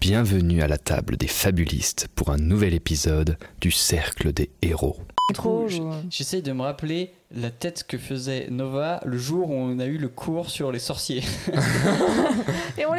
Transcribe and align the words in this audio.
bienvenue 0.00 0.62
à 0.62 0.68
la 0.68 0.78
table 0.78 1.16
des 1.16 1.26
fabulistes 1.26 2.08
pour 2.14 2.30
un 2.30 2.36
nouvel 2.36 2.74
épisode 2.74 3.36
du 3.60 3.70
Cercle 3.70 4.32
des 4.32 4.50
Héros. 4.62 4.96
Trop, 5.34 5.68
j- 5.68 5.82
J'essaye 6.10 6.42
de 6.42 6.52
me 6.52 6.62
rappeler 6.62 7.12
la 7.34 7.50
tête 7.50 7.84
que 7.86 7.98
faisait 7.98 8.46
Nova 8.50 9.00
le 9.04 9.18
jour 9.18 9.50
où 9.50 9.54
on 9.54 9.78
a 9.78 9.86
eu 9.86 9.98
le 9.98 10.08
cours 10.08 10.50
sur 10.50 10.72
les 10.72 10.78
sorciers. 10.78 11.22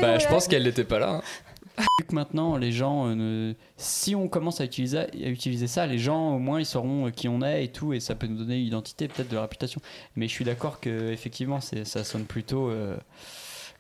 Bah, 0.02 0.18
je 0.20 0.28
pense 0.28 0.48
qu'elle 0.48 0.64
n'était 0.64 0.84
pas 0.86 1.00
là. 1.00 1.10
hein. 1.16 1.22
Vu 2.00 2.06
que 2.06 2.14
maintenant, 2.16 2.56
les 2.58 2.72
gens, 2.72 3.08
euh, 3.08 3.16
ne- 3.16 3.54
si 3.78 4.16
on 4.16 4.28
commence 4.30 4.62
à 4.62 4.66
utiliser, 4.66 4.98
à 5.00 5.08
utiliser 5.30 5.68
ça, 5.68 5.88
les 5.88 5.98
gens 5.98 6.36
au 6.36 6.40
moins 6.40 6.60
ils 6.60 6.66
sauront 6.66 7.08
euh, 7.08 7.10
qui 7.12 7.28
on 7.28 7.42
est 7.42 7.66
et 7.66 7.68
tout, 7.70 7.92
et 7.94 8.00
ça 8.00 8.16
peut 8.16 8.28
nous 8.28 8.38
donner 8.38 8.60
une 8.60 8.68
identité, 8.68 9.08
peut-être 9.10 9.30
de 9.30 9.36
la 9.36 9.42
réputation. 9.42 9.82
Mais 10.16 10.28
je 10.28 10.34
suis 10.34 10.46
d'accord 10.46 10.80
que 10.80 11.12
effectivement, 11.12 11.60
ça 11.62 12.04
sonne 12.06 12.26
plutôt 12.26 12.70
euh, 12.70 12.96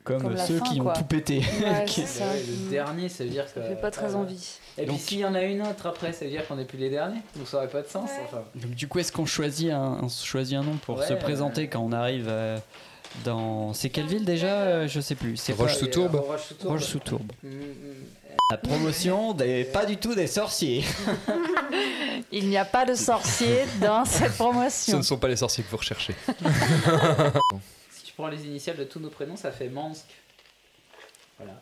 comme, 0.03 0.37
ceux 0.37 0.57
fin, 0.59 0.65
qui 0.65 0.79
quoi. 0.79 0.91
ont 0.91 0.95
tout 0.95 1.03
pété. 1.03 1.39
Ouais, 1.39 1.85
Qui- 1.85 2.01
ça. 2.07 2.23
Le 2.33 2.69
dernier, 2.69 3.09
ça 3.09 3.23
veut 3.23 3.29
dire 3.29 3.45
que. 3.45 3.61
Ça 3.61 3.67
fait 3.67 3.75
pas 3.79 3.91
très 3.91 4.15
envie. 4.15 4.57
Et 4.77 4.83
puis 4.83 4.91
Donc- 4.91 4.99
s'il 5.01 5.19
y 5.19 5.25
en 5.25 5.35
a 5.35 5.41
une 5.43 5.61
autre 5.61 5.85
après, 5.87 6.13
ça 6.13 6.25
veut 6.25 6.31
dire 6.31 6.47
qu'on 6.47 6.55
n'est 6.55 6.65
plus 6.65 6.77
les 6.77 6.89
derniers 6.89 7.21
Donc 7.35 7.47
ça 7.47 7.57
aurait 7.57 7.67
pas 7.67 7.81
de 7.81 7.87
sens. 7.87 8.09
Enfin. 8.25 8.43
Donc, 8.55 8.71
du 8.71 8.87
coup, 8.87 8.99
est-ce 8.99 9.11
qu'on 9.11 9.25
choisit 9.25 9.71
un, 9.71 9.99
on 10.01 10.09
choisit 10.09 10.57
un 10.57 10.63
nom 10.63 10.77
pour 10.77 10.97
Ouais, 10.99 11.07
se 11.07 11.13
présenter 11.13 11.67
quand 11.67 11.81
on 11.81 11.91
arrive 11.91 12.27
euh, 12.29 12.57
dans. 13.25 13.73
C'est 13.73 13.89
quelle 13.89 14.07
ville 14.07 14.25
déjà 14.25 14.47
Euh, 14.47 14.87
Je 14.87 14.99
sais 15.01 15.15
plus. 15.15 15.37
C'est 15.37 15.53
Roche 15.53 15.73
pas- 15.73 15.79
sous 15.79 15.87
Tourbe. 15.87 16.15
Euh, 16.15 16.19
Roche-sous-Tourbe. 16.19 16.71
Roche 16.73 16.83
sous 16.85 16.99
Tourbe. 16.99 17.31
Mm, 17.43 17.49
mm. 17.49 17.63
La 18.51 18.57
promotion 18.57 19.33
des 19.33 19.63
pas 19.65 19.85
du 19.85 19.97
tout 19.97 20.15
des 20.15 20.25
sorciers. 20.25 20.83
Il 22.31 22.47
n'y 22.49 22.57
a 22.57 22.65
pas 22.65 22.83
de 22.85 22.95
sorcier 22.95 23.59
dans 23.81 24.05
cette 24.05 24.31
Ce 24.31 24.37
promotion. 24.37 24.97
ne 24.97 25.03
sont 25.03 25.17
pas 25.17 25.27
les 25.27 25.35
sorciers 25.35 25.63
que 25.63 25.69
vous 25.69 25.77
recherchez. 25.77 26.15
Prends 28.19 28.27
les 28.27 28.45
initiales 28.45 28.75
de 28.75 28.83
tous 28.83 28.99
nos 28.99 29.07
prénoms, 29.07 29.37
ça 29.37 29.49
fait 29.49 29.69
Mansk. 29.69 30.03
Voilà. 31.37 31.53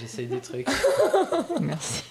J'essaye 0.00 0.26
des 0.26 0.40
trucs. 0.40 0.66
Merci. 1.60 2.04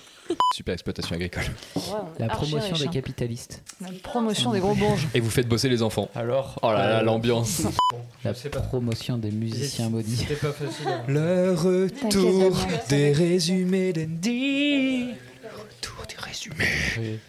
Super 0.54 0.74
exploitation 0.74 1.16
agricole. 1.16 1.46
Ouais, 1.76 1.82
La 2.20 2.28
promotion 2.28 2.76
des 2.76 2.86
hein. 2.86 2.92
capitalistes. 2.92 3.64
La 3.82 3.88
promotion 4.04 4.52
des 4.52 4.60
gros 4.60 4.76
bourges. 4.76 5.08
Et 5.16 5.22
vous 5.22 5.32
faites 5.32 5.48
bosser 5.48 5.70
les 5.70 5.82
enfants. 5.82 6.08
Alors. 6.14 6.60
Oh 6.62 6.72
là 6.72 6.88
là, 6.88 7.00
euh, 7.00 7.02
l'ambiance. 7.02 7.64
La 8.24 8.34
promotion 8.34 9.18
des 9.18 9.32
musiciens 9.32 9.90
maudits. 9.90 10.28
pas 10.40 10.52
facile. 10.52 10.88
Le 11.08 11.54
retour 11.54 12.56
des 12.90 13.12
résumés 13.12 13.92
d'Andy. 13.92 15.06
Le 15.42 15.50
retour 15.58 16.06
des 16.08 16.16
résumés. 16.16 17.20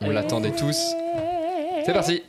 On 0.00 0.10
l'attendait 0.10 0.54
tous. 0.54 0.94
C'est 1.84 1.92
parti. 1.92 2.22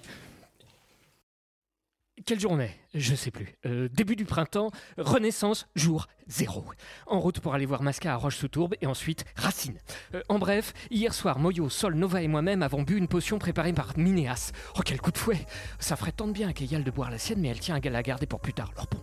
Quelle 2.26 2.40
journée 2.40 2.72
Je 2.94 3.16
sais 3.16 3.32
plus. 3.32 3.56
Euh, 3.66 3.88
début 3.90 4.16
du 4.16 4.26
printemps, 4.26 4.72
Renaissance, 4.98 5.68
jour 5.76 6.08
zéro. 6.28 6.66
En 7.08 7.20
route 7.20 7.40
pour 7.40 7.54
aller 7.54 7.66
voir 7.66 7.82
Masca 7.84 8.14
à 8.14 8.16
Roche-sous-Tourbe 8.16 8.76
et 8.82 8.88
ensuite 8.88 9.26
Racine. 9.36 9.78
Euh, 10.14 10.22
en 10.30 10.38
bref, 10.38 10.74
hier 10.92 11.14
soir, 11.14 11.40
Moyo, 11.40 11.70
Sol, 11.70 11.96
Nova 11.96 12.22
et 12.22 12.28
moi-même 12.28 12.64
avons 12.64 12.84
bu 12.84 12.98
une 12.98 13.08
potion 13.08 13.40
préparée 13.40 13.74
par 13.74 13.98
Minéas. 13.98 14.52
Oh, 14.78 14.82
quel 14.86 15.02
coup 15.02 15.12
de 15.12 15.18
fouet 15.18 15.46
Ça 15.80 15.96
ferait 15.96 16.12
tant 16.12 16.28
de 16.28 16.34
bien 16.34 16.50
à 16.50 16.54
Keyal 16.54 16.84
de 16.84 16.92
boire 16.92 17.10
la 17.10 17.18
sienne, 17.18 17.40
mais 17.40 17.48
elle 17.48 17.60
tient 17.60 17.76
à 17.76 17.90
la 17.90 18.04
garder 18.04 18.26
pour 18.26 18.40
plus 18.40 18.54
tard. 18.54 18.72
Alors 18.76 18.88
bon. 18.92 19.00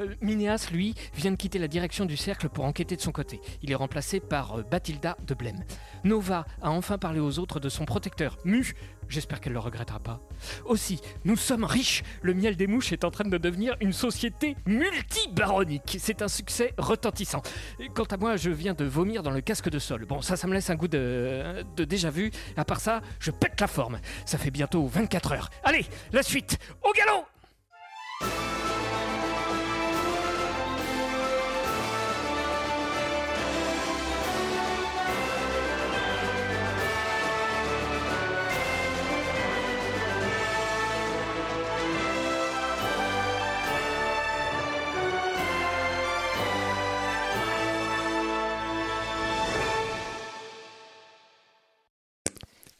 Euh, 0.00 0.14
Minéas, 0.20 0.68
lui, 0.72 0.94
vient 1.14 1.30
de 1.30 1.36
quitter 1.36 1.58
la 1.58 1.68
direction 1.68 2.04
du 2.04 2.16
cercle 2.16 2.48
pour 2.48 2.64
enquêter 2.64 2.96
de 2.96 3.00
son 3.00 3.12
côté. 3.12 3.40
Il 3.62 3.70
est 3.70 3.74
remplacé 3.76 4.20
par 4.20 4.58
euh, 4.58 4.62
Bathilda 4.62 5.16
de 5.26 5.34
Blême. 5.34 5.64
Nova 6.04 6.46
a 6.62 6.70
enfin 6.70 6.98
parlé 6.98 7.20
aux 7.20 7.38
autres 7.38 7.60
de 7.60 7.68
son 7.68 7.84
protecteur, 7.84 8.38
Mu. 8.44 8.74
J'espère 9.08 9.40
qu'elle 9.40 9.52
le 9.52 9.58
regrettera 9.60 10.00
pas. 10.00 10.20
Aussi, 10.64 11.00
nous 11.24 11.36
sommes 11.36 11.64
riches. 11.64 12.02
Le 12.22 12.34
miel 12.34 12.56
des 12.56 12.66
mouches 12.66 12.92
est 12.92 13.04
en 13.04 13.10
train 13.10 13.24
de 13.28 13.38
devenir 13.38 13.76
une 13.80 13.92
société 13.92 14.56
multibaronique. 14.66 15.98
C'est 16.00 16.22
un 16.22 16.28
succès 16.28 16.74
retentissant. 16.76 17.42
Et 17.78 17.88
Quant 17.88 18.04
à 18.04 18.16
moi, 18.16 18.36
je 18.36 18.50
viens 18.50 18.74
de 18.74 18.84
vomir 18.84 19.22
dans 19.22 19.30
le 19.30 19.40
casque 19.40 19.70
de 19.70 19.78
sol. 19.78 20.06
Bon, 20.06 20.22
ça, 20.22 20.36
ça 20.36 20.46
me 20.46 20.54
laisse 20.54 20.70
un 20.70 20.74
goût 20.74 20.88
de, 20.88 21.64
de 21.76 21.84
déjà 21.84 22.10
vu. 22.10 22.30
À 22.56 22.64
part 22.64 22.80
ça, 22.80 23.00
je 23.20 23.30
pète 23.30 23.60
la 23.60 23.68
forme. 23.68 24.00
Ça 24.24 24.38
fait 24.38 24.50
bientôt 24.50 24.86
24 24.86 25.32
heures. 25.32 25.50
Allez, 25.62 25.86
la 26.12 26.22
suite, 26.22 26.58
au 26.82 26.92
galop 26.92 27.26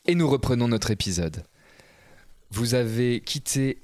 Et 0.08 0.14
nous 0.14 0.28
reprenons 0.28 0.68
notre 0.68 0.92
épisode. 0.92 1.42
Vous 2.50 2.74
avez 2.74 3.20
quitté 3.20 3.82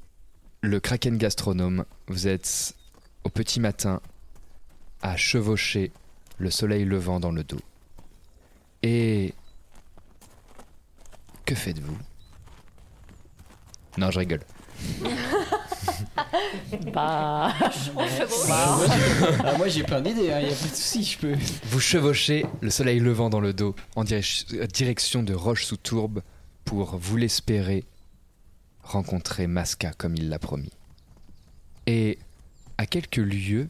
le 0.60 0.78
Kraken 0.78 1.18
Gastronome. 1.18 1.84
Vous 2.06 2.28
êtes 2.28 2.76
au 3.24 3.28
petit 3.28 3.58
matin 3.58 4.00
à 5.00 5.16
chevaucher 5.16 5.90
le 6.38 6.50
soleil 6.50 6.84
levant 6.84 7.18
dans 7.18 7.32
le 7.32 7.42
dos. 7.42 7.60
Et 8.84 9.34
que 11.44 11.56
faites-vous? 11.56 11.98
Non, 13.98 14.12
je 14.12 14.20
rigole. 14.20 14.42
Bah, 16.92 17.52
Bah, 17.58 17.70
moi, 17.94 18.06
j'ai- 18.08 19.36
ah, 19.44 19.56
moi, 19.58 19.68
j'ai 19.68 19.82
plein 19.82 20.00
d'idées, 20.00 20.20
il 20.22 20.24
n'y 20.26 20.30
a 20.30 20.38
pas 20.40 20.68
de 20.68 20.74
souci, 20.74 21.04
je 21.04 21.18
peux. 21.18 21.34
Vous 21.64 21.80
chevauchez 21.80 22.46
le 22.60 22.70
soleil 22.70 22.98
levant 23.00 23.28
dans 23.30 23.40
le 23.40 23.52
dos 23.52 23.74
en 23.96 24.04
direc- 24.04 24.46
euh, 24.54 24.66
direction 24.66 25.22
de 25.22 25.34
Roche-sous-Tourbe 25.34 26.22
pour, 26.64 26.96
vous 26.96 27.16
l'espérez, 27.16 27.84
rencontrer 28.82 29.46
Masca 29.46 29.92
comme 29.92 30.16
il 30.16 30.28
l'a 30.28 30.38
promis. 30.38 30.72
Et 31.86 32.18
à 32.78 32.86
quelques 32.86 33.16
lieues, 33.16 33.68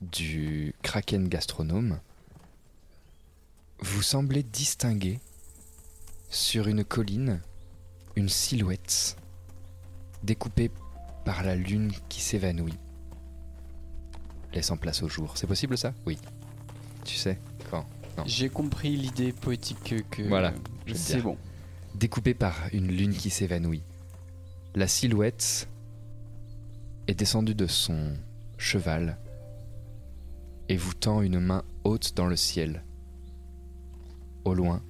du 0.00 0.74
kraken 0.82 1.28
gastronome, 1.28 2.00
vous 3.80 4.02
semblez 4.02 4.42
distinguer 4.42 5.20
sur 6.30 6.68
une 6.68 6.84
colline 6.84 7.40
une 8.16 8.28
silhouette 8.30 9.16
découpée 10.22 10.70
par 11.24 11.42
la 11.42 11.54
lune 11.54 11.92
qui 12.08 12.20
s'évanouit, 12.20 12.78
laissant 14.52 14.76
place 14.76 15.02
au 15.02 15.08
jour. 15.08 15.36
C'est 15.36 15.46
possible 15.46 15.76
ça? 15.78 15.92
Oui. 16.06 16.18
Tu 17.04 17.16
sais, 17.16 17.38
quand? 17.70 17.84
Non. 18.18 18.24
J'ai 18.26 18.48
compris 18.48 18.96
l'idée 18.96 19.32
poétique 19.32 20.04
que. 20.10 20.22
Voilà, 20.22 20.52
C'est 20.94 21.20
bon. 21.22 21.36
Découpée 21.94 22.34
par 22.34 22.54
une 22.72 22.88
lune 22.88 23.14
qui 23.14 23.30
s'évanouit. 23.30 23.82
La 24.74 24.86
silhouette 24.86 25.68
est 27.06 27.14
descendue 27.14 27.54
de 27.54 27.66
son 27.66 28.14
cheval 28.58 29.18
et 30.68 30.76
vous 30.76 30.94
tend 30.94 31.22
une 31.22 31.40
main 31.40 31.64
haute 31.82 32.14
dans 32.14 32.26
le 32.26 32.36
ciel. 32.36 32.84
Au 34.44 34.54
loin, 34.54 34.82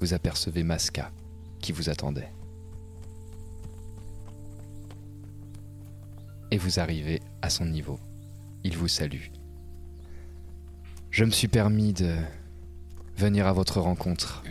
vous 0.00 0.14
apercevez 0.14 0.64
Masca 0.64 1.12
qui 1.60 1.72
vous 1.72 1.88
attendait. 1.88 2.32
Et 6.50 6.58
vous 6.58 6.80
arrivez 6.80 7.20
à 7.42 7.50
son 7.50 7.66
niveau. 7.66 7.98
Il 8.64 8.76
vous 8.76 8.88
salue. 8.88 9.26
Je 11.10 11.24
me 11.24 11.30
suis 11.30 11.48
permis 11.48 11.92
de 11.92 12.14
venir 13.16 13.46
à 13.46 13.52
votre 13.52 13.80
rencontre. 13.80 14.42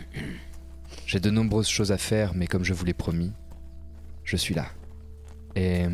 J'ai 1.06 1.20
de 1.20 1.30
nombreuses 1.30 1.68
choses 1.68 1.92
à 1.92 1.98
faire, 1.98 2.34
mais 2.34 2.46
comme 2.46 2.64
je 2.64 2.74
vous 2.74 2.84
l'ai 2.84 2.94
promis, 2.94 3.32
je 4.24 4.36
suis 4.36 4.54
là. 4.54 4.66
Et 5.56 5.86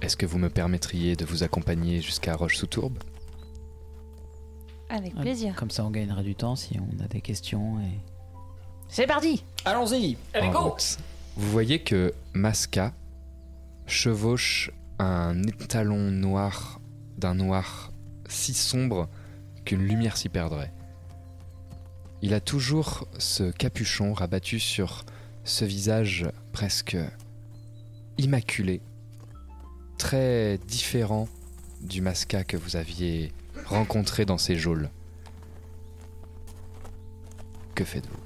est-ce 0.00 0.16
que 0.16 0.26
vous 0.26 0.38
me 0.38 0.50
permettriez 0.50 1.16
de 1.16 1.24
vous 1.24 1.42
accompagner 1.42 2.00
jusqu'à 2.00 2.34
Roche-sous-Tourbe? 2.34 2.98
Avec 4.88 5.14
plaisir. 5.14 5.54
Comme 5.54 5.70
ça, 5.70 5.84
on 5.84 5.90
gagnera 5.90 6.22
du 6.22 6.34
temps 6.34 6.56
si 6.56 6.78
on 6.78 7.02
a 7.02 7.08
des 7.08 7.20
questions. 7.20 7.80
Et... 7.80 7.98
C'est 8.88 9.06
parti 9.06 9.42
Allons-y 9.64 10.16
Allez, 10.34 10.50
go 10.50 10.70
route. 10.70 10.98
Vous 11.36 11.50
voyez 11.50 11.80
que 11.80 12.12
Masca 12.32 12.92
chevauche 13.86 14.70
un 14.98 15.42
étalon 15.44 16.10
noir 16.10 16.80
d'un 17.18 17.34
noir 17.34 17.92
si 18.28 18.54
sombre 18.54 19.08
qu'une 19.64 19.82
lumière 19.86 20.16
s'y 20.16 20.28
perdrait. 20.28 20.72
Il 22.22 22.34
a 22.34 22.40
toujours 22.40 23.06
ce 23.18 23.50
capuchon 23.50 24.14
rabattu 24.14 24.58
sur 24.58 25.04
ce 25.44 25.64
visage 25.64 26.26
presque 26.52 26.96
immaculé, 28.18 28.80
très 29.98 30.58
différent 30.66 31.28
du 31.82 32.00
Masca 32.00 32.44
que 32.44 32.56
vous 32.56 32.76
aviez 32.76 33.32
rencontré 33.66 34.24
dans 34.24 34.38
ces 34.38 34.56
geôles. 34.56 34.88
Que 37.74 37.84
faites-vous? 37.84 38.18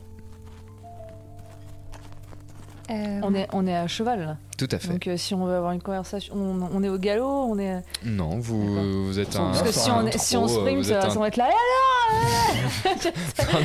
Euh, 2.90 3.20
on 3.22 3.34
est, 3.34 3.48
on 3.52 3.66
est 3.66 3.76
à 3.76 3.86
cheval 3.86 4.20
là. 4.20 4.38
Tout 4.58 4.68
à 4.72 4.78
fait. 4.78 4.88
Donc 4.88 5.06
euh, 5.06 5.16
si 5.16 5.32
on 5.34 5.46
veut 5.46 5.54
avoir 5.54 5.72
une 5.72 5.80
conversation, 5.80 6.34
on, 6.34 6.60
on 6.72 6.82
est 6.82 6.88
au 6.90 6.98
galop, 6.98 7.44
on 7.48 7.58
est. 7.58 7.80
Non, 8.04 8.38
vous, 8.40 9.06
vous 9.06 9.18
êtes 9.18 9.34
un. 9.36 9.52
Parce 9.52 9.62
que 9.62 9.72
si 9.72 9.88
un 9.88 10.04
on, 10.06 10.10
si 10.18 10.36
on 10.36 10.44
euh, 10.44 10.48
sprint, 10.48 10.84
ça, 10.84 10.98
va- 10.98 11.06
un- 11.06 11.10
ça 11.10 11.18
va 11.20 11.28
être 11.28 11.36
là. 11.36 11.48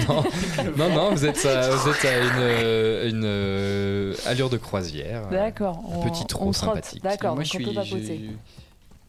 non, 0.07 0.24
non, 0.78 0.90
non, 0.90 0.90
non, 0.95 1.12
vous 1.12 1.25
êtes 1.25 1.45
à, 1.45 1.69
vous 1.75 1.90
êtes 1.90 2.06
à 2.06 2.19
une, 2.19 2.30
euh, 2.38 3.10
une 3.10 3.24
euh, 3.25 4.16
allure 4.25 4.50
de 4.50 4.57
croisière. 4.57 5.28
D'accord. 5.30 5.78
Un 5.92 5.95
on- 5.98 6.10
petit 6.10 6.25
trot 6.25 6.54
sympathique. 6.54 7.01
D'accord, 7.04 7.36
Moi, 7.36 7.44
donc 7.44 7.51
je 7.51 7.57
on 7.57 7.60
suis, 7.60 7.66
peut 7.66 7.74
pas 7.74 7.84
je, 7.84 7.96
poser. 7.96 8.30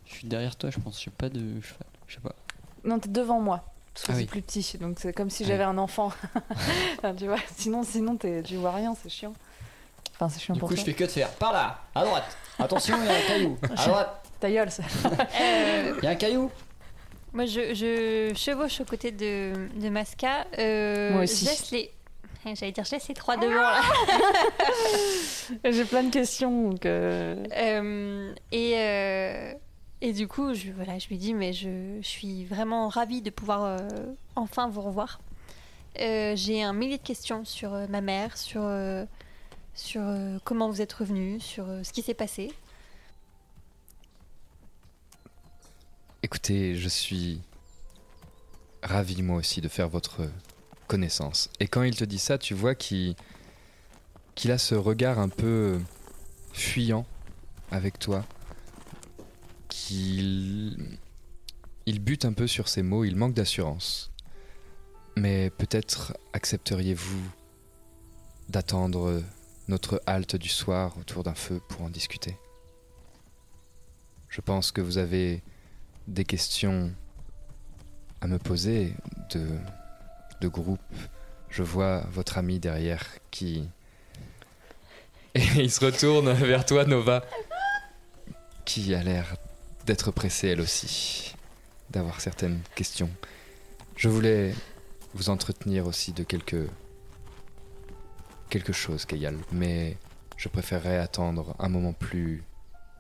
je 0.07 0.15
suis 0.15 0.27
derrière 0.29 0.57
toi, 0.57 0.71
je 0.71 0.79
pense. 0.81 1.01
J'ai 1.03 1.11
pas 1.11 1.29
de 1.29 1.41
cheval. 1.61 1.87
Je 2.07 2.15
sais 2.15 2.21
pas. 2.21 2.35
Non, 2.85 2.99
t'es 2.99 3.09
devant 3.09 3.41
moi. 3.41 3.65
Parce 3.95 4.07
que 4.07 4.13
Ah 4.13 4.15
c'est 4.17 4.21
oui. 4.23 4.27
plus 4.27 4.43
petit. 4.43 4.79
Donc 4.81 4.97
c'est 4.99 5.13
comme 5.13 5.31
si 5.31 5.43
Ouais. 5.43 5.51
j'avais 5.51 5.65
un 5.65 5.79
enfant. 5.79 6.13
Enfin, 6.99 7.15
tu 7.15 7.27
vois, 7.27 7.37
sinon, 7.57 7.83
sinon 7.85 8.17
tu 8.17 8.57
vois 8.57 8.73
rien, 8.73 8.95
c'est 9.03 9.09
chiant. 9.09 9.35
Enfin, 10.15 10.29
c'est 10.29 10.41
chiant 10.41 10.55
Du 10.55 10.61
pour 10.61 10.69
coup, 10.69 10.77
je 10.77 10.83
fais 10.83 10.95
que 10.95 11.05
de 11.05 11.09
faire 11.11 11.29
par 11.31 11.53
là, 11.53 11.81
à 11.95 12.05
droite. 12.05 12.37
Attention, 12.59 12.97
il 13.03 13.07
y 13.07 13.09
a 13.09 13.15
un 13.15 13.27
caillou. 13.27 13.59
À 13.77 13.87
droite, 13.89 14.23
Ta 14.41 14.51
gueule, 14.51 14.71
ça. 14.71 14.83
euh, 15.41 15.95
il 15.99 16.05
y 16.05 16.07
a 16.07 16.11
un 16.11 16.15
caillou. 16.15 16.51
moi, 17.33 17.47
je, 17.47 17.75
je 17.75 18.33
chevauche 18.37 18.81
aux 18.81 18.85
côtés 18.85 19.11
de, 19.11 19.53
de 19.75 19.89
Masca. 19.89 20.47
Euh, 20.59 21.11
Moi 21.13 21.23
aussi. 21.25 21.45
Je 21.47 21.51
laisse 21.51 21.71
les. 21.73 21.91
J'allais 22.55 22.73
dire, 22.73 22.85
je 22.85 22.91
laisse 22.93 23.09
les 23.09 23.15
trois 23.15 23.37
devant 23.39 23.55
là. 23.55 23.81
J'ai 25.65 25.85
plein 25.85 26.03
de 26.03 26.11
questions. 26.11 26.71
Donc, 26.71 26.85
euh, 26.87 27.43
Euh, 27.57 28.35
et, 28.53 28.75
euh, 28.77 29.53
et 30.03 30.13
du 30.13 30.29
coup, 30.29 30.53
je, 30.55 30.71
voilà, 30.73 30.99
je 30.99 31.09
lui 31.09 31.17
dis, 31.17 31.33
mais 31.35 31.53
je, 31.55 31.99
je 32.03 32.07
suis 32.07 32.45
vraiment 32.45 32.89
ravie 32.89 33.23
de 33.23 33.31
pouvoir 33.31 33.65
euh, 33.65 33.79
enfin 34.37 34.69
vous 34.69 34.83
revoir. 34.83 35.21
Euh, 36.01 36.35
J'ai 36.37 36.63
un 36.63 36.73
millier 36.75 36.99
de 36.99 37.03
questions 37.03 37.45
sur 37.45 37.73
euh, 37.73 37.87
ma 37.89 38.01
mère, 38.03 38.37
sur, 38.37 38.61
euh, 38.63 39.05
sur 39.75 40.03
euh, 40.03 40.39
comment 40.45 40.71
vous 40.71 40.81
êtes 40.81 40.93
revenu, 40.93 41.41
sur 41.41 41.69
euh, 41.69 41.83
ce 41.83 41.93
qui 41.93 42.03
s'est 42.03 42.15
passé. 42.15 42.53
Écoutez, 46.23 46.77
je 46.77 46.89
suis 46.89 47.41
ravi 48.83 49.23
moi 49.23 49.37
aussi 49.37 49.61
de 49.61 49.69
faire 49.69 49.89
votre 49.89 50.29
connaissance. 50.87 51.51
Et 51.61 51.67
quand 51.67 51.83
il 51.83 51.97
te 51.97 52.05
dit 52.05 52.19
ça, 52.19 52.39
tu 52.39 52.55
vois 52.55 52.75
qu'il 52.75 53.17
a 54.47 54.59
ce 54.59 54.75
regard 54.75 55.19
un 55.19 55.29
peu 55.29 55.81
fuyant 56.53 57.07
avec 57.71 57.99
toi, 57.99 58.25
qu'il 59.69 60.99
il 61.87 62.01
bute 62.01 62.25
un 62.25 62.33
peu 62.33 62.47
sur 62.47 62.69
ses 62.69 62.83
mots, 62.83 63.05
il 63.05 63.17
manque 63.17 63.35
d'assurance. 63.35 64.11
Mais 65.17 65.51
peut-être 65.51 66.17
accepteriez-vous 66.33 67.23
d'attendre 68.49 69.23
notre 69.69 70.03
halte 70.07 70.37
du 70.37 70.49
soir 70.49 70.97
autour 70.99 71.23
d'un 71.23 71.35
feu 71.35 71.61
pour 71.69 71.83
en 71.83 71.91
discuter 71.91 72.37
Je 74.29 74.41
pense 74.41 74.73
que 74.73 74.81
vous 74.81 74.99
avez 74.99 75.43
des 76.07 76.25
questions 76.25 76.93
à 78.21 78.27
me 78.27 78.39
poser 78.39 78.95
de, 79.33 79.47
de 80.41 80.49
groupe. 80.49 80.81
Je 81.51 81.63
vois 81.63 82.01
votre 82.13 82.39
ami 82.39 82.59
derrière 82.59 83.07
qui... 83.31 83.69
Et 85.35 85.43
il 85.57 85.71
se 85.71 85.85
retourne 85.85 86.33
vers 86.33 86.65
toi, 86.65 86.85
Nova, 86.85 87.25
qui 88.65 88.95
a 88.95 89.03
l'air 89.03 89.37
d'être 89.87 90.11
pressée 90.11 90.49
elle 90.49 90.61
aussi, 90.61 91.35
d'avoir 91.91 92.21
certaines 92.21 92.61
questions. 92.75 93.11
Je 93.97 94.09
voulais 94.09 94.55
vous 95.15 95.31
entretenir 95.31 95.87
aussi 95.87 96.13
de 96.13 96.23
quelques... 96.23 96.69
quelque 98.51 98.73
chose, 98.73 99.05
Kayal, 99.05 99.37
mais 99.53 99.97
je 100.37 100.49
préférerais 100.49 100.99
attendre 100.99 101.55
un 101.59 101.69
moment 101.69 101.93
plus... 101.93 102.43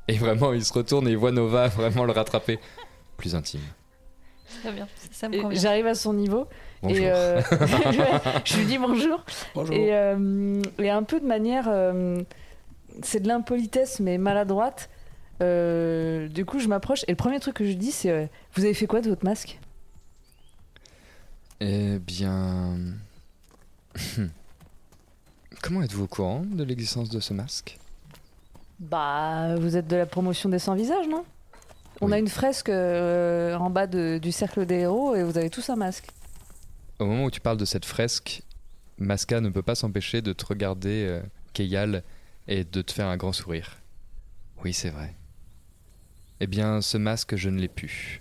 Et 0.08 0.18
vraiment, 0.18 0.52
il 0.52 0.64
se 0.64 0.72
retourne 0.72 1.08
et 1.08 1.12
il 1.12 1.16
voit 1.16 1.32
Nova 1.32 1.68
vraiment 1.80 2.04
le 2.04 2.12
rattraper. 2.12 2.58
Plus 3.16 3.34
intime. 3.34 3.60
Très 4.62 4.72
bien, 4.72 4.86
ça, 5.10 5.28
me 5.28 5.40
convient. 5.40 5.58
J'arrive 5.60 5.86
à 5.86 5.94
son 5.94 6.12
niveau. 6.12 6.46
Bonjour. 6.82 6.98
Et 6.98 7.10
euh, 7.10 7.40
je 8.44 8.56
lui 8.58 8.66
dis 8.66 8.78
bonjour. 8.78 9.24
Bonjour. 9.54 9.74
Et, 9.74 9.94
euh, 9.96 10.62
et 10.78 10.90
un 10.90 11.02
peu 11.02 11.20
de 11.20 11.26
manière. 11.26 11.64
euh, 11.68 12.22
c'est 13.02 13.20
de 13.20 13.28
l'impolitesse, 13.28 13.98
mais 14.00 14.18
maladroite. 14.18 14.88
Euh, 15.42 16.28
du 16.28 16.44
coup, 16.44 16.60
je 16.60 16.68
m'approche. 16.68 17.02
Et 17.08 17.12
le 17.12 17.16
premier 17.16 17.40
truc 17.40 17.56
que 17.56 17.64
je 17.64 17.72
dis, 17.72 17.90
c'est 17.90 18.10
euh, 18.10 18.26
Vous 18.54 18.64
avez 18.64 18.74
fait 18.74 18.86
quoi 18.86 19.00
de 19.00 19.08
votre 19.08 19.24
masque? 19.24 19.58
Eh 21.60 21.98
bien... 21.98 22.76
Comment 25.64 25.80
êtes-vous 25.82 26.04
au 26.04 26.06
courant 26.06 26.42
de 26.44 26.62
l'existence 26.62 27.08
de 27.08 27.20
ce 27.20 27.32
masque? 27.32 27.78
Bah, 28.80 29.56
vous 29.56 29.78
êtes 29.78 29.86
de 29.86 29.96
la 29.96 30.04
promotion 30.04 30.50
des 30.50 30.58
sans-visages, 30.58 31.08
non? 31.08 31.24
On 32.02 32.08
Oui. 32.08 32.12
a 32.12 32.18
une 32.18 32.28
fresque 32.28 32.68
euh, 32.68 33.56
en 33.56 33.70
bas 33.70 33.86
de- 33.86 34.18
du 34.20 34.30
cercle 34.30 34.66
des 34.66 34.80
héros 34.80 35.14
et 35.14 35.22
vous 35.22 35.38
avez 35.38 35.48
tous 35.48 35.70
un 35.70 35.76
masque. 35.76 36.08
Au 36.98 37.06
moment 37.06 37.24
où 37.24 37.30
tu 37.30 37.40
parles 37.40 37.56
de 37.56 37.64
cette 37.64 37.86
fresque, 37.86 38.42
Masca 38.98 39.40
ne 39.40 39.48
peut 39.48 39.62
pas 39.62 39.74
s'empêcher 39.74 40.20
de 40.20 40.34
te 40.34 40.44
regarder, 40.44 41.06
euh, 41.08 41.22
Keyal, 41.54 42.02
et 42.46 42.64
de 42.64 42.82
te 42.82 42.92
faire 42.92 43.06
un 43.06 43.16
grand 43.16 43.32
sourire. 43.32 43.78
Oui, 44.62 44.74
c'est 44.74 44.90
vrai. 44.90 45.14
Eh 46.40 46.46
bien, 46.46 46.82
ce 46.82 46.98
masque, 46.98 47.36
je 47.36 47.48
ne 47.48 47.58
l'ai 47.58 47.68
plus. 47.68 48.20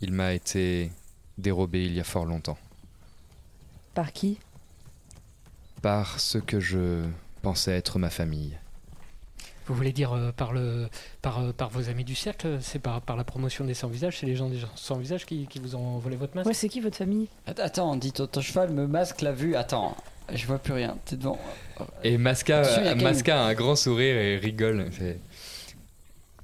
Il 0.00 0.12
m'a 0.12 0.32
été 0.32 0.92
dérobé 1.38 1.84
il 1.84 1.92
y 1.92 1.98
a 1.98 2.04
fort 2.04 2.24
longtemps. 2.24 2.58
Par 3.94 4.12
qui? 4.12 4.38
Par 5.82 6.20
ce 6.20 6.38
que 6.38 6.60
je 6.60 7.02
pensais 7.42 7.72
être 7.72 7.98
ma 7.98 8.08
famille. 8.10 8.56
Vous 9.66 9.74
voulez 9.74 9.92
dire 9.92 10.12
euh, 10.12 10.32
par, 10.32 10.52
le, 10.52 10.88
par, 11.22 11.40
euh, 11.40 11.52
par 11.52 11.70
vos 11.70 11.88
amis 11.88 12.04
du 12.04 12.14
cercle 12.14 12.58
C'est 12.60 12.80
par, 12.80 13.00
par 13.00 13.16
la 13.16 13.24
promotion 13.24 13.64
des 13.64 13.74
sans-visages 13.74 14.18
C'est 14.18 14.26
les 14.26 14.34
gens 14.34 14.48
des 14.48 14.58
gens 14.58 14.70
sans-visage 14.74 15.24
qui, 15.24 15.46
qui 15.46 15.60
vous 15.60 15.76
ont 15.76 15.98
volé 15.98 16.16
votre 16.16 16.34
masque 16.34 16.48
Ouais, 16.48 16.54
c'est 16.54 16.68
qui 16.68 16.80
votre 16.80 16.96
famille? 16.96 17.28
Attends, 17.46 17.96
dis 17.96 18.12
ton, 18.12 18.26
ton 18.26 18.40
cheval 18.40 18.70
me 18.70 18.86
masque 18.86 19.20
la 19.20 19.32
vue. 19.32 19.54
Attends, 19.54 19.96
je 20.32 20.46
vois 20.46 20.58
plus 20.58 20.72
rien. 20.72 20.96
T'es 21.04 21.16
devant. 21.16 21.38
Et 22.02 22.18
Masca. 22.18 22.94
Masca 22.96 23.44
a 23.44 23.46
un 23.48 23.54
grand 23.54 23.76
sourire 23.76 24.16
et 24.16 24.36
rigole. 24.36 24.90
fait, 24.90 25.20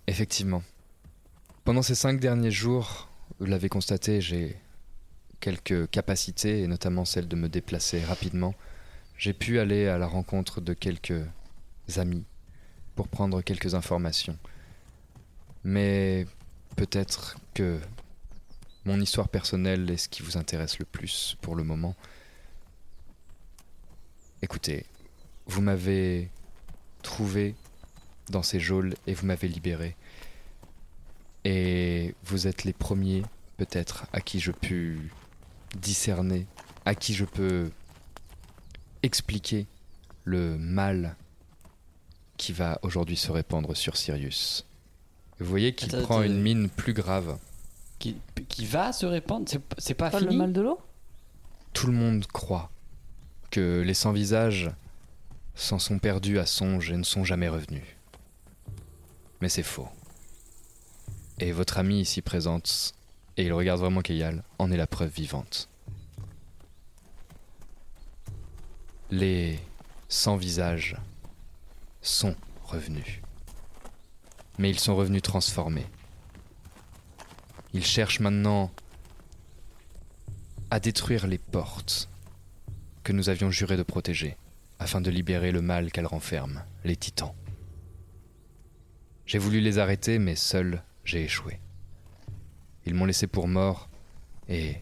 Effectivement. 0.06 0.62
Pendant 1.64 1.82
ces 1.82 1.94
cinq 1.94 2.18
derniers 2.20 2.50
jours, 2.50 3.08
vous 3.40 3.46
l'avez 3.46 3.68
constaté, 3.68 4.20
j'ai 4.20 4.56
quelques 5.40 5.90
capacités, 5.90 6.62
et 6.62 6.66
notamment 6.66 7.04
celle 7.04 7.28
de 7.28 7.36
me 7.36 7.48
déplacer 7.48 8.00
rapidement. 8.04 8.54
J'ai 9.18 9.32
pu 9.32 9.58
aller 9.58 9.88
à 9.88 9.98
la 9.98 10.06
rencontre 10.06 10.60
de 10.60 10.74
quelques 10.74 11.24
amis 11.96 12.24
pour 12.94 13.08
prendre 13.08 13.42
quelques 13.42 13.74
informations. 13.74 14.38
Mais 15.64 16.24
peut-être 16.76 17.36
que 17.52 17.80
mon 18.84 19.00
histoire 19.00 19.28
personnelle 19.28 19.90
est 19.90 19.96
ce 19.96 20.08
qui 20.08 20.22
vous 20.22 20.36
intéresse 20.36 20.78
le 20.78 20.84
plus 20.84 21.36
pour 21.42 21.56
le 21.56 21.64
moment. 21.64 21.96
Écoutez, 24.40 24.86
vous 25.46 25.62
m'avez 25.62 26.30
trouvé 27.02 27.56
dans 28.30 28.44
ces 28.44 28.60
geôles 28.60 28.94
et 29.08 29.14
vous 29.14 29.26
m'avez 29.26 29.48
libéré. 29.48 29.96
Et 31.44 32.14
vous 32.22 32.46
êtes 32.46 32.62
les 32.62 32.72
premiers, 32.72 33.24
peut-être, 33.56 34.06
à 34.12 34.20
qui 34.20 34.38
je 34.38 34.52
peux 34.52 34.94
discerner, 35.74 36.46
à 36.84 36.94
qui 36.94 37.14
je 37.14 37.24
peux 37.24 37.72
expliquer 39.02 39.66
le 40.24 40.56
mal 40.58 41.16
qui 42.36 42.52
va 42.52 42.78
aujourd'hui 42.82 43.16
se 43.16 43.30
répandre 43.32 43.76
sur 43.76 43.96
Sirius. 43.96 44.64
Vous 45.40 45.46
voyez 45.46 45.74
qu'il 45.74 45.94
Attends, 45.94 46.04
prend 46.04 46.22
une 46.22 46.40
mine 46.40 46.68
plus 46.68 46.92
grave. 46.92 47.38
Qui, 47.98 48.16
qui 48.48 48.64
va 48.66 48.92
se 48.92 49.06
répandre? 49.06 49.48
C'est- 49.48 49.60
C'est 49.78 49.94
pas 49.94 50.10
Pas 50.10 50.20
le 50.20 50.26
fini? 50.26 50.36
mal 50.36 50.52
de 50.52 50.60
l'eau? 50.60 50.80
Tout 51.72 51.86
le 51.88 51.92
monde 51.92 52.26
croit 52.26 52.70
que 53.50 53.80
les 53.84 53.94
sans-visages 53.94 54.70
s'en 55.54 55.78
sont 55.78 55.98
perdus 55.98 56.38
à 56.38 56.46
songe 56.46 56.90
et 56.90 56.96
ne 56.96 57.02
sont 57.02 57.24
jamais 57.24 57.48
revenus. 57.48 57.84
Mais 59.40 59.48
c'est 59.48 59.62
faux. 59.62 59.88
Et 61.40 61.52
votre 61.52 61.78
ami 61.78 62.00
ici 62.00 62.20
présente, 62.22 62.94
et 63.36 63.44
il 63.44 63.52
regarde 63.52 63.80
vraiment 63.80 64.02
Keyal, 64.02 64.42
en 64.58 64.70
est 64.72 64.76
la 64.76 64.86
preuve 64.88 65.10
vivante. 65.10 65.68
Les 69.10 69.58
sans-visages 70.08 70.96
sont 72.02 72.36
revenus. 72.64 73.20
Mais 74.58 74.68
ils 74.70 74.78
sont 74.78 74.94
revenus 74.94 75.22
transformés. 75.22 75.86
Ils 77.72 77.86
cherchent 77.86 78.20
maintenant 78.20 78.70
à 80.70 80.80
détruire 80.80 81.26
les 81.26 81.38
portes 81.38 82.10
que 83.02 83.12
nous 83.12 83.30
avions 83.30 83.50
juré 83.50 83.78
de 83.78 83.82
protéger, 83.82 84.36
afin 84.78 85.00
de 85.00 85.10
libérer 85.10 85.52
le 85.52 85.62
mal 85.62 85.90
qu'elles 85.90 86.06
renferment, 86.06 86.62
les 86.84 86.96
titans. 86.96 87.34
J'ai 89.24 89.38
voulu 89.38 89.60
les 89.60 89.78
arrêter, 89.78 90.18
mais 90.18 90.36
seul 90.36 90.82
j'ai 91.04 91.24
échoué. 91.24 91.58
Ils 92.84 92.94
m'ont 92.94 93.06
laissé 93.06 93.26
pour 93.26 93.48
mort, 93.48 93.88
et 94.50 94.76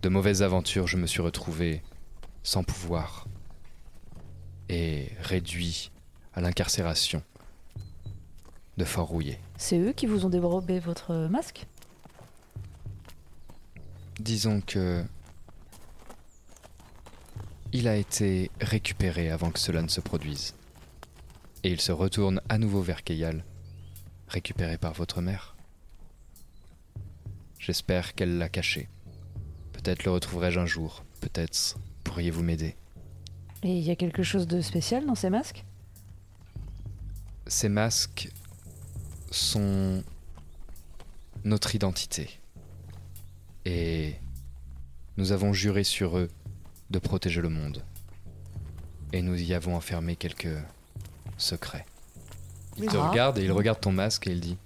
de 0.00 0.08
mauvaises 0.08 0.42
aventures, 0.42 0.86
je 0.86 0.96
me 0.96 1.06
suis 1.06 1.20
retrouvé 1.20 1.82
sans 2.46 2.62
pouvoir 2.62 3.26
et 4.68 5.10
réduit 5.20 5.90
à 6.32 6.40
l'incarcération 6.40 7.20
de 8.76 8.84
Fort 8.84 9.08
Rouillé. 9.08 9.40
C'est 9.56 9.80
eux 9.80 9.92
qui 9.92 10.06
vous 10.06 10.24
ont 10.24 10.28
dérobé 10.28 10.78
votre 10.78 11.26
masque? 11.28 11.66
Disons 14.20 14.60
que 14.60 15.04
il 17.72 17.88
a 17.88 17.96
été 17.96 18.52
récupéré 18.60 19.28
avant 19.28 19.50
que 19.50 19.58
cela 19.58 19.82
ne 19.82 19.88
se 19.88 20.00
produise. 20.00 20.54
Et 21.64 21.72
il 21.72 21.80
se 21.80 21.90
retourne 21.90 22.40
à 22.48 22.58
nouveau 22.58 22.80
vers 22.80 23.02
Keyal, 23.02 23.44
récupéré 24.28 24.78
par 24.78 24.92
votre 24.92 25.20
mère. 25.20 25.56
J'espère 27.58 28.14
qu'elle 28.14 28.38
l'a 28.38 28.48
caché. 28.48 28.88
Peut-être 29.72 30.04
le 30.04 30.12
retrouverai-je 30.12 30.60
un 30.60 30.66
jour. 30.66 31.04
Peut-être 31.20 31.76
pourriez-vous 32.16 32.42
m'aider. 32.42 32.74
Et 33.62 33.76
il 33.76 33.84
y 33.84 33.90
a 33.90 33.94
quelque 33.94 34.22
chose 34.22 34.46
de 34.46 34.62
spécial 34.62 35.04
dans 35.04 35.14
ces 35.14 35.28
masques 35.28 35.66
Ces 37.46 37.68
masques 37.68 38.30
sont 39.30 40.02
notre 41.44 41.74
identité. 41.74 42.40
Et 43.66 44.14
nous 45.18 45.32
avons 45.32 45.52
juré 45.52 45.84
sur 45.84 46.16
eux 46.16 46.30
de 46.88 46.98
protéger 46.98 47.42
le 47.42 47.50
monde. 47.50 47.84
Et 49.12 49.20
nous 49.20 49.38
y 49.38 49.52
avons 49.52 49.76
enfermé 49.76 50.16
quelques 50.16 50.56
secrets. 51.36 51.84
Il 52.78 52.86
te 52.86 52.96
Ah. 52.96 53.10
regarde 53.10 53.36
et 53.36 53.44
il 53.44 53.52
regarde 53.52 53.78
ton 53.78 53.92
masque 53.92 54.26
et 54.26 54.32
il 54.32 54.40
dit 54.40 54.56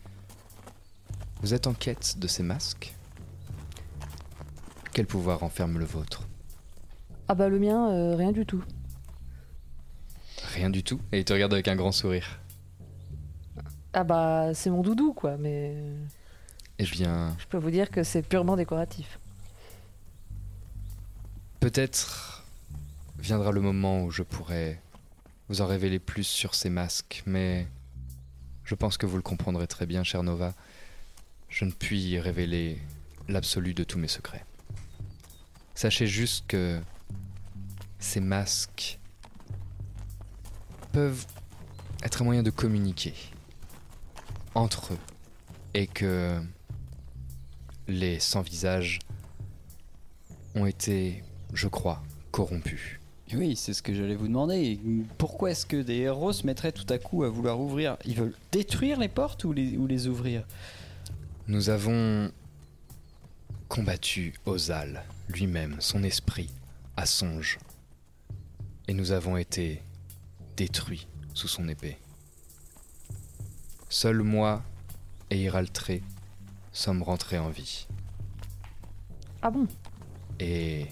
Vous 1.42 1.52
êtes 1.52 1.66
en 1.66 1.74
quête 1.74 2.16
de 2.20 2.28
ces 2.28 2.44
masques? 2.44 2.94
Quel 4.92 5.06
pouvoir 5.06 5.40
renferme 5.40 5.78
le 5.80 5.84
vôtre? 5.84 6.28
Ah 7.30 7.36
bah 7.36 7.48
le 7.48 7.60
mien, 7.60 7.92
euh, 7.92 8.16
rien 8.16 8.32
du 8.32 8.44
tout. 8.44 8.60
Rien 10.52 10.68
du 10.68 10.82
tout. 10.82 11.00
Et 11.12 11.20
il 11.20 11.24
te 11.24 11.32
regarde 11.32 11.52
avec 11.52 11.68
un 11.68 11.76
grand 11.76 11.92
sourire. 11.92 12.40
Ah 13.92 14.02
bah 14.02 14.52
c'est 14.52 14.68
mon 14.68 14.82
doudou 14.82 15.12
quoi, 15.12 15.36
mais 15.36 15.76
Eh 16.80 16.84
bien, 16.86 17.36
je 17.38 17.46
peux 17.46 17.56
vous 17.56 17.70
dire 17.70 17.92
que 17.92 18.02
c'est 18.02 18.22
purement 18.22 18.56
décoratif. 18.56 19.20
Peut-être 21.60 22.42
viendra 23.20 23.52
le 23.52 23.60
moment 23.60 24.02
où 24.02 24.10
je 24.10 24.24
pourrai 24.24 24.80
vous 25.48 25.60
en 25.60 25.66
révéler 25.66 26.00
plus 26.00 26.24
sur 26.24 26.56
ces 26.56 26.68
masques, 26.68 27.22
mais 27.26 27.68
je 28.64 28.74
pense 28.74 28.96
que 28.96 29.06
vous 29.06 29.14
le 29.14 29.22
comprendrez 29.22 29.68
très 29.68 29.86
bien, 29.86 30.02
cher 30.02 30.24
Nova. 30.24 30.52
Je 31.48 31.64
ne 31.64 31.70
puis 31.70 32.18
révéler 32.18 32.82
l'absolu 33.28 33.72
de 33.72 33.84
tous 33.84 34.00
mes 34.00 34.08
secrets. 34.08 34.44
Sachez 35.76 36.08
juste 36.08 36.48
que 36.48 36.80
ces 38.00 38.20
masques 38.20 38.98
peuvent 40.92 41.24
être 42.02 42.22
un 42.22 42.24
moyen 42.24 42.42
de 42.42 42.50
communiquer 42.50 43.14
entre 44.54 44.94
eux 44.94 44.98
et 45.74 45.86
que 45.86 46.40
les 47.86 48.18
sans-visages 48.18 48.98
ont 50.54 50.66
été, 50.66 51.22
je 51.52 51.68
crois, 51.68 52.02
corrompus. 52.32 52.98
Oui, 53.32 53.54
c'est 53.54 53.74
ce 53.74 53.82
que 53.82 53.94
j'allais 53.94 54.16
vous 54.16 54.26
demander. 54.26 54.80
Pourquoi 55.16 55.52
est-ce 55.52 55.64
que 55.64 55.80
des 55.80 55.98
héros 55.98 56.32
se 56.32 56.44
mettraient 56.44 56.72
tout 56.72 56.92
à 56.92 56.98
coup 56.98 57.22
à 57.22 57.28
vouloir 57.28 57.60
ouvrir? 57.60 57.96
Ils 58.04 58.16
veulent 58.16 58.34
détruire 58.50 58.98
les 58.98 59.08
portes 59.08 59.44
ou 59.44 59.52
les, 59.52 59.76
ou 59.76 59.86
les 59.86 60.08
ouvrir? 60.08 60.44
Nous 61.46 61.70
avons 61.70 62.32
combattu 63.68 64.34
Ozal 64.46 65.04
lui-même, 65.28 65.76
son 65.78 66.02
esprit, 66.02 66.50
à 66.96 67.06
songe. 67.06 67.58
Et 68.90 68.92
nous 68.92 69.12
avons 69.12 69.36
été 69.36 69.84
détruits 70.56 71.06
sous 71.32 71.46
son 71.46 71.68
épée. 71.68 71.96
Seul 73.88 74.20
moi 74.24 74.64
et 75.30 75.40
Iraltré 75.40 76.02
sommes 76.72 77.04
rentrés 77.04 77.38
en 77.38 77.50
vie. 77.50 77.86
Ah 79.42 79.52
bon? 79.52 79.68
Et 80.40 80.88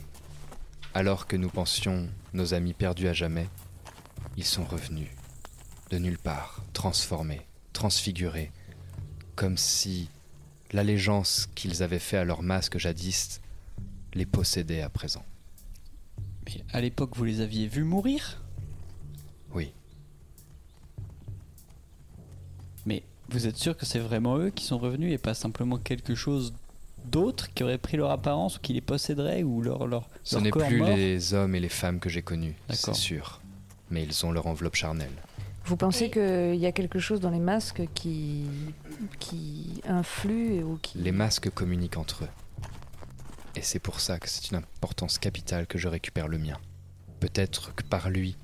alors 0.94 1.26
que 1.26 1.34
nous 1.34 1.48
pensions 1.48 2.08
nos 2.34 2.54
amis 2.54 2.72
perdus 2.72 3.08
à 3.08 3.12
jamais, 3.12 3.48
ils 4.36 4.44
sont 4.44 4.64
revenus, 4.64 5.10
de 5.90 5.98
nulle 5.98 6.18
part, 6.18 6.62
transformés, 6.74 7.48
transfigurés, 7.72 8.52
comme 9.34 9.56
si 9.56 10.08
l'allégeance 10.70 11.48
qu'ils 11.56 11.82
avaient 11.82 11.98
fait 11.98 12.18
à 12.18 12.24
leur 12.24 12.42
masque 12.44 12.78
jadis 12.78 13.40
les 14.14 14.24
possédait 14.24 14.82
à 14.82 14.88
présent. 14.88 15.24
Mais 16.48 16.64
à 16.72 16.80
l'époque, 16.80 17.10
vous 17.16 17.24
les 17.24 17.40
aviez 17.40 17.66
vus 17.68 17.84
mourir? 17.84 18.42
Oui, 19.54 19.72
Mais 22.86 23.02
vous 23.30 23.46
êtes 23.46 23.56
sûr 23.56 23.76
que 23.76 23.86
c'est 23.86 23.98
vraiment 23.98 24.36
eux 24.38 24.50
qui 24.50 24.64
sont 24.64 24.78
revenus 24.78 25.12
et 25.12 25.18
pas 25.18 25.34
simplement 25.34 25.76
quelque 25.78 26.14
chose 26.14 26.52
d'autre 27.06 27.52
qui 27.54 27.62
aurait 27.64 27.78
pris 27.78 27.96
leur 27.96 28.10
apparence 28.10 28.56
ou 28.56 28.60
qui 28.60 28.72
les 28.74 28.80
posséderait 28.80 29.42
ou 29.42 29.62
leur, 29.62 29.86
leur, 29.86 30.08
ce 30.24 30.38
n'est 30.38 30.50
plus 30.50 30.78
mort? 30.78 30.88
les 30.96 31.32
hommes 31.34 31.54
et 31.54 31.60
les 31.60 31.68
femmes 31.68 31.98
que 32.00 32.08
j'ai 32.10 32.22
connus, 32.22 32.54
c'est 32.70 32.94
sûr, 32.94 33.40
mais 33.90 34.02
ils 34.02 34.26
ont 34.26 34.32
leur 34.32 34.46
enveloppe 34.46 34.74
charnelle. 34.74 35.12
Vous 35.64 35.76
pensez 35.76 36.10
qu'il 36.10 36.56
y 36.56 36.66
a 36.66 36.72
quelque 36.72 36.98
chose 36.98 37.20
dans 37.20 37.30
les 37.30 37.38
masques 37.38 37.82
qui 37.94 38.44
qui 39.18 39.80
influe 39.86 40.62
ou 40.62 40.78
qui 40.80 40.98
Les 40.98 41.12
masques 41.12 41.50
communiquent 41.50 41.98
entre 41.98 42.24
eux. 42.24 42.28
Et 43.58 43.62
c'est 43.62 43.80
pour 43.80 43.98
ça 43.98 44.20
que 44.20 44.28
c'est 44.28 44.52
une 44.52 44.58
importance 44.58 45.18
capitale 45.18 45.66
que 45.66 45.78
je 45.78 45.88
récupère 45.88 46.28
le 46.28 46.38
mien. 46.38 46.56
Peut-être 47.18 47.74
que 47.74 47.82
par 47.82 48.08
lui, 48.08 48.36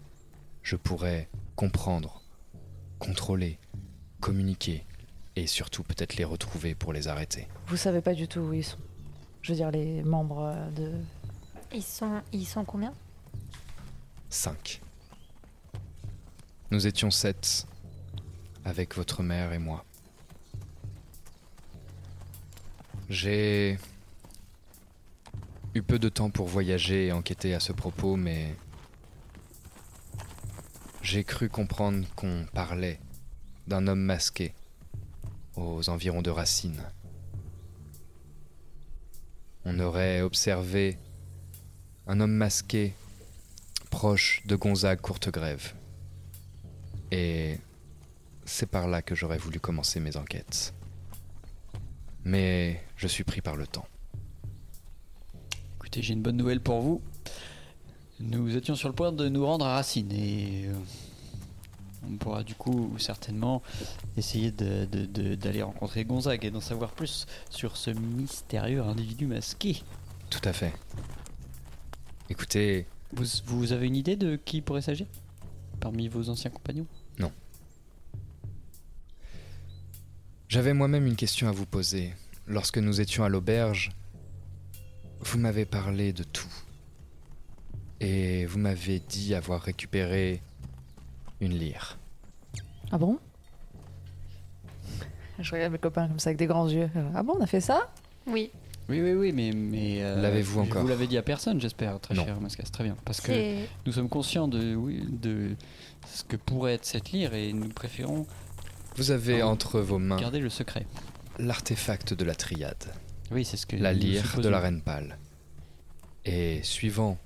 je 0.64 0.74
pourrais 0.74 1.28
comprendre, 1.54 2.20
contrôler, 2.98 3.60
communiquer, 4.18 4.84
et 5.36 5.46
surtout 5.46 5.84
peut-être 5.84 6.16
les 6.16 6.24
retrouver 6.24 6.74
pour 6.74 6.92
les 6.92 7.06
arrêter. 7.06 7.46
Vous 7.68 7.76
savez 7.76 8.00
pas 8.00 8.12
du 8.12 8.26
tout 8.26 8.40
où 8.40 8.52
ils 8.54 8.64
sont. 8.64 8.78
Je 9.42 9.52
veux 9.52 9.56
dire 9.56 9.70
les 9.70 10.02
membres 10.02 10.52
euh, 10.52 10.70
de. 10.72 10.92
Ils 11.72 11.84
sont, 11.84 12.20
ils 12.32 12.44
sont 12.44 12.64
combien? 12.64 12.92
5. 14.30 14.80
Nous 16.72 16.88
étions 16.88 17.12
sept, 17.12 17.68
avec 18.64 18.96
votre 18.96 19.22
mère 19.22 19.52
et 19.52 19.60
moi. 19.60 19.84
J'ai 23.08 23.78
eu 25.74 25.82
peu 25.82 25.98
de 25.98 26.08
temps 26.08 26.30
pour 26.30 26.46
voyager 26.46 27.06
et 27.06 27.12
enquêter 27.12 27.54
à 27.54 27.60
ce 27.60 27.72
propos, 27.72 28.16
mais 28.16 28.54
j'ai 31.02 31.24
cru 31.24 31.48
comprendre 31.48 32.06
qu'on 32.14 32.46
parlait 32.54 33.00
d'un 33.66 33.86
homme 33.86 34.00
masqué 34.00 34.54
aux 35.56 35.88
environs 35.88 36.22
de 36.22 36.30
Racine. 36.30 36.82
On 39.64 39.80
aurait 39.80 40.20
observé 40.20 40.98
un 42.06 42.20
homme 42.20 42.32
masqué 42.32 42.94
proche 43.90 44.42
de 44.46 44.56
Gonzague 44.56 45.00
Courtegrève. 45.00 45.74
Et 47.10 47.58
c'est 48.44 48.66
par 48.66 48.88
là 48.88 49.02
que 49.02 49.14
j'aurais 49.14 49.38
voulu 49.38 49.58
commencer 49.58 50.00
mes 50.00 50.16
enquêtes. 50.16 50.74
Mais 52.24 52.82
je 52.96 53.06
suis 53.08 53.24
pris 53.24 53.40
par 53.40 53.56
le 53.56 53.66
temps. 53.66 53.86
Écoutez, 55.94 56.08
j'ai 56.08 56.14
une 56.14 56.22
bonne 56.22 56.36
nouvelle 56.36 56.58
pour 56.60 56.80
vous. 56.80 57.00
Nous 58.18 58.56
étions 58.56 58.74
sur 58.74 58.88
le 58.88 58.96
point 58.96 59.12
de 59.12 59.28
nous 59.28 59.46
rendre 59.46 59.64
à 59.64 59.74
Racine 59.76 60.10
et 60.10 60.64
euh, 60.66 60.72
on 62.10 62.16
pourra 62.16 62.42
du 62.42 62.56
coup 62.56 62.92
certainement 62.98 63.62
essayer 64.16 64.50
de- 64.50 64.86
de- 64.86 65.06
de- 65.06 65.34
d'aller 65.36 65.62
rencontrer 65.62 66.04
Gonzague 66.04 66.44
et 66.44 66.50
d'en 66.50 66.58
savoir 66.60 66.90
plus 66.90 67.26
sur 67.48 67.76
ce 67.76 67.90
mystérieux 67.90 68.82
individu 68.82 69.26
masqué. 69.28 69.84
Tout 70.30 70.40
à 70.42 70.52
fait. 70.52 70.72
Écoutez, 72.28 72.86
Vous, 73.12 73.26
vous 73.46 73.70
avez 73.70 73.86
une 73.86 73.94
idée 73.94 74.16
de 74.16 74.34
qui 74.34 74.62
pourrait 74.62 74.82
s'agir 74.82 75.06
Parmi 75.78 76.08
vos 76.08 76.28
anciens 76.28 76.50
compagnons? 76.50 76.86
J'avais 80.48 80.74
moi-même 80.74 81.06
une 81.06 81.16
question 81.16 81.46
à 81.48 81.52
vous 81.52 81.66
poser. 81.66 82.14
Lorsque 82.48 82.78
nous 82.78 83.00
étions 83.00 83.22
à 83.24 83.28
l'auberge, 83.28 83.90
vous 85.24 85.38
m'avez 85.38 85.64
parlé 85.64 86.12
de 86.12 86.22
tout. 86.22 86.46
Et 88.00 88.44
vous 88.46 88.58
m'avez 88.58 89.00
dit 89.00 89.34
avoir 89.34 89.62
récupéré 89.62 90.42
une 91.40 91.52
lyre. 91.52 91.98
Ah 92.92 92.98
bon? 92.98 93.18
Je 95.38 95.50
regarde 95.52 95.72
mes 95.72 95.78
copains 95.78 96.06
comme 96.08 96.18
ça 96.18 96.30
avec 96.30 96.38
des 96.38 96.46
grands 96.46 96.68
yeux. 96.68 96.88
Ah 97.14 97.22
bon, 97.22 97.34
on 97.38 97.42
a 97.42 97.46
fait 97.46 97.60
ça? 97.60 97.90
Oui, 98.26 98.50
Oui, 98.88 99.00
oui, 99.00 99.12
oui, 99.12 99.32
mais. 99.32 99.50
mais 99.52 100.02
euh, 100.02 100.20
L'avez-vous 100.20 100.60
encore 100.60 100.82
Vous 100.82 100.88
l'avez 100.88 101.06
dit 101.06 101.18
à 101.18 101.22
personne, 101.22 101.60
j'espère, 101.60 101.98
très 102.00 102.14
Non. 102.14 102.24
cher 102.24 102.40
Mascas. 102.40 102.64
Très 102.72 102.84
bien. 102.84 102.96
Parce 103.04 103.20
que 103.20 103.32
nous 103.86 103.92
sommes 103.92 104.08
conscients 104.08 104.46
de, 104.48 104.74
oui, 104.74 105.02
de 105.10 105.56
ce 106.06 106.22
que 106.24 106.36
pourrait 106.36 106.74
être 106.74 106.84
cette 106.84 107.10
lyre 107.12 107.34
et 107.34 107.52
nous 107.52 107.68
préférons 107.68 108.26
Vous 108.96 109.10
avez 109.10 109.42
entre 109.42 109.80
vos 109.80 109.98
mains 109.98 110.16
garder 110.20 110.38
le 110.38 110.50
secret. 110.50 110.86
l'artefact 111.38 112.14
de 112.14 112.24
la 112.24 112.34
triade, 112.36 112.84
Oui, 113.30 113.44
c'est 113.44 113.56
ce 113.56 113.66
que. 113.66 113.76
la 113.76 113.92
lyre 113.92 114.40
de 114.40 114.48
la 114.48 114.60
reine 114.60 114.82
pâle. 114.82 115.18
Et 116.24 116.62
suivant 116.62 117.18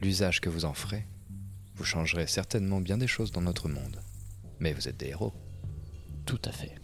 l'usage 0.00 0.40
que 0.40 0.48
vous 0.48 0.64
en 0.64 0.74
ferez, 0.74 1.06
vous 1.76 1.84
changerez 1.84 2.26
certainement 2.26 2.80
bien 2.80 2.98
des 2.98 3.06
choses 3.06 3.32
dans 3.32 3.40
notre 3.40 3.68
monde. 3.68 4.00
Mais 4.60 4.72
vous 4.72 4.88
êtes 4.88 4.96
des 4.96 5.08
héros. 5.08 5.32
Tout 6.26 6.40
à 6.44 6.52
fait. 6.52 6.74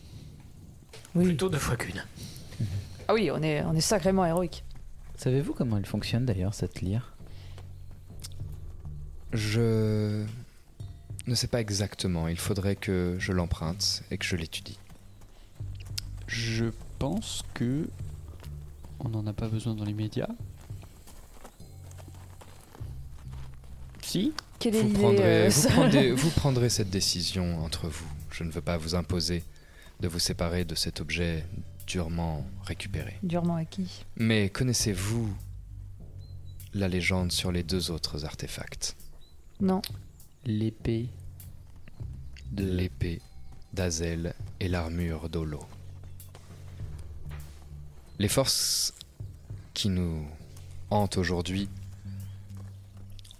Oui. 1.15 1.25
Plutôt 1.25 1.49
deux 1.49 1.59
fois 1.59 1.77
qu'une. 1.77 2.05
Ah 3.09 3.15
oui, 3.15 3.29
on 3.33 3.43
est, 3.43 3.61
on 3.65 3.75
est 3.75 3.81
sacrément 3.81 4.25
héroïque. 4.25 4.63
Savez-vous 5.17 5.53
comment 5.53 5.79
elle 5.79 5.85
fonctionne 5.87 6.27
d'ailleurs, 6.27 6.55
cette 6.55 6.81
lyre? 6.81 7.13
Je 9.33 10.25
ne 11.27 11.35
sais 11.35 11.49
pas 11.49 11.61
exactement. 11.61 12.29
Il 12.29 12.39
faudrait 12.39 12.77
que 12.77 13.17
je 13.19 13.33
l'emprunte 13.33 14.05
et 14.13 14.19
que 14.19 14.25
je 14.25 14.37
l'étudie. 14.37 14.79
Je 16.29 16.67
pense 17.01 17.43
que. 17.55 17.89
On 19.01 19.09
n'en 19.09 19.27
a 19.27 19.33
pas 19.33 19.49
besoin 19.49 19.75
dans 19.75 19.85
les 19.85 19.95
médias. 19.95 20.29
Si 24.03 24.33
Quelle 24.59 24.77
est 24.77 24.81
Vous 24.81 24.89
l'idée 24.89 25.01
prendrez, 25.01 25.47
euh, 25.47 25.49
vous, 25.49 25.69
prendrez, 25.69 26.13
vous 26.15 26.31
prendrez 26.31 26.69
cette 26.69 26.91
décision 26.91 27.65
entre 27.65 27.89
vous. 27.89 28.07
Je 28.31 28.45
ne 28.45 28.51
veux 28.51 28.61
pas 28.61 28.77
vous 28.77 28.95
imposer 28.95 29.45
de 30.01 30.09
vous 30.09 30.19
séparer 30.19 30.65
de 30.65 30.75
cet 30.75 31.01
objet 31.01 31.45
durement 31.87 32.45
récupéré. 32.65 33.17
Durement 33.23 33.57
acquis. 33.57 34.05
Mais 34.17 34.49
connaissez-vous 34.49 35.29
la 36.75 36.89
légende 36.89 37.33
sur 37.33 37.53
les 37.53 37.63
deux 37.63 37.91
autres 37.91 38.25
artefacts? 38.25 38.97
Non. 39.61 39.83
L'épée 40.45 41.09
de 42.53 42.65
L'épée 42.65 43.21
d'Azel 43.73 44.35
et 44.59 44.69
l'armure 44.69 45.29
d'Olo. 45.29 45.61
Les 48.21 48.29
forces 48.29 48.93
qui 49.73 49.89
nous 49.89 50.29
hantent 50.91 51.17
aujourd'hui 51.17 51.71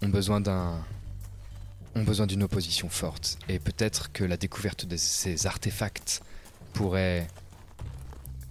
ont 0.01 0.09
besoin 0.09 0.41
d'un 0.41 0.83
ont 1.93 2.01
besoin 2.01 2.25
d'une 2.25 2.41
opposition 2.41 2.89
forte 2.89 3.37
et 3.47 3.59
peut-être 3.59 4.11
que 4.11 4.23
la 4.23 4.37
découverte 4.37 4.87
de 4.87 4.97
ces 4.97 5.45
artefacts 5.45 6.23
pourrait 6.73 7.27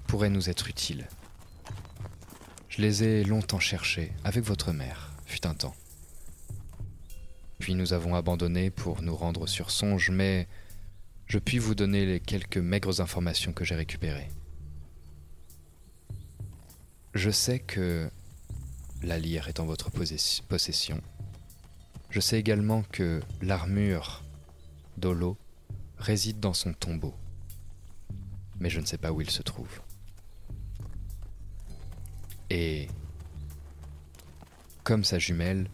pourrait 0.06 0.30
nous 0.30 0.48
être 0.48 0.68
utile. 0.68 1.08
Je 2.68 2.80
les 2.80 3.02
ai 3.02 3.24
longtemps 3.24 3.58
cherchés 3.58 4.12
avec 4.22 4.44
votre 4.44 4.70
mère, 4.70 5.10
fut 5.26 5.48
un 5.48 5.54
temps. 5.54 5.74
Puis 7.58 7.74
nous 7.74 7.92
avons 7.92 8.14
abandonné 8.14 8.70
pour 8.70 9.02
nous 9.02 9.16
rendre 9.16 9.48
sur 9.48 9.72
Songe, 9.72 10.10
mais 10.10 10.46
je 11.26 11.40
puis 11.40 11.58
vous 11.58 11.74
donner 11.74 12.06
les 12.06 12.20
quelques 12.20 12.58
maigres 12.58 13.00
informations 13.00 13.52
que 13.52 13.64
j'ai 13.64 13.74
récupérées. 13.74 14.28
Je 17.14 17.30
sais 17.30 17.58
que 17.58 18.10
la 19.02 19.18
lyre 19.18 19.48
est 19.48 19.60
en 19.60 19.64
votre 19.66 19.90
possessi- 19.90 20.42
possession. 20.42 21.00
Je 22.10 22.20
sais 22.20 22.38
également 22.38 22.82
que 22.82 23.20
l'armure 23.42 24.22
d'Olo 24.96 25.36
réside 25.98 26.40
dans 26.40 26.54
son 26.54 26.72
tombeau. 26.72 27.14
Mais 28.58 28.70
je 28.70 28.80
ne 28.80 28.86
sais 28.86 28.98
pas 28.98 29.12
où 29.12 29.20
il 29.20 29.30
se 29.30 29.42
trouve. 29.42 29.80
Et 32.50 32.88
comme 34.82 35.04
sa 35.04 35.18
jumelle, 35.18 35.68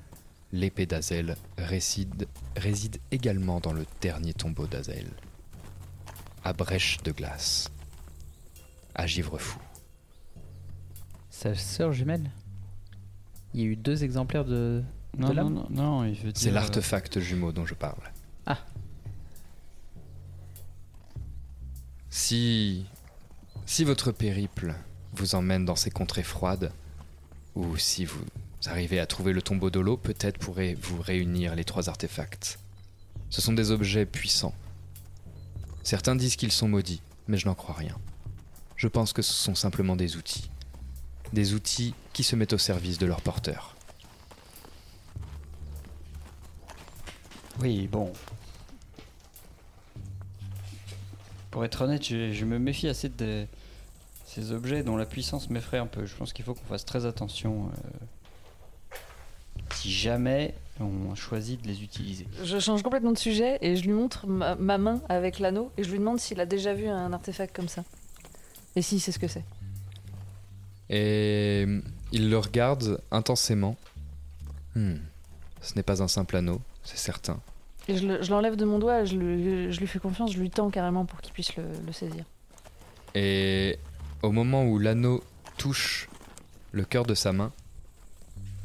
l'épée 0.53 0.87
d'Azel 0.87 1.37
réside, 1.59 2.27
également 3.11 3.61
dans 3.61 3.72
le 3.72 3.87
dernier 4.01 4.35
tombeau 4.35 4.66
d'Azel, 4.66 5.11
à 6.44 6.53
Brèche 6.53 6.99
de 7.03 7.12
glace, 7.12 7.70
à 8.94 9.07
Givrefou. 9.07 9.59
Sa 11.37 11.55
sœur 11.55 11.92
jumelle 11.92 12.31
Il 13.53 13.61
y 13.61 13.64
a 13.64 13.66
eu 13.66 13.77
deux 13.77 14.05
exemplaires 14.05 14.46
de, 14.46 14.83
Non, 15.18 15.29
de 15.29 15.35
non, 15.35 15.51
non, 15.51 15.66
non, 15.70 16.05
il 16.05 16.14
veut 16.14 16.33
C'est 16.35 16.49
dire, 16.49 16.53
euh, 16.53 16.55
l'artefact 16.55 17.20
jumeau 17.20 17.53
dont 17.53 17.66
je 17.66 17.75
parle. 17.75 18.01
Ah. 18.46 18.59
Si. 22.09 22.87
Si 23.66 23.85
votre 23.85 24.12
périple 24.12 24.75
vous 25.12 25.35
emmène 25.35 25.66
dans 25.66 25.77
ces 25.77 25.90
contrées 25.90 26.22
froides, 26.22 26.72
ou 27.55 27.77
si 27.77 28.07
vous 28.07 28.25
arrivez 28.64 28.99
à 28.99 29.07
trouver 29.07 29.35
le 29.35 29.42
tombeau 29.42 29.68
de 29.68 29.81
l'eau, 29.81 29.99
peut-être 29.99 30.38
pourrez-vous 30.38 31.03
réunir 31.03 31.55
les 31.55 31.64
trois 31.64 31.90
artefacts. 31.90 32.59
Ce 33.29 33.42
sont 33.42 33.53
des 33.53 33.72
objets 33.72 34.07
puissants. 34.07 34.55
Certains 35.83 36.16
disent 36.16 36.37
qu'ils 36.37 36.53
sont 36.53 36.68
maudits, 36.68 37.03
mais 37.29 37.37
je 37.37 37.46
n'en 37.46 37.55
crois 37.55 37.75
rien. 37.75 37.99
Je 38.77 38.88
pense 38.88 39.12
que 39.12 39.22
ce 39.22 39.33
sont 39.33 39.55
simplement 39.55 39.96
des 39.96 40.16
outils. 40.16 40.49
Des 41.32 41.54
outils 41.54 41.94
qui 42.12 42.22
se 42.22 42.36
mettent 42.36 42.52
au 42.52 42.58
service 42.58 42.98
de 42.98 43.06
leur 43.06 43.20
porteur. 43.20 43.74
Oui, 47.60 47.88
bon. 47.88 48.12
Pour 51.50 51.64
être 51.64 51.82
honnête, 51.82 52.06
je, 52.06 52.32
je 52.32 52.44
me 52.44 52.58
méfie 52.58 52.88
assez 52.88 53.08
de 53.08 53.46
ces 54.26 54.52
objets 54.52 54.82
dont 54.82 54.96
la 54.96 55.06
puissance 55.06 55.48
m'effraie 55.48 55.78
un 55.78 55.86
peu. 55.86 56.04
Je 56.04 56.14
pense 56.14 56.32
qu'il 56.32 56.44
faut 56.44 56.54
qu'on 56.54 56.66
fasse 56.66 56.84
très 56.84 57.06
attention 57.06 57.70
euh, 58.92 58.96
si 59.72 59.90
jamais 59.90 60.54
on 60.80 61.14
choisit 61.14 61.62
de 61.62 61.68
les 61.68 61.82
utiliser. 61.82 62.26
Je 62.44 62.58
change 62.58 62.82
complètement 62.82 63.12
de 63.12 63.18
sujet 63.18 63.58
et 63.62 63.76
je 63.76 63.84
lui 63.84 63.92
montre 63.92 64.26
ma, 64.26 64.54
ma 64.56 64.76
main 64.76 65.00
avec 65.08 65.38
l'anneau 65.38 65.72
et 65.78 65.84
je 65.84 65.90
lui 65.90 65.98
demande 65.98 66.20
s'il 66.20 66.40
a 66.40 66.46
déjà 66.46 66.74
vu 66.74 66.86
un 66.86 67.12
artefact 67.14 67.56
comme 67.56 67.68
ça. 67.68 67.84
Et 68.74 68.82
si 68.82 69.00
c'est 69.00 69.12
ce 69.12 69.18
que 69.18 69.28
c'est. 69.28 69.44
Et 70.90 71.66
il 72.12 72.31
le 72.31 72.38
regarde 72.38 73.01
intensément. 73.11 73.77
Hmm, 74.75 74.96
Ce 75.62 75.75
n'est 75.75 75.83
pas 75.83 76.03
un 76.03 76.09
simple 76.09 76.37
anneau, 76.37 76.61
c'est 76.85 76.99
certain. 76.99 77.40
Et 77.88 77.96
je 77.96 78.07
le- 78.07 78.22
je 78.22 78.31
l'enlève 78.31 78.57
de 78.57 78.64
mon 78.64 78.79
doigt, 78.79 79.05
je, 79.05 79.16
lui- 79.16 79.72
je 79.72 79.81
lui 79.81 79.87
fais 79.87 79.99
confiance, 79.99 80.33
je 80.33 80.38
lui 80.38 80.51
tends 80.51 80.70
carrément 80.70 81.05
pour 81.07 81.20
qu'il 81.20 81.33
puisse 81.33 81.57
le, 81.57 81.64
le 81.85 81.92
saisir. 81.92 82.25
Et 83.14 83.79
au 84.22 84.31
moment 84.33 84.64
où 84.64 84.79
l'anneau 84.79 85.25
touche 85.57 86.09
le 86.72 86.85
cœur 86.85 87.05
de 87.07 87.14
sa 87.14 87.33
main, 87.33 87.53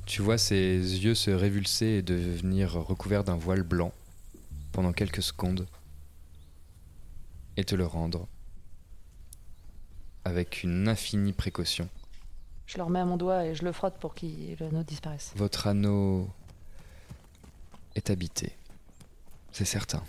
tu 0.05 0.21
vois 0.21 0.37
ses 0.37 0.77
yeux 0.77 1.15
se 1.15 1.31
révulser 1.31 1.85
et 1.85 2.01
devenir 2.01 2.73
recouverts 2.73 3.23
d'un 3.23 3.37
voile 3.37 3.63
blanc 3.63 3.93
pendant 4.73 4.91
quelques 4.91 5.21
secondes 5.23 5.65
et 7.57 7.63
te 7.63 7.75
le 7.75 7.85
rendre. 7.85 8.27
avec 10.23 10.61
une 10.63 10.87
infinie 10.87 11.33
précaution. 11.33 11.89
Je 12.71 12.77
le 12.77 12.83
remets 12.83 12.99
à 12.99 13.05
mon 13.05 13.17
doigt 13.17 13.45
et 13.45 13.53
je 13.53 13.63
le 13.65 13.73
frotte 13.73 13.95
pour 13.99 14.15
que 14.15 14.25
l'anneau 14.61 14.83
disparaisse. 14.83 15.33
Votre 15.35 15.67
anneau 15.67 16.29
est 17.95 18.09
habité. 18.09 18.53
C'est 19.51 19.65
certain. 19.65 20.01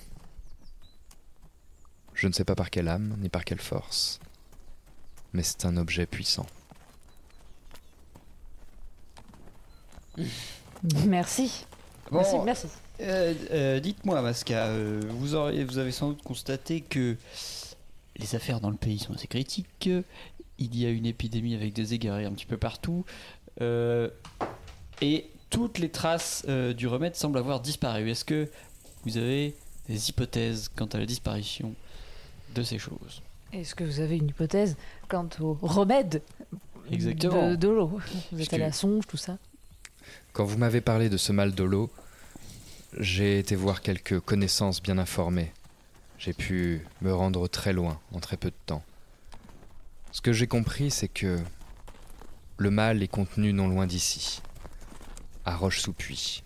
Je 2.14 2.28
ne 2.28 2.32
sais 2.32 2.44
pas 2.44 2.54
par 2.54 2.70
quelle 2.70 2.86
âme 2.86 3.16
ni 3.20 3.28
par 3.28 3.44
quelle 3.44 3.60
force, 3.60 4.20
mais 5.32 5.42
c'est 5.42 5.64
un 5.64 5.76
objet 5.76 6.06
puissant. 6.06 6.46
Merci. 11.06 11.66
Bon, 12.12 12.18
Merci, 12.18 12.36
merci. 12.44 12.66
euh, 13.00 13.34
euh, 13.52 13.80
Dites-moi, 13.80 14.20
Masca, 14.22 14.66
euh, 14.66 15.00
vous, 15.08 15.34
aurez- 15.34 15.64
vous 15.64 15.78
avez 15.78 15.90
sans 15.92 16.10
doute 16.10 16.22
constaté 16.22 16.80
que 16.82 17.16
les 18.18 18.34
affaires 18.36 18.60
dans 18.60 18.68
le 18.70 18.76
pays 18.76 18.98
sont 18.98 19.14
assez 19.14 19.26
critiques. 19.26 19.88
Il 20.64 20.78
y 20.78 20.86
a 20.86 20.90
une 20.90 21.06
épidémie 21.06 21.54
avec 21.54 21.72
des 21.72 21.94
égarés 21.94 22.24
un 22.24 22.32
petit 22.32 22.46
peu 22.46 22.56
partout. 22.56 23.04
euh, 23.60 24.08
et 25.00 25.26
toutes 25.50 25.78
les 25.78 25.90
traces 25.90 26.44
euh, 26.48 26.72
du 26.72 26.86
remède 26.86 27.14
semblent 27.16 27.38
avoir 27.38 27.60
disparu. 27.60 28.08
Est-ce 28.10 28.24
que 28.24 28.48
vous 29.04 29.16
avez 29.18 29.54
des 29.88 30.08
hypothèses 30.08 30.70
quant 30.74 30.86
à 30.86 30.98
la 30.98 31.04
disparition 31.06 31.74
de 32.54 32.62
ces 32.62 32.78
choses? 32.78 33.20
Est-ce 33.52 33.74
que 33.74 33.84
vous 33.84 34.00
avez 34.00 34.16
une 34.16 34.28
hypothèse 34.28 34.76
quant 35.08 35.28
au 35.40 35.54
remède 35.60 36.22
Exactement. 36.90 37.50
de, 37.50 37.56
de 37.56 37.68
l'eau? 37.68 37.86
Vous 37.86 37.98
êtes 37.98 38.36
Puisque- 38.36 38.52
à 38.54 38.58
la 38.58 38.72
songe, 38.72 39.06
tout 39.06 39.16
ça? 39.18 39.36
Quand 40.32 40.44
vous 40.44 40.56
m'avez 40.56 40.80
parlé 40.80 41.08
de 41.10 41.16
ce 41.18 41.32
mal 41.32 41.54
de 41.54 41.64
l'eau, 41.64 41.90
j'ai 42.98 43.38
été 43.38 43.54
voir 43.56 43.82
quelques 43.82 44.20
connaissances 44.20 44.80
bien 44.82 44.96
informées. 44.98 45.52
J'ai 46.18 46.32
pu 46.32 46.86
me 47.02 47.12
rendre 47.12 47.48
très 47.48 47.72
loin 47.72 47.98
en 48.14 48.20
très 48.20 48.36
peu 48.36 48.48
de 48.50 48.54
temps. 48.66 48.82
Ce 50.12 50.20
que 50.20 50.34
j'ai 50.34 50.46
compris, 50.46 50.90
c'est 50.90 51.08
que 51.08 51.40
le 52.58 52.70
mal 52.70 53.02
est 53.02 53.08
contenu 53.08 53.54
non 53.54 53.66
loin 53.66 53.86
d'ici, 53.86 54.42
à 55.46 55.56
Roche-sous-Puy. 55.56 56.42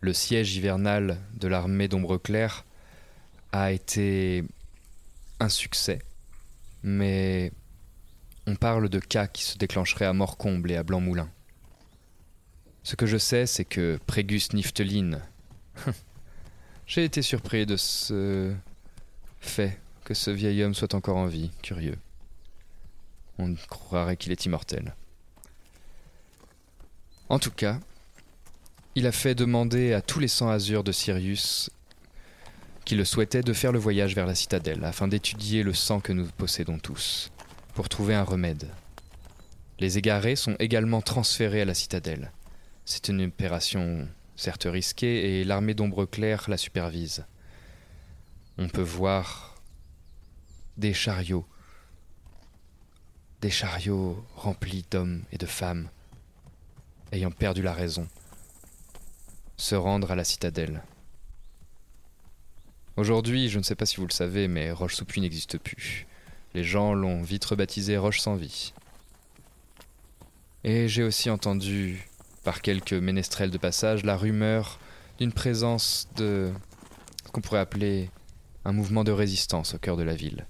Le 0.00 0.14
siège 0.14 0.56
hivernal 0.56 1.20
de 1.34 1.46
l'armée 1.46 1.88
d'Ombre 1.88 2.16
Claire 2.16 2.64
a 3.52 3.70
été 3.70 4.44
un 5.40 5.50
succès, 5.50 5.98
mais 6.82 7.52
on 8.46 8.56
parle 8.56 8.88
de 8.88 8.98
cas 8.98 9.26
qui 9.26 9.42
se 9.42 9.58
déclencheraient 9.58 10.06
à 10.06 10.14
Morcomble 10.14 10.72
et 10.72 10.76
à 10.76 10.82
Blanc-Moulin. 10.82 11.28
Ce 12.82 12.96
que 12.96 13.04
je 13.04 13.18
sais, 13.18 13.44
c'est 13.44 13.66
que 13.66 13.98
Prégus 14.06 14.54
Nifteline. 14.54 15.20
J'ai 16.86 17.04
été 17.04 17.20
surpris 17.20 17.66
de 17.66 17.76
ce 17.76 18.54
fait 19.40 19.78
que 20.04 20.14
ce 20.14 20.30
vieil 20.30 20.62
homme 20.62 20.74
soit 20.74 20.94
encore 20.94 21.18
en 21.18 21.26
vie, 21.26 21.50
curieux. 21.62 21.98
On 23.38 23.54
croirait 23.68 24.16
qu'il 24.16 24.32
est 24.32 24.44
immortel. 24.46 24.94
En 27.28 27.38
tout 27.38 27.50
cas, 27.50 27.80
il 28.94 29.06
a 29.06 29.12
fait 29.12 29.34
demander 29.34 29.92
à 29.92 30.00
tous 30.00 30.20
les 30.20 30.28
sangs 30.28 30.50
azur 30.50 30.84
de 30.84 30.92
Sirius 30.92 31.70
qui 32.84 32.94
le 32.94 33.04
souhaitaient 33.04 33.42
de 33.42 33.52
faire 33.52 33.72
le 33.72 33.78
voyage 33.78 34.14
vers 34.14 34.26
la 34.26 34.34
citadelle 34.34 34.84
afin 34.84 35.08
d'étudier 35.08 35.62
le 35.62 35.72
sang 35.72 36.00
que 36.00 36.12
nous 36.12 36.26
possédons 36.36 36.78
tous, 36.78 37.32
pour 37.74 37.88
trouver 37.88 38.14
un 38.14 38.22
remède. 38.22 38.68
Les 39.80 39.98
égarés 39.98 40.36
sont 40.36 40.54
également 40.58 41.00
transférés 41.00 41.62
à 41.62 41.64
la 41.64 41.74
citadelle. 41.74 42.30
C'est 42.84 43.08
une 43.08 43.24
opération 43.24 44.06
certes 44.36 44.66
risquée 44.70 45.40
et 45.40 45.44
l'armée 45.44 45.74
d'ombre 45.74 46.04
claire 46.04 46.44
la 46.48 46.56
supervise. 46.56 47.24
On 48.58 48.68
peut 48.68 48.82
voir 48.82 49.56
des 50.76 50.92
chariots, 50.92 51.46
des 53.44 53.50
chariots 53.50 54.24
remplis 54.36 54.86
d'hommes 54.90 55.22
et 55.30 55.36
de 55.36 55.44
femmes, 55.44 55.90
ayant 57.12 57.30
perdu 57.30 57.60
la 57.60 57.74
raison, 57.74 58.08
se 59.58 59.74
rendre 59.74 60.10
à 60.10 60.14
la 60.14 60.24
citadelle. 60.24 60.82
Aujourd'hui, 62.96 63.50
je 63.50 63.58
ne 63.58 63.62
sais 63.62 63.74
pas 63.74 63.84
si 63.84 63.98
vous 63.98 64.06
le 64.06 64.12
savez, 64.12 64.48
mais 64.48 64.70
Roche 64.70 64.94
sous 64.94 65.04
Puy 65.04 65.20
n'existe 65.20 65.58
plus. 65.58 66.06
Les 66.54 66.64
gens 66.64 66.94
l'ont 66.94 67.22
vite 67.22 67.44
rebaptisé 67.44 67.98
Roche 67.98 68.20
sans 68.20 68.34
vie. 68.34 68.72
Et 70.64 70.88
j'ai 70.88 71.02
aussi 71.02 71.28
entendu, 71.28 72.08
par 72.44 72.62
quelques 72.62 72.94
ménestrels 72.94 73.50
de 73.50 73.58
passage, 73.58 74.06
la 74.06 74.16
rumeur 74.16 74.80
d'une 75.18 75.34
présence 75.34 76.08
de 76.16 76.50
ce 77.26 77.30
qu'on 77.30 77.42
pourrait 77.42 77.60
appeler 77.60 78.08
un 78.64 78.72
mouvement 78.72 79.04
de 79.04 79.12
résistance 79.12 79.74
au 79.74 79.78
cœur 79.78 79.98
de 79.98 80.02
la 80.02 80.14
ville. 80.14 80.46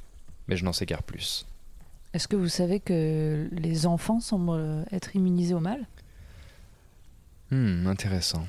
Mais 0.46 0.57
je 0.57 0.64
n'en 0.64 0.72
sais 0.72 0.87
guère 0.87 1.02
plus. 1.02 1.44
Est-ce 2.14 2.29
que 2.29 2.37
vous 2.37 2.48
savez 2.48 2.79
que 2.79 3.48
les 3.50 3.87
enfants 3.87 4.20
semblent 4.20 4.53
euh, 4.53 4.85
être 4.92 5.16
immunisés 5.16 5.53
au 5.53 5.59
mal? 5.59 5.85
Hmm, 7.50 7.88
intéressant. 7.88 8.46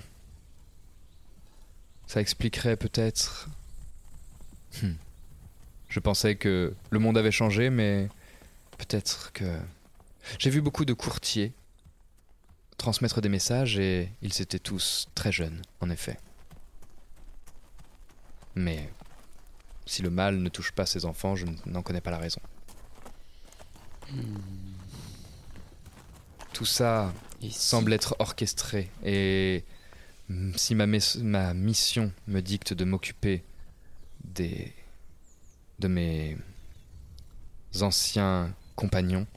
Ça 2.06 2.22
expliquerait 2.22 2.78
peut-être... 2.78 3.50
Hmm. 4.84 4.94
Je 5.90 6.00
pensais 6.00 6.36
que 6.36 6.76
le 6.92 7.00
monde 7.00 7.18
avait 7.18 7.32
changé, 7.32 7.72
mais 7.72 8.08
peut-être 8.78 9.32
que... 9.34 9.60
J'ai 10.38 10.52
vu 10.52 10.62
beaucoup 10.62 10.86
de 10.86 10.94
courtiers 10.94 11.52
transmettre 12.78 13.20
des 13.20 13.30
messages 13.30 13.80
et 13.80 14.12
ils 14.22 14.42
étaient 14.42 14.60
tous 14.60 15.08
très 15.16 15.32
jeunes, 15.32 15.64
en 15.82 15.90
effet. 15.90 16.20
Mais 18.54 18.90
si 19.88 20.04
le 20.04 20.12
mal 20.12 20.38
ne 20.38 20.50
touche 20.50 20.72
pas 20.72 20.86
ces 20.86 21.06
enfants, 21.06 21.36
je 21.36 21.48
n'en 21.66 21.82
connais 21.82 22.02
pas 22.02 22.12
la 22.12 22.20
raison. 22.20 22.42
Tout 26.54 26.66
ça 26.66 27.14
semble 27.52 27.94
être 27.94 28.16
orchestré 28.20 28.90
et 29.04 29.64
mm, 30.30 30.54
si 30.56 30.74
ma, 30.74 30.88
ma 30.88 31.54
mission 31.54 32.12
me 32.28 32.42
dicte 32.42 32.74
de 32.74 32.86
m'occuper 32.86 33.44
des 34.24 34.74
de 35.80 35.88
mes 35.88 36.38
anciens 37.82 38.54
compagnons, 38.76 39.28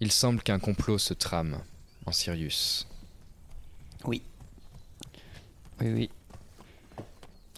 il 0.00 0.12
semble 0.12 0.42
qu'un 0.42 0.58
complot 0.58 0.98
se 0.98 1.14
trame 1.14 1.60
en 2.06 2.12
Sirius. 2.12 2.86
Oui. 4.04 4.22
Oui, 5.80 5.92
oui. 5.92 6.10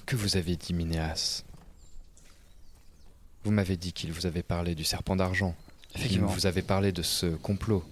Que 0.07 0.17
vous 0.17 0.37
avez 0.37 0.57
dit, 0.57 0.75
Minéas 0.75 1.45
Vous 3.45 3.51
m'avez 3.51 3.77
dit 3.77 3.93
qu'il 3.93 4.13
vous 4.13 4.27
avait 4.27 4.43
parlé 4.43 4.75
du 4.75 4.85
serpent 4.85 5.17
d'argent. 5.17 5.55
Il 5.95 6.01
Effectivement. 6.01 6.27
vous 6.29 6.47
avez 6.47 6.63
parlé 6.63 6.93
de 6.93 7.03
ce 7.03 7.27
complot. 7.27 7.85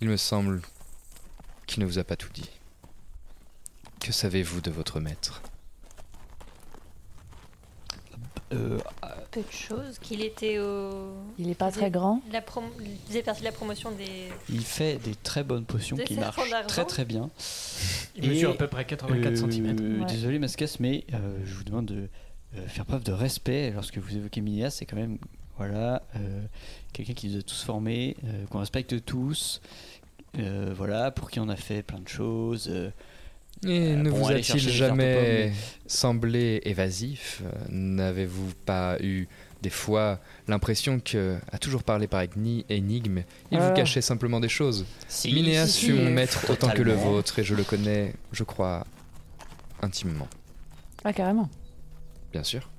Il 0.00 0.08
me 0.08 0.16
semble 0.16 0.62
qu'il 1.66 1.82
ne 1.82 1.86
vous 1.86 1.98
a 1.98 2.04
pas 2.04 2.16
tout 2.16 2.30
dit. 2.32 2.48
Que 4.00 4.12
savez-vous 4.12 4.60
de 4.60 4.70
votre 4.70 5.00
maître? 5.00 5.42
Euh, 8.54 8.78
Peu 9.30 9.42
de 9.42 9.50
choses. 9.52 9.98
Qu'il 9.98 10.22
était 10.22 10.58
au. 10.58 11.12
Il 11.38 11.50
est 11.50 11.54
pas 11.54 11.70
très 11.70 11.90
grand 11.90 12.22
La 12.32 12.40
prom- 12.40 12.70
Il 12.80 12.96
faisait 13.06 13.22
partie 13.22 13.40
de 13.40 13.44
la 13.46 13.52
promotion 13.52 13.90
des. 13.92 14.28
il 14.48 14.64
fait 14.64 14.96
des 15.04 15.14
très 15.16 15.44
bonnes 15.44 15.66
potions 15.66 15.96
Des 15.96 16.04
qui 16.04 16.14
marchent 16.14 16.40
très 16.66 16.86
très 16.86 17.04
bien. 17.04 17.28
Il 18.16 18.24
Et, 18.24 18.28
mesure 18.28 18.52
à 18.52 18.54
peu 18.54 18.66
près 18.68 18.86
84 18.86 19.32
Euh, 19.44 19.50
cm. 19.50 20.00
Ouais. 20.00 20.06
Désolé 20.06 20.38
Mascas, 20.38 20.76
mais 20.80 21.04
euh, 21.12 21.38
je 21.44 21.52
vous 21.54 21.64
demande 21.64 21.86
de 21.86 22.08
euh, 22.56 22.66
faire 22.68 22.86
preuve 22.86 23.04
de 23.04 23.12
respect 23.12 23.70
lorsque 23.72 23.98
vous 23.98 24.16
évoquez 24.16 24.40
Minéas. 24.40 24.70
C'est 24.70 24.86
quand 24.86 24.96
même 24.96 25.18
voilà 25.58 26.02
euh, 26.16 26.42
quelqu'un 26.92 27.12
qui 27.14 27.28
nous 27.28 27.38
a 27.38 27.42
tous 27.42 27.62
formés, 27.62 28.16
euh, 28.24 28.46
qu'on 28.46 28.60
respecte 28.60 29.04
tous. 29.04 29.60
euh, 30.38 30.72
voilà, 30.76 31.10
pour 31.10 31.30
qui 31.30 31.40
on 31.40 31.48
a 31.48 31.56
fait 31.56 31.82
plein 31.82 31.98
de 32.00 32.08
choses. 32.08 32.68
euh, 32.70 32.90
Et 33.66 33.92
Euh, 33.92 33.96
ne 33.96 34.10
bon, 34.10 34.18
vous 34.18 34.30
a-t-il 34.30 34.60
jamais 34.60 35.52
semblé 35.86 36.60
évasif 36.64 37.42
N'avez-vous 37.70 38.52
pas 38.64 38.96
eu 39.00 39.26
des 39.62 39.70
fois 39.70 40.20
l'impression 40.46 41.00
que, 41.00 41.38
à 41.50 41.58
toujours 41.58 41.82
parler 41.82 42.06
par 42.06 42.22
éni- 42.22 42.64
énigme, 42.68 43.22
il 43.50 43.58
vous 43.58 43.64
Ah. 43.70 43.70
cachait 43.72 44.00
simplement 44.02 44.38
des 44.38 44.48
choses 44.48 44.86
si, 45.08 45.32
Minéas 45.34 45.66
si, 45.66 45.86
fut 45.86 45.96
si, 45.96 45.98
mon 46.00 46.10
maître 46.10 46.48
autant 46.50 46.68
que 46.70 46.82
le 46.82 46.92
vôtre 46.92 47.40
et 47.40 47.42
je 47.44 47.56
le 47.56 47.64
connais, 47.64 48.14
je 48.30 48.44
crois, 48.44 48.86
intimement. 49.82 50.28
Ah, 51.02 51.12
carrément. 51.12 51.48
Bien 52.32 52.44
sûr. 52.44 52.70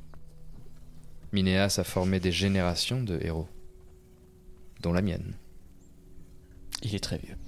Minéas 1.31 1.75
a 1.77 1.83
formé 1.83 2.19
des 2.19 2.31
générations 2.31 3.01
de 3.03 3.19
héros, 3.21 3.47
dont 4.81 4.93
la 4.93 5.01
mienne. 5.01 5.33
Il 6.81 6.95
est 6.95 7.03
très 7.03 7.17
vieux. 7.17 7.37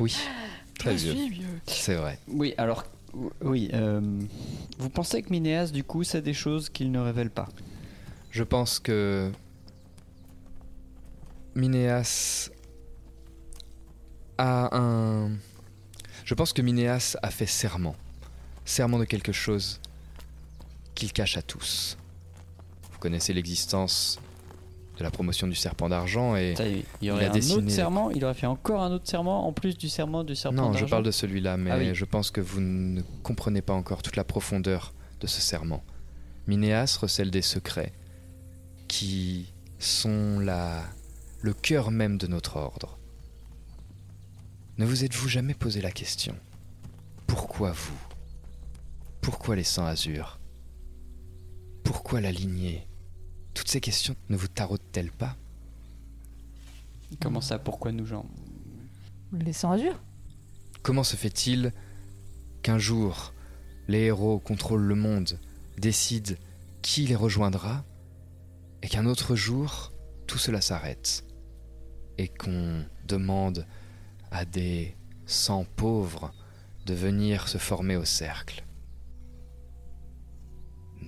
Oui, 0.00 0.16
très 0.78 0.94
vieux. 0.94 1.14
C'est 1.66 1.96
vrai. 1.96 2.18
Oui, 2.28 2.54
alors 2.56 2.84
oui. 3.42 3.70
euh, 3.74 4.00
vous 4.78 4.90
pensez 4.90 5.22
que 5.22 5.30
Minéas, 5.30 5.66
du 5.70 5.84
coup, 5.84 6.02
sait 6.04 6.22
des 6.22 6.32
choses 6.34 6.68
qu'il 6.70 6.90
ne 6.90 6.98
révèle 6.98 7.30
pas? 7.30 7.48
Je 8.30 8.42
pense 8.42 8.78
que 8.78 9.30
Minéas 11.54 12.50
a 14.38 14.76
un. 14.76 15.30
Je 16.24 16.34
pense 16.34 16.52
que 16.52 16.62
Minéas 16.62 17.16
a 17.22 17.30
fait 17.30 17.46
serment. 17.46 17.96
Serment 18.64 18.98
de 18.98 19.04
quelque 19.04 19.32
chose 19.32 19.80
qu'il 20.94 21.12
cache 21.12 21.36
à 21.36 21.42
tous. 21.42 21.96
Vous 22.96 23.00
connaissez 23.00 23.34
l'existence 23.34 24.18
de 24.96 25.02
la 25.04 25.10
promotion 25.10 25.46
du 25.46 25.54
serpent 25.54 25.90
d'argent 25.90 26.34
et 26.34 26.54
il 27.02 27.10
aurait 27.10 27.26
a 27.26 27.28
un 27.28 27.32
dessiné- 27.34 27.56
autre 27.58 27.68
serment, 27.70 28.10
il 28.10 28.24
aurait 28.24 28.32
fait 28.32 28.46
encore 28.46 28.82
un 28.82 28.90
autre 28.90 29.06
serment 29.06 29.46
en 29.46 29.52
plus 29.52 29.76
du 29.76 29.90
serment 29.90 30.24
du 30.24 30.34
serpent 30.34 30.56
non, 30.56 30.68
je 30.72 30.78
d'argent. 30.78 30.86
parle 30.88 31.02
de 31.04 31.10
celui-là, 31.10 31.58
mais 31.58 31.70
Ah 31.70 31.76
oui. 31.76 31.90
je 31.94 32.04
pense 32.06 32.30
que 32.30 32.40
vous 32.40 32.62
ne 32.62 33.02
comprenez 33.22 33.60
pas 33.60 33.74
encore 33.74 34.00
toute 34.02 34.16
la 34.16 34.24
profondeur 34.24 34.94
de 35.20 35.26
ce 35.26 35.42
serment. 35.42 35.84
Minéas 36.46 36.96
recèle 36.98 37.30
des 37.30 37.42
secrets 37.42 37.92
qui 38.88 39.52
sont 39.78 40.38
la... 40.40 40.82
le 41.42 41.52
cœur 41.52 41.90
même 41.90 42.16
de 42.16 42.26
notre 42.28 42.56
ordre. 42.56 42.98
Ne 44.78 44.86
vous 44.86 45.04
êtes-vous 45.04 45.28
jamais 45.28 45.52
posé 45.52 45.82
la 45.82 45.90
question? 45.90 46.34
Pourquoi 47.26 47.72
vous? 47.72 47.98
Pourquoi 49.20 49.54
les 49.56 49.64
sangs 49.64 49.84
azur? 49.84 50.38
Pourquoi 51.86 52.20
la 52.20 52.32
lignée 52.32 52.84
Toutes 53.54 53.68
ces 53.68 53.80
questions 53.80 54.16
ne 54.28 54.36
vous 54.36 54.48
taraudent-elles 54.48 55.12
pas? 55.12 55.36
Comment 57.22 57.40
ça 57.40 57.60
Pourquoi 57.60 57.92
nous, 57.92 58.04
gens 58.04 58.26
Les 59.32 59.64
azur 59.64 60.02
Comment 60.82 61.04
se 61.04 61.14
fait-il 61.14 61.72
qu'un 62.62 62.78
jour 62.78 63.32
les 63.86 64.00
héros 64.00 64.40
contrôlent 64.40 64.82
le 64.82 64.96
monde, 64.96 65.38
décident 65.78 66.34
qui 66.82 67.06
les 67.06 67.14
rejoindra, 67.14 67.84
et 68.82 68.88
qu'un 68.88 69.06
autre 69.06 69.36
jour 69.36 69.92
tout 70.26 70.38
cela 70.38 70.60
s'arrête, 70.60 71.24
et 72.18 72.26
qu'on 72.26 72.84
demande 73.06 73.64
à 74.32 74.44
des 74.44 74.96
sans 75.24 75.64
pauvres 75.64 76.34
de 76.84 76.94
venir 76.94 77.46
se 77.46 77.58
former 77.58 77.94
au 77.94 78.04
cercle? 78.04 78.65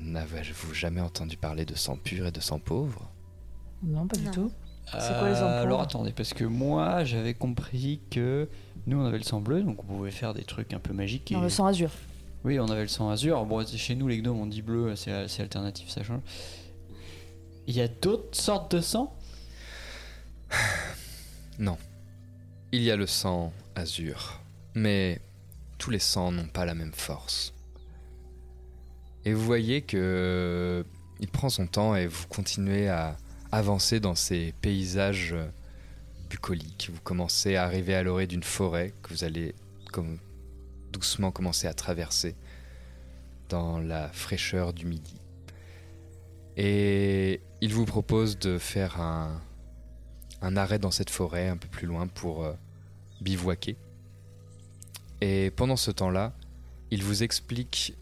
N'avez-vous 0.08 0.72
jamais 0.72 1.00
entendu 1.02 1.36
parler 1.36 1.64
de 1.66 1.74
sang 1.74 1.96
pur 1.96 2.26
et 2.26 2.32
de 2.32 2.40
sang 2.40 2.58
pauvre? 2.58 3.10
Non, 3.82 4.06
pas 4.06 4.16
Non. 4.18 4.24
du 4.24 4.30
tout. 4.30 4.52
C'est 4.90 5.18
quoi 5.18 5.28
les 5.28 5.34
Euh, 5.36 5.44
emplois 5.44 5.60
Alors 5.60 5.80
attendez, 5.82 6.12
parce 6.12 6.32
que 6.32 6.44
moi 6.44 7.04
j'avais 7.04 7.34
compris 7.34 8.00
que 8.10 8.48
nous 8.86 8.98
on 8.98 9.04
avait 9.04 9.18
le 9.18 9.24
sang 9.24 9.40
bleu, 9.42 9.62
donc 9.62 9.84
on 9.84 9.86
pouvait 9.86 10.10
faire 10.10 10.32
des 10.32 10.44
trucs 10.44 10.72
un 10.72 10.78
peu 10.78 10.94
magiques. 10.94 11.30
Non, 11.30 11.40
et- 11.40 11.42
le 11.42 11.48
sang 11.50 11.66
azur. 11.66 11.90
Oui, 12.44 12.58
on 12.58 12.66
avait 12.70 12.82
le 12.82 12.88
sang 12.88 13.10
azur. 13.10 13.44
Bon, 13.44 13.66
chez 13.66 13.94
nous 13.96 14.08
les 14.08 14.16
gnomes 14.22 14.40
on 14.40 14.46
dit 14.46 14.62
bleu, 14.62 14.96
c'est 14.96 15.28
c'est 15.28 15.42
alternatif, 15.42 15.90
ça 15.90 16.02
change. 16.02 16.22
Il 17.66 17.74
y 17.76 17.82
a 17.82 17.88
d'autres 17.88 18.34
sortes 18.38 18.74
de 18.74 18.80
sang? 18.80 19.14
Non. 21.58 21.76
Il 22.72 22.82
y 22.82 22.90
a 22.90 22.96
le 22.96 23.06
sang 23.06 23.52
azur, 23.74 24.40
mais 24.74 25.20
tous 25.78 25.90
les 25.90 25.98
sangs 25.98 26.30
n'ont 26.32 26.46
pas 26.46 26.64
la 26.64 26.74
même 26.74 26.92
force. 26.92 27.52
Et 29.24 29.32
vous 29.32 29.44
voyez 29.44 29.82
que 29.82 30.84
il 31.20 31.28
prend 31.28 31.48
son 31.48 31.66
temps 31.66 31.96
et 31.96 32.06
vous 32.06 32.26
continuez 32.28 32.88
à 32.88 33.16
avancer 33.50 34.00
dans 34.00 34.14
ces 34.14 34.54
paysages 34.60 35.32
euh, 35.32 35.48
bucoliques. 36.30 36.90
Vous 36.92 37.00
commencez 37.00 37.56
à 37.56 37.64
arriver 37.64 37.94
à 37.94 38.02
l'orée 38.02 38.26
d'une 38.26 38.42
forêt 38.42 38.92
que 39.02 39.10
vous 39.10 39.24
allez 39.24 39.54
comme 39.92 40.18
doucement 40.92 41.30
commencer 41.30 41.66
à 41.66 41.74
traverser 41.74 42.36
dans 43.48 43.80
la 43.80 44.08
fraîcheur 44.08 44.72
du 44.72 44.86
midi. 44.86 45.20
Et 46.56 47.40
il 47.60 47.72
vous 47.72 47.84
propose 47.84 48.38
de 48.38 48.58
faire 48.58 49.00
un, 49.00 49.40
un 50.42 50.56
arrêt 50.56 50.78
dans 50.78 50.90
cette 50.90 51.10
forêt 51.10 51.48
un 51.48 51.56
peu 51.56 51.68
plus 51.68 51.86
loin 51.86 52.06
pour 52.06 52.44
euh, 52.44 52.52
bivouaquer. 53.20 53.76
Et 55.20 55.50
pendant 55.50 55.76
ce 55.76 55.90
temps-là, 55.90 56.32
il 56.90 57.02
vous 57.02 57.22
explique 57.22 57.96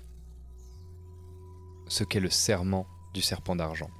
ce 1.89 2.05
qu'est 2.05 2.21
le 2.21 2.31
serment 2.31 2.87
du 3.15 3.23
serpent 3.23 3.57
d'argent. 3.57 3.91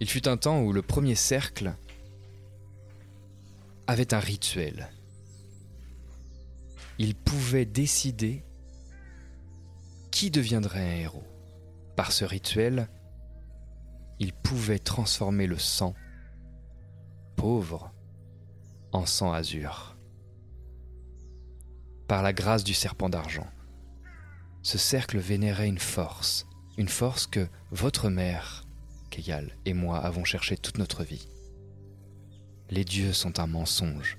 Il 0.00 0.08
fut 0.08 0.28
un 0.28 0.36
temps 0.36 0.60
où 0.60 0.72
le 0.72 0.82
premier 0.82 1.14
cercle 1.14 1.74
avait 3.86 4.12
un 4.14 4.18
rituel. 4.18 4.88
Il 6.98 7.14
pouvait 7.14 7.66
décider 7.66 8.44
qui 10.10 10.30
deviendrait 10.30 10.80
un 10.80 10.96
héros. 10.96 11.26
Par 11.94 12.12
ce 12.12 12.24
rituel, 12.24 12.88
il 14.18 14.32
pouvait 14.32 14.78
transformer 14.78 15.46
le 15.46 15.58
sang 15.58 15.94
pauvre 17.36 17.92
en 18.92 19.06
sang 19.06 19.32
azur. 19.32 19.96
Par 22.08 22.22
la 22.22 22.32
grâce 22.32 22.64
du 22.64 22.72
serpent 22.74 23.08
d'argent, 23.08 23.46
ce 24.66 24.78
cercle 24.78 25.18
vénérait 25.18 25.68
une 25.68 25.78
force, 25.78 26.44
une 26.76 26.88
force 26.88 27.28
que 27.28 27.46
votre 27.70 28.10
mère, 28.10 28.64
Keyal, 29.10 29.56
et 29.64 29.72
moi 29.72 30.00
avons 30.00 30.24
cherché 30.24 30.56
toute 30.56 30.78
notre 30.78 31.04
vie. 31.04 31.28
Les 32.70 32.84
dieux 32.84 33.12
sont 33.12 33.38
un 33.38 33.46
mensonge, 33.46 34.18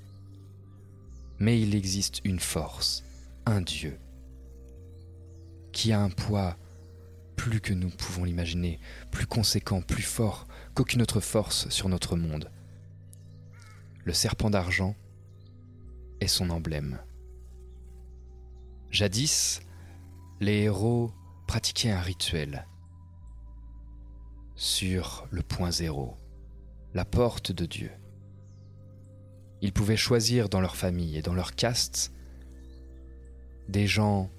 mais 1.38 1.60
il 1.60 1.76
existe 1.76 2.22
une 2.24 2.40
force, 2.40 3.04
un 3.46 3.60
dieu, 3.60 4.00
qui 5.74 5.92
a 5.92 6.00
un 6.00 6.10
poids 6.10 6.56
plus 7.36 7.60
que 7.60 7.74
nous 7.74 7.90
pouvons 7.90 8.24
l'imaginer, 8.24 8.80
plus 9.12 9.28
conséquent, 9.28 9.82
plus 9.82 10.02
fort 10.02 10.48
qu'aucune 10.76 11.02
autre 11.02 11.20
force 11.20 11.68
sur 11.68 11.90
notre 11.90 12.16
monde. 12.16 12.50
Le 14.06 14.14
serpent 14.14 14.50
d'argent 14.50 14.96
est 16.22 16.28
son 16.28 16.50
emblème. 16.52 17.00
Jadis, 18.92 19.60
les 20.40 20.64
héros 20.64 21.12
pratiquaient 21.48 21.92
un 21.92 22.02
rituel 22.02 22.68
sur 24.56 25.28
le 25.32 25.42
point 25.42 25.72
zéro, 25.72 26.16
la 26.94 27.06
porte 27.06 27.52
de 27.52 27.66
Dieu. 27.66 27.92
Ils 29.62 29.74
pouvaient 29.74 29.98
choisir 29.98 30.50
dans 30.50 30.62
leur 30.62 30.76
famille 30.76 31.18
et 31.18 31.22
dans 31.22 31.34
leur 31.34 31.56
caste 31.56 32.12
des 33.68 33.88
gens 33.88 34.30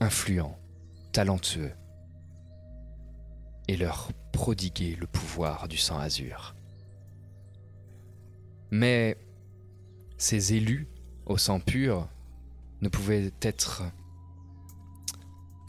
influents, 0.00 0.58
talentueux, 1.12 1.72
et 3.68 3.76
leur 3.76 4.10
prodiguer 4.32 4.96
le 4.96 5.06
pouvoir 5.06 5.68
du 5.68 5.76
sang 5.76 5.98
azur. 5.98 6.54
Mais 8.70 9.16
ces 10.18 10.54
élus 10.54 10.88
au 11.24 11.38
sang 11.38 11.60
pur 11.60 12.08
ne 12.80 12.88
pouvaient 12.88 13.32
être 13.42 13.84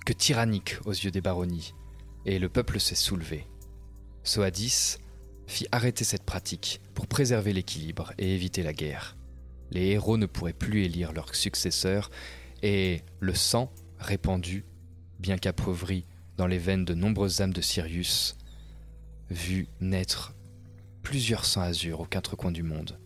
que 0.07 0.13
tyranniques 0.13 0.77
aux 0.85 0.93
yeux 0.93 1.11
des 1.11 1.19
baronnies, 1.19 1.73
et 2.25 2.39
le 2.39 2.47
peuple 2.47 2.79
s'est 2.79 2.95
soulevé. 2.95 3.45
Soadis 4.23 4.99
fit 5.47 5.67
arrêter 5.73 6.05
cette 6.05 6.23
pratique 6.23 6.79
pour 6.93 7.07
préserver 7.07 7.51
l'équilibre 7.51 8.13
et 8.17 8.33
éviter 8.33 8.63
la 8.63 8.71
guerre. 8.71 9.17
Les 9.69 9.87
héros 9.87 10.15
ne 10.15 10.25
pourraient 10.25 10.53
plus 10.53 10.85
élire 10.85 11.11
leurs 11.11 11.35
successeurs, 11.35 12.09
et 12.63 13.01
le 13.19 13.35
sang 13.35 13.69
répandu, 13.99 14.63
bien 15.19 15.37
qu'appauvri 15.37 16.05
dans 16.37 16.47
les 16.47 16.57
veines 16.57 16.85
de 16.85 16.93
nombreuses 16.93 17.41
âmes 17.41 17.51
de 17.51 17.59
Sirius, 17.59 18.37
vit 19.29 19.67
naître 19.81 20.33
plusieurs 21.03 21.43
sangs 21.43 21.63
azur 21.63 21.99
aux 21.99 22.05
quatre 22.05 22.37
coins 22.37 22.53
du 22.53 22.63
monde. 22.63 22.97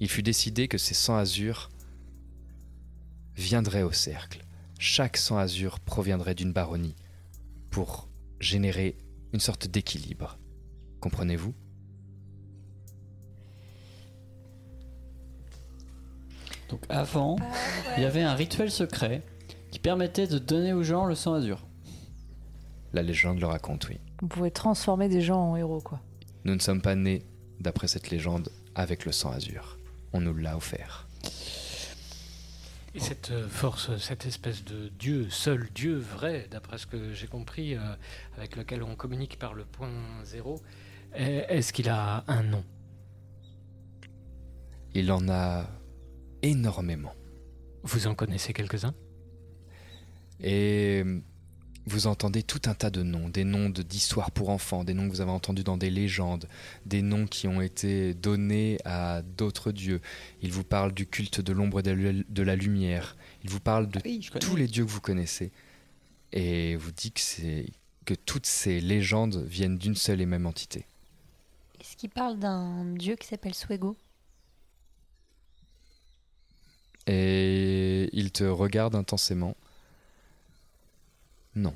Il 0.00 0.08
fut 0.08 0.24
décidé 0.24 0.66
que 0.66 0.76
ces 0.76 0.94
sangs 0.94 1.18
azur 1.18 1.70
viendraient 3.36 3.84
au 3.84 3.92
cercle. 3.92 4.44
Chaque 4.82 5.18
sang 5.18 5.36
azur 5.36 5.78
proviendrait 5.78 6.34
d'une 6.34 6.54
baronnie 6.54 6.96
pour 7.68 8.08
générer 8.40 8.96
une 9.34 9.38
sorte 9.38 9.68
d'équilibre. 9.68 10.38
Comprenez-vous? 11.00 11.52
Donc 16.70 16.80
avant, 16.88 17.36
il 17.98 18.02
y 18.02 18.06
avait 18.06 18.22
un 18.22 18.32
rituel 18.32 18.70
secret 18.70 19.22
qui 19.70 19.80
permettait 19.80 20.26
de 20.26 20.38
donner 20.38 20.72
aux 20.72 20.82
gens 20.82 21.04
le 21.04 21.14
sang 21.14 21.34
azur. 21.34 21.66
La 22.94 23.02
légende 23.02 23.38
le 23.38 23.46
raconte, 23.46 23.86
oui. 23.90 23.98
On 24.22 24.28
pouvait 24.28 24.50
transformer 24.50 25.10
des 25.10 25.20
gens 25.20 25.42
en 25.42 25.56
héros, 25.56 25.82
quoi. 25.82 26.00
Nous 26.44 26.54
ne 26.54 26.60
sommes 26.60 26.80
pas 26.80 26.94
nés, 26.94 27.26
d'après 27.60 27.86
cette 27.86 28.08
légende, 28.08 28.48
avec 28.74 29.04
le 29.04 29.12
sang 29.12 29.30
azur. 29.30 29.78
On 30.14 30.22
nous 30.22 30.34
l'a 30.34 30.56
offert. 30.56 31.06
Et 32.94 32.98
cette 32.98 33.30
euh, 33.30 33.48
force, 33.48 33.96
cette 33.98 34.26
espèce 34.26 34.64
de 34.64 34.88
Dieu, 34.88 35.30
seul 35.30 35.68
Dieu 35.74 35.96
vrai, 35.96 36.48
d'après 36.50 36.76
ce 36.76 36.86
que 36.86 37.12
j'ai 37.14 37.28
compris, 37.28 37.76
euh, 37.76 37.80
avec 38.36 38.56
lequel 38.56 38.82
on 38.82 38.96
communique 38.96 39.38
par 39.38 39.54
le 39.54 39.64
point 39.64 39.90
zéro, 40.24 40.60
est- 41.14 41.46
est-ce 41.48 41.72
qu'il 41.72 41.88
a 41.88 42.24
un 42.26 42.42
nom? 42.42 42.64
Il 44.92 45.12
en 45.12 45.28
a 45.28 45.68
énormément. 46.42 47.14
Vous 47.84 48.08
en 48.08 48.14
connaissez 48.16 48.52
quelques-uns? 48.52 48.94
Et 50.40 51.04
vous 51.86 52.06
entendez 52.06 52.42
tout 52.42 52.60
un 52.66 52.74
tas 52.74 52.90
de 52.90 53.02
noms, 53.02 53.28
des 53.28 53.44
noms 53.44 53.70
de- 53.70 53.82
d'histoires 53.82 54.30
pour 54.30 54.50
enfants, 54.50 54.84
des 54.84 54.94
noms 54.94 55.06
que 55.08 55.12
vous 55.14 55.20
avez 55.22 55.30
entendus 55.30 55.64
dans 55.64 55.76
des 55.76 55.90
légendes, 55.90 56.46
des 56.86 57.02
noms 57.02 57.26
qui 57.26 57.48
ont 57.48 57.60
été 57.60 58.14
donnés 58.14 58.78
à 58.84 59.22
d'autres 59.22 59.72
dieux. 59.72 60.00
Il 60.42 60.52
vous 60.52 60.62
parle 60.64 60.92
du 60.92 61.06
culte 61.06 61.40
de 61.40 61.52
l'ombre 61.52 61.80
et 61.80 61.82
de 61.82 62.42
la- 62.42 62.56
lumière. 62.56 63.16
Il 63.42 63.50
vous 63.50 63.60
parle 63.60 63.88
de 63.88 64.00
Oui, 64.04 64.20
tous 64.40 64.56
les 64.56 64.66
dieux 64.68 64.84
que 64.84 64.90
vous 64.90 65.00
connaissez. 65.00 65.50
Et 66.32 66.76
vous 66.76 66.92
dit 66.92 67.10
que, 67.12 67.20
que 68.04 68.14
toutes 68.14 68.46
ces 68.46 68.80
légendes 68.80 69.44
viennent 69.48 69.78
d'une 69.78 69.96
seule 69.96 70.20
et 70.20 70.26
même 70.26 70.46
entité. 70.46 70.86
Est-ce 71.80 71.96
qu'il 71.96 72.10
parle 72.10 72.38
d'un 72.38 72.84
dieu 72.94 73.16
qui 73.16 73.26
s'appelle 73.26 73.54
Swego 73.54 73.96
Et 77.06 78.08
il 78.12 78.30
te 78.30 78.44
regarde 78.44 78.94
intensément. 78.94 79.56
Non. 81.54 81.74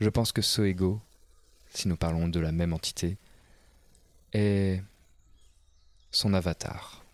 Je 0.00 0.08
pense 0.08 0.32
que 0.32 0.42
Soego, 0.42 1.00
si 1.72 1.88
nous 1.88 1.96
parlons 1.96 2.28
de 2.28 2.40
la 2.40 2.52
même 2.52 2.72
entité, 2.72 3.16
est 4.32 4.82
son 6.10 6.34
avatar, 6.34 7.04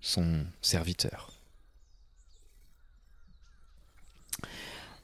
son 0.00 0.44
serviteur. 0.60 1.32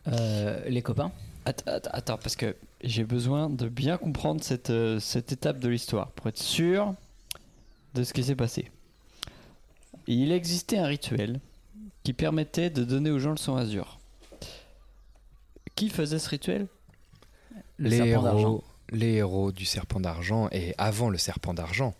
Euh, 0.08 0.64
les 0.68 0.82
copains 0.82 1.12
Attends, 1.46 1.90
attends, 1.92 2.18
parce 2.18 2.36
que 2.36 2.54
j'ai 2.82 3.04
besoin 3.04 3.48
de 3.48 3.68
bien 3.68 3.96
comprendre 3.96 4.42
cette, 4.44 4.70
euh, 4.70 5.00
cette 5.00 5.32
étape 5.32 5.58
de 5.58 5.68
l'histoire 5.68 6.10
pour 6.12 6.26
être 6.28 6.38
sûr 6.38 6.94
de 7.94 8.04
ce 8.04 8.12
qui 8.12 8.22
s'est 8.22 8.36
passé. 8.36 8.70
Il 10.06 10.32
existait 10.32 10.78
un 10.78 10.86
rituel 10.86 11.40
qui 12.02 12.12
permettait 12.12 12.68
de 12.68 12.84
donner 12.84 13.10
aux 13.10 13.18
gens 13.18 13.30
le 13.30 13.36
sang 13.36 13.56
azur. 13.56 13.99
Qui 15.80 15.88
faisait 15.88 16.18
ce 16.18 16.28
rituel? 16.28 16.66
Le 17.78 17.88
les, 17.88 17.96
héros, 17.96 18.62
les 18.90 19.14
héros 19.14 19.50
du 19.50 19.64
serpent 19.64 19.98
d'argent 19.98 20.50
et 20.52 20.74
avant 20.76 21.08
le 21.08 21.16
serpent 21.16 21.54
d'argent, 21.54 21.94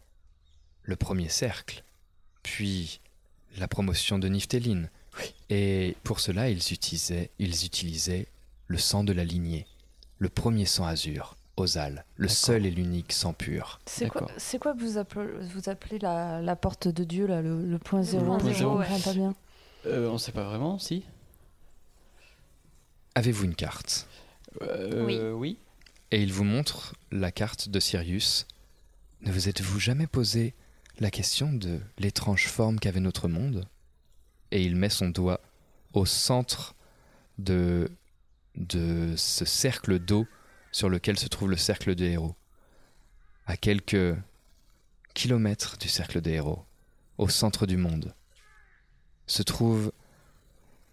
le 0.82 0.96
premier 0.96 1.30
cercle, 1.30 1.82
puis 2.42 3.00
la 3.56 3.68
promotion 3.68 4.18
de 4.18 4.28
Niftéline. 4.28 4.90
Et 5.48 5.96
pour 6.04 6.20
cela, 6.20 6.50
ils 6.50 6.58
utilisaient, 6.58 7.30
ils 7.38 7.64
utilisaient 7.64 8.26
le 8.66 8.76
sang 8.76 9.02
de 9.02 9.14
la 9.14 9.24
lignée, 9.24 9.66
le 10.18 10.28
premier 10.28 10.66
sang 10.66 10.84
azur, 10.84 11.36
Ozal, 11.56 12.04
le 12.16 12.28
seul 12.28 12.66
et 12.66 12.70
l'unique 12.70 13.14
sang 13.14 13.32
pur. 13.32 13.80
C'est 13.86 14.10
quoi, 14.10 14.30
c'est 14.36 14.58
quoi 14.58 14.74
que 14.74 14.80
vous 14.80 14.98
appelez, 14.98 15.30
vous 15.54 15.70
appelez 15.70 15.98
la, 15.98 16.42
la 16.42 16.54
porte 16.54 16.86
de 16.86 17.02
Dieu, 17.02 17.26
là, 17.26 17.40
le, 17.40 17.64
le 17.64 17.78
point 17.78 18.02
zéro 18.02 18.36
point 18.36 18.52
comprends 18.52 18.76
ouais. 18.76 19.00
pas 19.02 19.14
bien. 19.14 19.34
Euh, 19.86 20.10
on 20.10 20.18
sait 20.18 20.32
pas 20.32 20.44
vraiment, 20.44 20.78
si 20.78 21.02
Avez-vous 23.14 23.44
une 23.44 23.55
carte 23.55 24.07
Euh, 24.62 25.33
oui. 25.33 25.59
Et 26.11 26.23
il 26.23 26.33
vous 26.33 26.44
montre 26.44 26.94
la 27.11 27.31
carte 27.31 27.68
de 27.68 27.81
Sirius. 27.81 28.46
Ne 29.23 29.33
vous 29.33 29.49
êtes-vous 29.49 29.79
jamais 29.79 30.07
posé 30.07 30.55
la 30.99 31.11
question 31.11 31.53
de 31.53 31.81
l'étrange 31.99 32.46
forme 32.49 32.79
qu'avait 32.79 33.01
notre 33.01 33.29
monde? 33.29 33.66
Et 34.51 34.62
il 34.62 34.75
met 34.77 34.88
son 34.90 35.09
doigt 35.09 35.40
au 35.92 36.07
centre 36.07 36.75
de, 37.38 37.90
de 38.57 39.14
ce 39.16 39.44
cercle 39.44 39.99
d'eau 39.99 40.27
sur 40.73 40.88
lequel 40.88 41.18
se 41.18 41.29
trouve 41.29 41.51
le 41.51 41.57
cercle 41.57 41.94
des 41.94 42.11
héros. 42.11 42.35
À 43.46 43.57
quelques 43.57 44.16
kilomètres 45.14 45.77
du 45.79 45.88
cercle 45.88 46.20
des 46.20 46.33
héros, 46.33 46.64
au 47.18 47.29
centre 47.29 47.66
du 47.66 47.77
monde, 47.77 48.14
se 49.27 49.42
trouve 49.42 49.92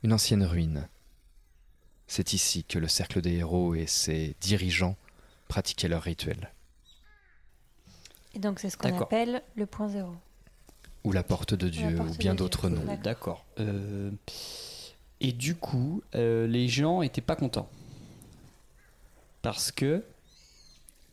une 0.04 0.14
ancienne 0.14 0.44
ruine. 0.44 0.88
C'est 2.08 2.34
ici 2.34 2.63
que 2.63 2.80
le 2.80 2.88
cercle 2.88 3.22
des 3.22 3.34
héros 3.34 3.76
et 3.76 3.86
ses 3.86 4.36
dirigeants 4.41 4.96
pratiquaient 5.48 5.88
leur 5.89 6.04
rituel. 6.04 6.52
Et 8.34 8.39
donc 8.39 8.60
c'est 8.60 8.70
ce 8.70 8.78
qu'on 8.78 8.98
appelle 8.98 9.41
le 9.56 9.65
point 9.65 9.89
zéro. 9.89 10.15
Ou 11.04 11.12
la 11.12 11.24
porte 11.24 11.54
de 11.54 11.70
Dieu, 11.70 11.96
porte 11.96 12.10
ou 12.10 12.17
bien 12.17 12.36
d'autres 12.36 12.70
noms. 12.70 12.84
D'accord. 12.84 13.02
D'accord. 13.04 13.46
Euh, 13.60 14.12
et 15.20 15.32
du 15.32 15.56
coup, 15.56 16.04
euh, 16.15 16.48
les 16.48 16.67
gens 16.67 17.02
étaient 17.02 17.22
pas 17.22 17.36
contents. 17.36 17.70
Parce 19.41 19.72
que. 19.72 20.04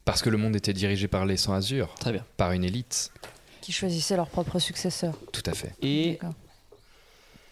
Parce 0.04 0.20
que 0.20 0.28
le 0.28 0.36
monde 0.36 0.54
était 0.54 0.72
dirigé 0.74 1.08
par 1.08 1.24
les 1.24 1.36
sans 1.36 1.54
azur, 1.54 1.94
Très 1.94 2.12
bien. 2.12 2.26
par 2.36 2.52
une 2.52 2.64
élite. 2.64 3.10
Qui 3.62 3.72
choisissaient 3.72 4.16
leur 4.16 4.28
propre 4.28 4.58
successeur. 4.58 5.18
Tout 5.32 5.42
à 5.46 5.54
fait. 5.54 5.74
Et 5.80 6.18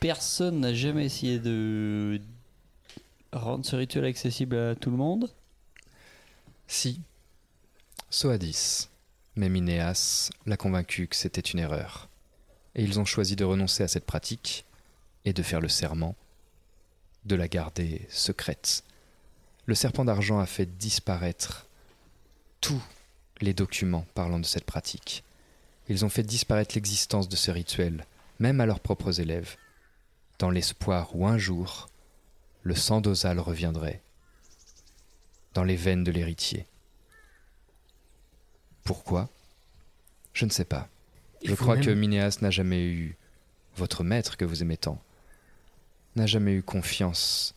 personne 0.00 0.60
n'a 0.60 0.74
jamais 0.74 1.06
essayé 1.06 1.38
de 1.38 2.20
rendre 3.32 3.64
ce 3.64 3.76
rituel 3.76 4.04
accessible 4.04 4.56
à 4.56 4.74
tout 4.74 4.90
le 4.90 4.96
monde. 4.96 5.30
Si, 6.66 7.00
Soadis, 8.10 8.88
mais 9.36 9.48
Minéas 9.48 10.30
l'a 10.46 10.56
convaincu 10.56 11.08
que 11.08 11.16
c'était 11.16 11.40
une 11.40 11.58
erreur. 11.58 12.08
Et 12.74 12.82
ils 12.82 13.00
ont 13.00 13.04
choisi 13.04 13.36
de 13.36 13.44
renoncer 13.44 13.82
à 13.82 13.88
cette 13.88 14.06
pratique 14.06 14.64
et 15.24 15.32
de 15.32 15.42
faire 15.42 15.60
le 15.60 15.68
serment 15.68 16.14
de 17.24 17.36
la 17.36 17.48
garder 17.48 18.06
secrète. 18.08 18.84
Le 19.66 19.74
serpent 19.74 20.04
d'argent 20.04 20.40
a 20.40 20.46
fait 20.46 20.66
disparaître 20.76 21.66
tous 22.60 22.82
les 23.40 23.54
documents 23.54 24.06
parlant 24.14 24.40
de 24.40 24.46
cette 24.46 24.64
pratique. 24.64 25.24
Ils 25.88 26.04
ont 26.04 26.08
fait 26.08 26.22
disparaître 26.22 26.74
l'existence 26.74 27.28
de 27.28 27.36
ce 27.36 27.50
rituel, 27.50 28.06
même 28.38 28.60
à 28.60 28.66
leurs 28.66 28.80
propres 28.80 29.20
élèves, 29.20 29.56
dans 30.38 30.50
l'espoir 30.50 31.14
où 31.14 31.26
un 31.26 31.38
jour, 31.38 31.88
le 32.62 32.74
sang 32.74 33.00
d'Ozal 33.00 33.40
reviendrait 33.40 34.02
dans 35.54 35.64
les 35.64 35.76
veines 35.76 36.04
de 36.04 36.12
l'héritier. 36.12 36.66
Pourquoi? 38.84 39.28
Je 40.32 40.44
ne 40.44 40.50
sais 40.50 40.64
pas. 40.64 40.88
Je 41.44 41.54
crois 41.54 41.76
que 41.76 41.90
Minéas 41.90 42.38
n'a 42.40 42.50
jamais 42.50 42.84
eu, 42.84 43.16
votre 43.76 44.04
maître 44.04 44.36
que 44.36 44.44
vous 44.44 44.62
aimez 44.62 44.76
tant, 44.76 45.02
n'a 46.14 46.26
jamais 46.26 46.52
eu 46.52 46.62
confiance 46.62 47.54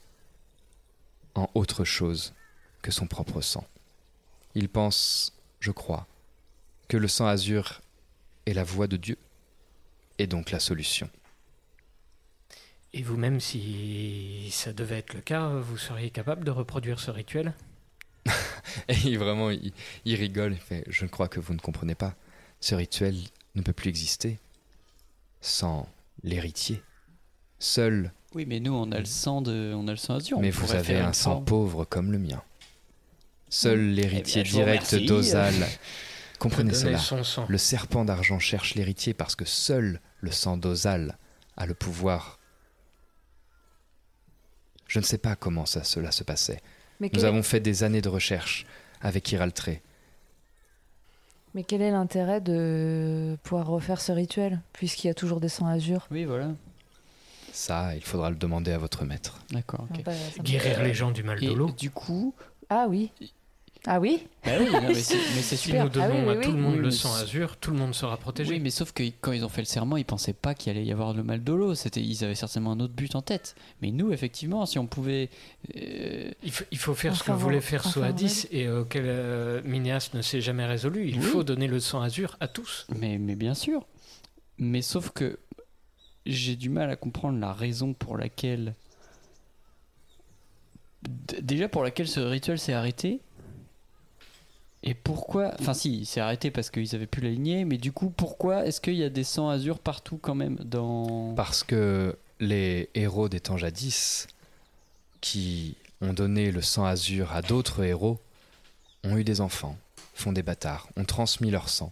en 1.36 1.50
autre 1.54 1.84
chose 1.84 2.34
que 2.82 2.92
son 2.92 3.08
propre 3.08 3.42
sang. 3.42 3.66
Il 4.56 4.70
pense, 4.70 5.34
je 5.60 5.72
crois, 5.72 6.08
que 6.88 6.98
le 6.98 7.08
sang 7.08 7.28
azur 7.28 7.82
est 8.46 8.54
la 8.54 8.64
voix 8.64 8.88
de 8.88 8.98
Dieu, 8.98 9.18
et 10.18 10.28
donc 10.28 10.52
la 10.52 10.60
solution. 10.60 11.10
Et 12.98 13.02
vous-même, 13.04 13.42
si 13.42 14.48
ça 14.52 14.72
devait 14.72 15.00
être 15.00 15.14
le 15.14 15.20
cas, 15.20 15.50
vous 15.50 15.78
seriez 15.78 16.12
capable 16.12 16.46
de 16.46 16.52
reproduire 16.52 16.98
ce 17.02 17.12
rituel? 17.12 17.54
Et 18.88 19.18
vraiment, 19.18 19.52
il, 19.52 19.74
il 20.06 20.16
rigole, 20.16 20.54
il 20.54 20.60
fait 20.60 20.86
Je 20.88 21.06
crois 21.06 21.28
que 21.28 21.42
vous 21.42 21.54
ne 21.54 21.60
comprenez 21.60 21.94
pas. 21.94 22.16
Ce 22.62 22.74
rituel 22.74 23.18
ne 23.56 23.62
peut 23.62 23.74
plus 23.74 23.90
exister 23.90 24.40
sans 25.42 25.90
l'héritier. 26.24 26.82
Seul, 27.60 28.14
Oui, 28.34 28.46
mais 28.48 28.62
nous, 28.62 28.74
on 28.74 28.90
a 28.94 29.00
le 29.00 29.06
sang 29.06 29.42
de, 29.42 29.74
on 29.76 29.90
a 29.90 29.92
le 29.92 29.98
sang 29.98 30.16
azur. 30.16 30.40
mais 30.40 30.50
vous 30.50 30.72
avez 30.74 30.98
un 31.00 31.12
sang 31.14 31.42
pauvre 31.42 31.84
comme 31.84 32.14
le 32.14 32.18
mien. 32.18 32.42
Seul 33.50 33.90
l'héritier 33.92 34.44
Eh 34.46 34.50
vous 34.50 34.56
direct 34.56 34.96
d'Ozal. 34.96 35.54
Comprenez 36.40 36.74
cela. 36.74 36.98
son 36.98 37.26
sang. 37.26 37.46
Le 37.50 37.58
serpent 37.58 38.06
d'argent 38.06 38.40
cherche 38.40 38.76
l'héritier 38.76 39.14
parce 39.14 39.36
que 39.36 39.46
seul 39.46 40.00
le 40.22 40.32
sang 40.32 40.56
d'Ozal 40.56 41.18
a 41.58 41.66
le 41.66 41.74
pouvoir. 41.74 42.35
Je 44.88 45.00
ne 45.00 45.04
sais 45.04 45.18
pas 45.18 45.36
comment 45.36 45.66
ça, 45.66 45.84
cela 45.84 46.12
se 46.12 46.24
passait. 46.24 46.62
Mais 47.00 47.08
Nous 47.14 47.20
quel, 47.20 47.26
avons 47.26 47.44
fait 47.44 47.60
des 47.60 47.84
années 47.84 48.02
de 48.02 48.10
recherche 48.10 48.66
avec 49.02 49.32
Iraltré. 49.32 49.82
mais 51.54 51.64
quel 51.64 51.82
est 51.82 51.92
l'intérêt 51.92 52.42
de 52.42 53.38
pouvoir 53.44 53.68
refaire 53.68 54.02
ce 54.02 54.12
rituel, 54.12 54.62
puisqu'il 54.74 55.08
y 55.08 55.10
a 55.10 55.14
toujours 55.14 55.40
des 55.40 55.50
sangs 55.50 55.68
azur? 55.68 56.08
Oui, 56.12 56.26
voilà. 56.26 56.50
Ça, 57.52 57.96
il 57.96 58.04
faudra 58.04 58.30
le 58.30 58.36
demander 58.36 58.72
à 58.74 58.78
votre 58.78 59.06
maître. 59.06 59.40
D'accord. 59.52 59.88
Ah, 59.94 59.98
bah, 60.06 60.12
Guérir 60.44 60.84
les 60.84 60.94
gens 60.94 61.12
du 61.12 61.24
mal 61.24 61.40
de 61.40 61.46
Et 61.46 61.56
l'eau. 61.56 61.70
du 61.72 61.90
coup, 61.90 62.34
Ah 62.70 62.88
oui 62.90 63.12
Ah 63.88 64.00
oui 64.00 64.26
bah 64.44 64.54
oui, 64.60 64.68
non, 64.72 64.82
mais 64.88 64.96
c'est 64.96 65.16
Si 65.58 65.74
nous 65.74 65.90
donnons 65.90 66.06
Ah 66.06 66.10
oui, 66.12 66.22
oui, 66.26 66.32
à 66.32 66.36
tout 66.42 66.50
oui. 66.50 66.56
le 66.56 66.62
monde 66.62 66.76
Oui, 66.78 66.82
le 66.82 66.92
sang 66.92 67.14
azur, 67.14 67.58
tout 67.58 67.70
le 67.72 67.78
monde 67.78 67.94
sera 67.94 68.18
protégé. 68.18 68.54
Oui, 68.54 68.60
mais 68.60 68.72
sauf 68.72 68.92
que 68.94 69.04
quand 69.22 69.32
ils 69.32 69.46
ont 69.46 69.50
fait 69.50 69.62
le 69.62 69.66
serment, 69.66 69.98
ils 69.98 70.06
pensaient 70.06 70.34
pas 70.34 70.56
qu'il 70.56 70.72
allait 70.72 70.86
y 70.86 70.92
avoir 70.92 71.14
le 71.14 71.22
mal 71.24 71.44
de 71.44 71.54
l'eau. 71.54 71.76
C'était, 71.76 72.02
ils 72.02 72.24
avaient 72.24 72.34
certainement 72.36 72.72
un 72.72 72.80
autre 72.80 72.94
but 72.94 73.14
en 73.16 73.22
tête. 73.22 73.56
Mais 73.82 73.92
nous, 73.92 74.12
effectivement, 74.12 74.66
si 74.66 74.80
on 74.80 74.88
pouvait, 74.88 75.30
euh, 75.76 76.32
Il 76.44 76.52
faut, 76.52 76.64
il 76.72 76.78
faut 76.80 76.96
faire 76.96 77.16
ce 77.16 77.24
que 77.24 77.32
Enfin, 77.32 77.40
voulait 77.44 77.62
faire 77.62 77.82
enfin, 77.82 77.92
Soadis 77.92 78.48
et 78.52 78.66
euh, 78.66 78.82
auquel 78.82 79.04
euh, 79.06 79.62
Minéas 79.66 80.10
ne 80.16 80.22
s'est 80.24 80.42
jamais 80.42 80.66
résolu. 80.66 81.08
Il 81.10 81.20
Oui. 81.20 81.24
faut 81.26 81.44
donner 81.44 81.68
le 81.68 81.80
sang 81.80 82.02
azur 82.02 82.38
à 82.40 82.48
tous. 82.48 82.88
mais, 83.00 83.18
mais 83.20 83.36
bien 83.36 83.54
sûr. 83.54 83.86
Mais 84.58 84.82
sauf 84.82 85.12
que 85.12 85.38
j'ai 86.26 86.56
du 86.56 86.70
mal 86.70 86.90
à 86.90 86.96
comprendre 86.96 87.40
la 87.40 87.54
raison 87.54 87.94
pour 87.94 88.18
laquelle, 88.18 88.74
déjà 91.42 91.68
pour 91.70 91.84
laquelle 91.84 92.08
ce 92.08 92.20
rituel 92.20 92.58
s'est 92.60 92.74
arrêté. 92.74 93.20
Et 94.86 94.94
pourquoi 94.94 95.52
Enfin, 95.60 95.74
si, 95.74 95.98
il 95.98 96.06
s'est 96.06 96.22
arrêté 96.22 96.52
parce 96.52 96.70
qu'ils 96.70 96.94
avaient 96.94 97.08
plus 97.08 97.22
la 97.22 97.32
lignée, 97.32 97.66
mais 97.66 97.78
du 97.78 97.92
coup, 97.92 98.12
pourquoi 98.12 98.68
est-ce 98.68 98.80
qu'il 98.80 98.94
y 98.94 99.04
a 99.04 99.10
des 99.10 99.24
sangs 99.24 99.50
azur 99.50 99.80
partout 99.80 100.18
quand 100.18 100.36
même 100.36 100.58
dans. 100.58 101.34
Parce 101.36 101.64
que 101.64 102.16
les 102.40 102.90
héros 102.94 103.28
des 103.28 103.40
temps 103.40 103.58
jadis, 103.58 104.28
qui 105.22 105.76
ont 106.02 106.14
donné 106.14 106.52
le 106.52 106.62
sang 106.62 106.86
azur 106.86 107.34
à 107.34 107.42
d'autres 107.42 107.84
héros, 107.84 108.20
ont 109.04 109.18
eu 109.18 109.24
des 109.24 109.42
enfants, 109.42 109.76
font 110.14 110.32
des 110.32 110.44
bâtards, 110.44 110.88
ont 110.98 111.06
transmis 111.06 111.50
leur 111.50 111.68
sang. 111.68 111.92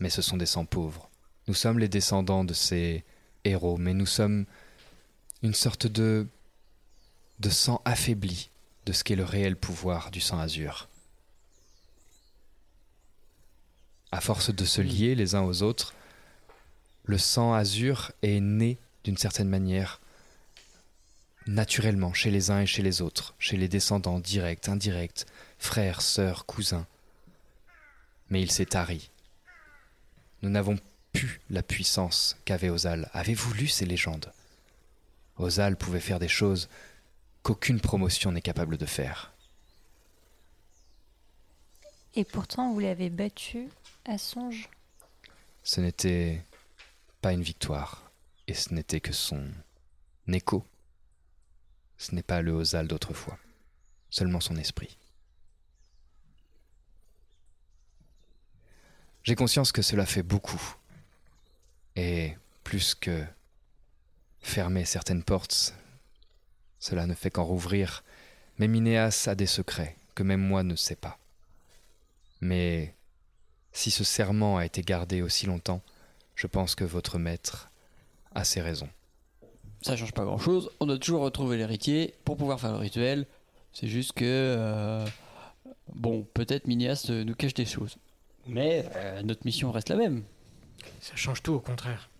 Mais 0.00 0.10
ce 0.10 0.22
sont 0.22 0.36
des 0.36 0.46
sangs 0.46 0.64
pauvres. 0.64 1.08
Nous 1.46 1.54
sommes 1.54 1.78
les 1.78 1.88
descendants 1.88 2.44
de 2.44 2.54
ces 2.54 3.04
héros, 3.44 3.76
mais 3.76 3.94
nous 3.94 4.06
sommes 4.06 4.44
une 5.42 5.54
sorte 5.54 5.86
de 5.86 6.26
de 7.38 7.50
sang 7.50 7.80
affaibli 7.84 8.50
de 8.86 8.92
ce 8.92 9.04
qu'est 9.04 9.16
le 9.16 9.24
réel 9.24 9.56
pouvoir 9.56 10.10
du 10.10 10.20
sang 10.20 10.38
azur. 10.38 10.88
À 14.10 14.20
force 14.20 14.54
de 14.54 14.64
se 14.64 14.80
lier 14.80 15.14
les 15.14 15.34
uns 15.34 15.42
aux 15.42 15.62
autres, 15.62 15.94
le 17.04 17.18
sang 17.18 17.54
azur 17.54 18.12
est 18.22 18.40
né 18.40 18.78
d'une 19.04 19.16
certaine 19.16 19.48
manière 19.48 20.00
naturellement 21.46 22.12
chez 22.12 22.30
les 22.30 22.50
uns 22.50 22.60
et 22.60 22.66
chez 22.66 22.82
les 22.82 23.02
autres, 23.02 23.34
chez 23.38 23.56
les 23.56 23.68
descendants 23.68 24.20
directs, 24.20 24.68
indirects, 24.68 25.26
frères, 25.58 26.02
sœurs, 26.02 26.46
cousins. 26.46 26.86
Mais 28.30 28.40
il 28.40 28.50
s'est 28.50 28.66
tari. 28.66 29.10
Nous 30.42 30.50
n'avons 30.50 30.78
plus 31.12 31.40
la 31.50 31.62
puissance 31.62 32.36
qu'avait 32.44 32.70
Ozal. 32.70 33.10
Avez-vous 33.12 33.52
lu 33.54 33.68
ces 33.68 33.86
légendes? 33.86 34.32
Ozal 35.36 35.76
pouvait 35.76 36.00
faire 36.00 36.18
des 36.18 36.28
choses 36.28 36.68
qu'aucune 37.42 37.80
promotion 37.80 38.32
n'est 38.32 38.42
capable 38.42 38.76
de 38.76 38.86
faire. 38.86 39.32
Et 42.14 42.24
pourtant, 42.24 42.72
vous 42.72 42.80
l'avez 42.80 43.10
battu 43.10 43.68
à 44.04 44.18
songe. 44.18 44.68
Ce 45.62 45.80
n'était 45.80 46.44
pas 47.20 47.32
une 47.32 47.42
victoire, 47.42 48.10
et 48.46 48.54
ce 48.54 48.74
n'était 48.74 49.00
que 49.00 49.12
son 49.12 49.48
écho. 50.28 50.64
Ce 51.98 52.14
n'est 52.14 52.22
pas 52.22 52.42
le 52.42 52.52
Ozal 52.52 52.88
d'autrefois, 52.88 53.38
seulement 54.10 54.40
son 54.40 54.56
esprit. 54.56 54.98
J'ai 59.22 59.36
conscience 59.36 59.70
que 59.70 59.82
cela 59.82 60.04
fait 60.04 60.24
beaucoup, 60.24 60.60
et 61.94 62.36
plus 62.64 62.94
que 62.94 63.24
fermer 64.40 64.84
certaines 64.84 65.22
portes, 65.22 65.74
cela 66.82 67.06
ne 67.06 67.14
fait 67.14 67.30
qu'en 67.30 67.44
rouvrir, 67.44 68.02
mais 68.58 68.66
Minéas 68.66 69.28
a 69.28 69.36
des 69.36 69.46
secrets 69.46 69.94
que 70.16 70.24
même 70.24 70.40
moi 70.40 70.64
ne 70.64 70.74
sais 70.74 70.96
pas. 70.96 71.16
Mais 72.40 72.92
si 73.72 73.92
ce 73.92 74.02
serment 74.02 74.56
a 74.56 74.66
été 74.66 74.82
gardé 74.82 75.22
aussi 75.22 75.46
longtemps, 75.46 75.80
je 76.34 76.48
pense 76.48 76.74
que 76.74 76.82
votre 76.82 77.18
maître 77.20 77.70
a 78.34 78.42
ses 78.42 78.60
raisons. 78.60 78.88
Ça 79.80 79.96
change 79.96 80.12
pas 80.12 80.24
grand 80.24 80.38
chose. 80.38 80.70
On 80.80 80.88
a 80.88 80.98
toujours 80.98 81.22
retrouvé 81.22 81.56
l'héritier 81.56 82.14
pour 82.24 82.36
pouvoir 82.36 82.58
faire 82.58 82.72
le 82.72 82.78
rituel. 82.78 83.26
C'est 83.72 83.86
juste 83.86 84.12
que. 84.14 84.24
euh, 84.24 85.06
bon, 85.94 86.26
peut-être 86.34 86.66
Minéas 86.66 87.06
euh, 87.10 87.22
nous 87.22 87.36
cache 87.36 87.54
des 87.54 87.64
choses. 87.64 87.96
Mais 88.48 88.84
euh, 88.96 89.22
notre 89.22 89.46
mission 89.46 89.70
reste 89.70 89.88
la 89.88 89.96
même. 89.96 90.24
Ça 91.00 91.14
change 91.14 91.44
tout, 91.44 91.52
au 91.52 91.60
contraire. 91.60 92.10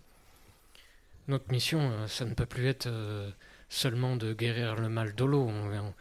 Notre 1.27 1.51
mission, 1.51 2.07
ça 2.07 2.23
ne 2.23 2.33
peut 2.33 2.45
plus 2.45 2.67
être 2.67 2.87
euh, 2.87 3.29
seulement 3.73 4.15
de 4.15 4.33
guérir 4.33 4.75
le 4.75 4.89
mal 4.89 5.13
d'Olo. 5.15 5.47
On- 5.49 5.93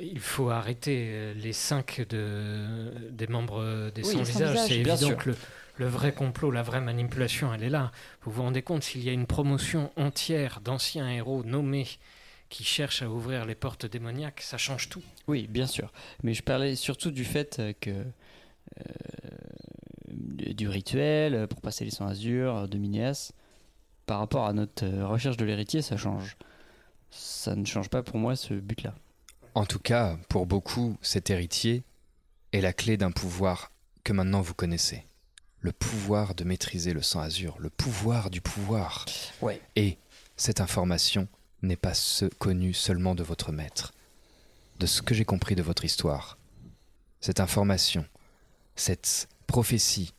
Il 0.00 0.20
faut 0.20 0.50
arrêter 0.50 1.08
euh, 1.10 1.34
les 1.34 1.52
cinq 1.52 2.06
de, 2.08 2.92
des 3.10 3.26
membres 3.26 3.60
euh, 3.60 3.90
des 3.90 4.02
Oui, 4.04 4.12
sans 4.12 4.18
sans 4.18 4.22
visage. 4.24 4.50
visage, 4.52 4.68
C'est 4.68 4.74
évident 4.76 4.96
sûr. 5.08 5.16
que 5.16 5.30
le, 5.30 5.36
le 5.78 5.86
vrai 5.88 6.12
complot, 6.12 6.50
la 6.52 6.62
vraie 6.62 6.80
manipulation, 6.80 7.52
elle 7.52 7.64
est 7.64 7.68
là. 7.70 7.90
Vous 8.22 8.30
vous 8.30 8.42
rendez 8.42 8.62
compte, 8.62 8.84
s'il 8.84 9.02
y 9.02 9.08
a 9.08 9.12
une 9.12 9.26
promotion 9.26 9.90
entière 9.96 10.60
d'anciens 10.60 11.08
héros 11.10 11.42
nommés 11.44 11.88
qui 12.48 12.62
cherchent 12.62 13.02
à 13.02 13.10
ouvrir 13.10 13.44
les 13.44 13.56
portes 13.56 13.86
démoniaques, 13.86 14.40
ça 14.40 14.56
change 14.56 14.88
tout. 14.88 15.02
Oui, 15.26 15.48
bien 15.48 15.66
sûr. 15.66 15.92
Mais 16.22 16.32
je 16.32 16.44
parlais 16.44 16.76
surtout 16.76 17.10
du 17.10 17.24
fait 17.24 17.58
euh, 17.58 17.72
que. 17.80 17.90
euh, 17.90 18.04
du 20.08 20.68
rituel 20.68 21.34
euh, 21.34 21.46
pour 21.46 21.60
passer 21.60 21.84
les 21.84 21.90
sangs 21.90 22.06
azur 22.06 22.56
euh, 22.56 22.66
de 22.66 22.78
Minéas. 22.78 23.32
Par 24.06 24.20
rapport 24.20 24.46
à 24.46 24.52
notre 24.52 24.84
euh, 24.86 25.06
recherche 25.06 25.36
de 25.36 25.44
l'héritier, 25.44 25.82
ça 25.82 25.96
change. 25.96 26.36
Ça 27.16 27.54
ne 27.54 27.64
change 27.64 27.88
pas 27.88 28.02
pour 28.02 28.18
moi 28.18 28.36
ce 28.36 28.54
but-là. 28.54 28.94
En 29.54 29.64
tout 29.64 29.78
cas, 29.78 30.16
pour 30.28 30.46
beaucoup, 30.46 30.96
cet 31.02 31.30
héritier 31.30 31.82
est 32.52 32.60
la 32.60 32.72
clé 32.72 32.96
d'un 32.96 33.10
pouvoir 33.10 33.72
que 34.04 34.12
maintenant 34.12 34.40
vous 34.42 34.54
connaissez. 34.54 35.04
Le 35.60 35.72
pouvoir 35.72 36.34
de 36.34 36.44
maîtriser 36.44 36.92
le 36.92 37.02
sang 37.02 37.20
azur, 37.20 37.56
le 37.58 37.70
pouvoir 37.70 38.30
du 38.30 38.40
pouvoir. 38.40 39.06
Ouais. 39.40 39.60
Et 39.74 39.98
cette 40.36 40.60
information 40.60 41.26
n'est 41.62 41.76
pas 41.76 41.94
ce- 41.94 42.26
connue 42.26 42.74
seulement 42.74 43.14
de 43.14 43.22
votre 43.22 43.50
maître. 43.52 43.92
De 44.78 44.86
ce 44.86 45.00
que 45.02 45.14
j'ai 45.14 45.24
compris 45.24 45.54
de 45.54 45.62
votre 45.62 45.84
histoire, 45.84 46.36
cette 47.20 47.40
information, 47.40 48.04
cette 48.76 49.28
prophétie 49.46 50.12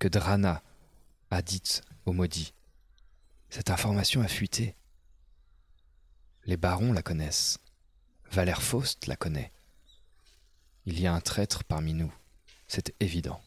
que 0.00 0.08
Drana 0.08 0.60
a 1.30 1.40
dite 1.40 1.82
au 2.04 2.12
maudit, 2.12 2.52
cette 3.48 3.70
information 3.70 4.20
a 4.22 4.28
fuité. 4.28 4.74
Les 6.44 6.56
barons 6.56 6.92
la 6.92 7.02
connaissent. 7.02 7.58
Valère 8.30 8.62
Faust 8.62 9.06
la 9.06 9.16
connaît. 9.16 9.52
Il 10.86 10.98
y 10.98 11.06
a 11.06 11.14
un 11.14 11.20
traître 11.20 11.62
parmi 11.62 11.94
nous, 11.94 12.12
c'est 12.66 12.94
évident. 12.98 13.40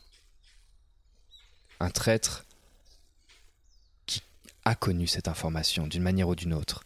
Un 1.81 1.89
traître 1.89 2.45
qui 4.05 4.23
a 4.63 4.75
connu 4.75 5.07
cette 5.07 5.27
information 5.27 5.87
d'une 5.87 6.03
manière 6.03 6.29
ou 6.29 6.35
d'une 6.35 6.53
autre 6.53 6.85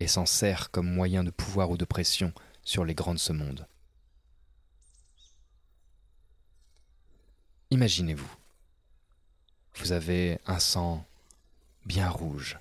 et 0.00 0.06
s'en 0.06 0.26
sert 0.26 0.70
comme 0.70 0.92
moyen 0.92 1.24
de 1.24 1.30
pouvoir 1.30 1.70
ou 1.70 1.78
de 1.78 1.86
pression 1.86 2.32
sur 2.62 2.84
les 2.84 2.94
grands 2.94 3.14
de 3.14 3.18
ce 3.18 3.32
monde. 3.32 3.66
Imaginez-vous, 7.70 8.36
vous 9.76 9.92
avez 9.92 10.38
un 10.46 10.58
sang 10.58 11.06
bien 11.86 12.10
rouge, 12.10 12.58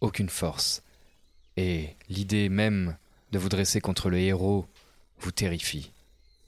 aucune 0.00 0.30
force, 0.30 0.82
et 1.56 1.96
l'idée 2.08 2.48
même 2.48 2.96
de 3.32 3.38
vous 3.38 3.48
dresser 3.48 3.80
contre 3.80 4.10
le 4.10 4.18
héros 4.18 4.66
vous 5.18 5.32
terrifie. 5.32 5.92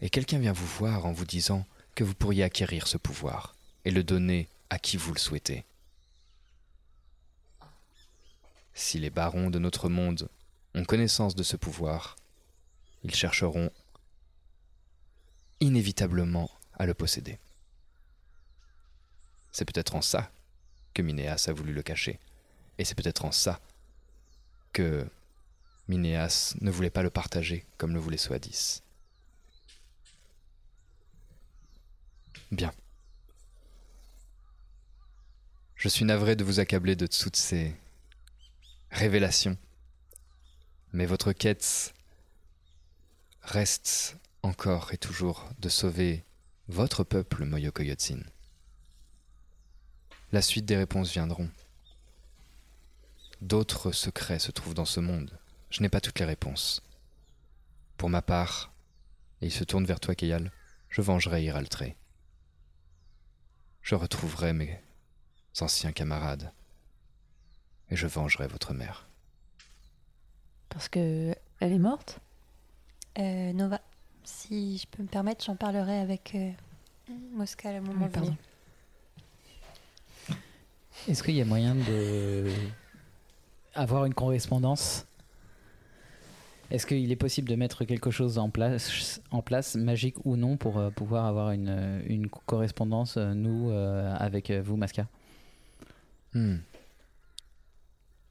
Et 0.01 0.11
quelqu'un 0.11 0.39
vient 0.39 0.53
vous 0.53 0.67
voir 0.67 1.07
en 1.07 1.13
vous 1.13 1.25
disant 1.25 1.67
que 1.95 2.05
vous 2.05 2.15
pourriez 2.15 2.43
acquérir 2.43 2.87
ce 2.87 2.99
pouvoir 2.99 3.55
et 3.85 3.91
le 3.91 4.03
donner 4.03 4.49
à 4.71 4.79
qui 4.79 4.97
vous 4.97 5.13
le 5.13 5.19
souhaitez. 5.19 5.65
Si 8.75 8.99
les 8.99 9.11
barons 9.11 9.51
de 9.51 9.59
notre 9.59 9.89
monde 9.89 10.29
ont 10.75 10.85
connaissance 10.85 11.37
de 11.37 11.45
ce 11.45 11.57
pouvoir, 11.57 12.17
ils 13.05 13.15
chercheront 13.15 13.71
inévitablement 15.61 16.51
à 16.75 16.87
le 16.87 16.95
posséder. 16.95 17.39
C'est 19.53 19.65
peut-être 19.65 19.95
en 19.95 20.03
ça 20.03 20.33
que 20.93 21.03
Minéas 21.03 21.47
a 21.49 21.53
voulu 21.53 21.73
le 21.73 21.83
cacher, 21.83 22.19
et 22.79 22.85
c'est 22.85 22.97
peut-être 22.97 23.25
en 23.25 23.31
ça 23.31 23.61
que 24.75 25.07
Minéas 25.89 26.55
ne 26.61 26.71
voulait 26.71 26.91
pas 26.91 27.03
le 27.03 27.09
partager 27.09 27.65
comme 27.79 27.95
le 27.95 28.01
voulait 28.01 28.19
Soadis. 28.19 28.83
Bien. 32.51 32.73
Je 35.77 35.89
suis 35.89 36.05
navré 36.05 36.37
de 36.37 36.45
vous 36.45 36.61
accabler 36.61 36.97
de 36.97 37.07
toutes 37.07 37.37
ces 37.37 37.75
révélations, 38.91 39.57
mais 40.93 41.07
votre 41.07 41.33
quête 41.33 41.95
reste 43.43 44.17
encore 44.43 44.93
et 44.93 44.99
toujours 44.99 45.49
de 45.59 45.69
sauver 45.69 46.25
votre 46.69 47.05
peuple, 47.05 47.45
Moyokoyotsin. 47.45 48.21
La 50.33 50.43
suite 50.43 50.65
des 50.65 50.77
réponses 50.77 51.13
viendront. 51.13 51.51
D'autres 53.45 53.93
secrets 53.93 54.39
se 54.39 54.51
trouvent 54.51 54.73
dans 54.73 54.87
ce 54.87 55.01
monde. 55.01 55.39
Je 55.69 55.83
n'ai 55.83 55.91
pas 55.91 56.01
toutes 56.01 56.19
les 56.19 56.25
réponses. 56.25 56.83
Pour 57.99 58.09
ma 58.09 58.23
part, 58.23 58.73
et 59.43 59.47
il 59.49 59.53
se 59.53 59.65
tourne 59.65 59.85
vers 59.85 60.01
toi, 60.01 60.15
Keyal, 60.15 60.51
je 60.89 61.03
vengerai 61.03 61.45
Iraltré. 61.45 61.95
Je 63.83 63.97
retrouverai 63.97 64.55
mes 64.55 64.81
anciens 65.61 65.93
camarades. 65.93 66.53
Et 67.91 67.97
je 67.97 68.07
vengerai 68.07 68.47
votre 68.47 68.73
mère. 68.73 69.07
Parce 70.71 70.89
que 70.89 71.37
elle 71.61 71.73
est 71.75 71.79
morte? 71.79 72.21
Euh, 73.19 73.53
Nova, 73.53 73.83
si 74.25 74.79
je 74.79 74.87
peux 74.87 75.03
me 75.03 75.09
permettre, 75.09 75.45
j'en 75.45 75.57
parlerai 75.57 75.99
avec 75.99 76.35
euh, 76.35 76.51
Mosca 77.35 77.69
à 77.69 77.73
un 77.73 77.81
moment 77.83 78.09
Oui. 78.23 78.33
Est-ce 81.09 81.23
qu'il 81.23 81.35
y 81.35 81.43
a 81.43 81.45
moyen 81.45 81.75
de 81.75 82.51
avoir 83.75 84.05
une 84.05 84.15
correspondance? 84.15 85.07
Est-ce 86.71 86.87
qu'il 86.87 87.11
est 87.13 87.17
possible 87.17 87.49
de 87.49 87.57
mettre 87.57 87.85
quelque 87.85 88.11
chose 88.11 88.39
en 88.39 88.49
place, 88.49 89.21
en 89.31 89.43
place 89.43 89.77
magique 89.77 90.17
ou 90.25 90.37
non, 90.37 90.57
pour 90.57 90.79
euh, 90.79 90.91
pouvoir 90.91 91.27
avoir 91.27 91.51
une, 91.51 92.03
une 92.07 92.29
correspondance, 92.29 93.17
euh, 93.17 93.35
nous, 93.35 93.71
euh, 93.71 94.15
avec 94.19 94.51
vous, 94.51 94.77
Masca? 94.77 95.07
Hmm. 96.33 96.57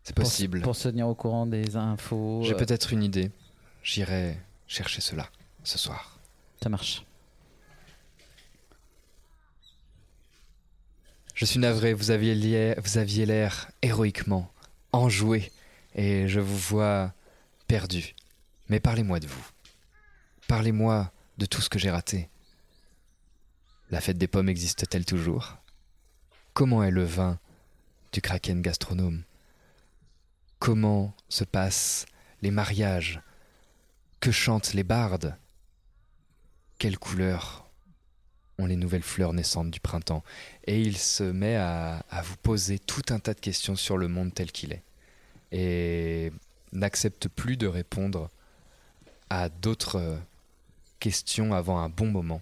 C'est 0.03 0.15
Pour- 0.15 0.25
possible. 0.25 0.61
Pour, 0.61 0.75
se 0.75 0.89
tenir 0.89 1.07
au 1.07 1.15
courant 1.15 1.45
des 1.45 1.77
infos. 1.77 2.41
J'ai 2.43 2.53
euh, 2.53 2.57
peut-être 2.57 2.91
une 2.91 3.03
idée. 3.03 3.31
J'irai 3.83 4.37
chercher 4.67 4.99
cela 4.99 5.29
ce 5.63 5.77
soir. 5.77 6.19
Ça 6.61 6.69
marche. 6.69 7.05
Je 11.35 11.45
suis 11.45 11.59
navré, 11.59 11.93
vous 11.93 12.11
aviez 12.11 12.35
l'air, 12.35 12.75
vous 12.83 12.97
aviez 12.97 13.25
l'air 13.25 13.71
héroïquement 13.81 14.49
enjoué 14.93 15.51
et 15.95 16.27
je 16.27 16.39
vous 16.39 16.57
vois 16.57 17.13
perdu. 17.67 18.15
Mais 18.69 18.79
parlez-moi 18.79 19.19
de 19.19 19.27
vous. 19.27 19.45
Parlez-moi 20.47 21.11
de 21.37 21.45
tout 21.45 21.61
ce 21.61 21.69
que 21.69 21.79
j'ai 21.79 21.91
raté. 21.91 22.29
La 23.89 23.99
fête 23.99 24.17
des 24.17 24.27
pommes 24.27 24.49
existe-t-elle 24.49 25.05
toujours? 25.05 25.57
Comment 26.53 26.83
est 26.83 26.91
le 26.91 27.03
vin 27.03 27.39
du 28.11 28.21
kraken 28.21 28.61
gastronome? 28.61 29.23
Comment 30.59 31.13
se 31.29 31.43
passent 31.43 32.05
les 32.41 32.51
mariages? 32.51 33.21
Que 34.19 34.31
chantent 34.31 34.73
les 34.73 34.83
bardes? 34.83 35.35
Quelle 36.77 36.97
couleur 36.97 37.62
ont 38.59 38.65
les 38.65 38.75
nouvelles 38.75 39.03
fleurs 39.03 39.33
naissantes 39.33 39.71
du 39.71 39.79
printemps 39.79 40.23
Et 40.65 40.81
il 40.81 40.97
se 40.97 41.23
met 41.23 41.55
à, 41.55 42.03
vous 42.23 42.37
poser 42.37 42.79
tout 42.79 43.03
un 43.09 43.19
tas 43.19 43.33
de 43.33 43.39
questions 43.39 43.75
sur 43.75 43.97
le 43.97 44.07
monde 44.07 44.33
tel 44.33 44.51
qu'il 44.51 44.73
est. 44.73 44.83
Et 45.51 46.31
n'accepte 46.71 47.27
plus 47.27 47.57
de 47.57 47.67
répondre 47.67 48.29
à 49.29 49.49
d'autres 49.49 49.99
euh, 49.99 50.17
questions 50.99 51.53
avant 51.53 51.79
un 51.79 51.89
bon 51.89 52.07
moment. 52.07 52.41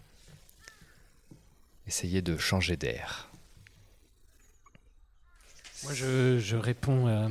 Essayez 1.88 2.22
de 2.22 2.38
changer 2.38 2.78
d'air. 2.78 3.30
Moi, 5.84 5.94
je, 5.94 6.38
je 6.40 6.56
réponds 6.56 7.08
euh, 7.08 7.28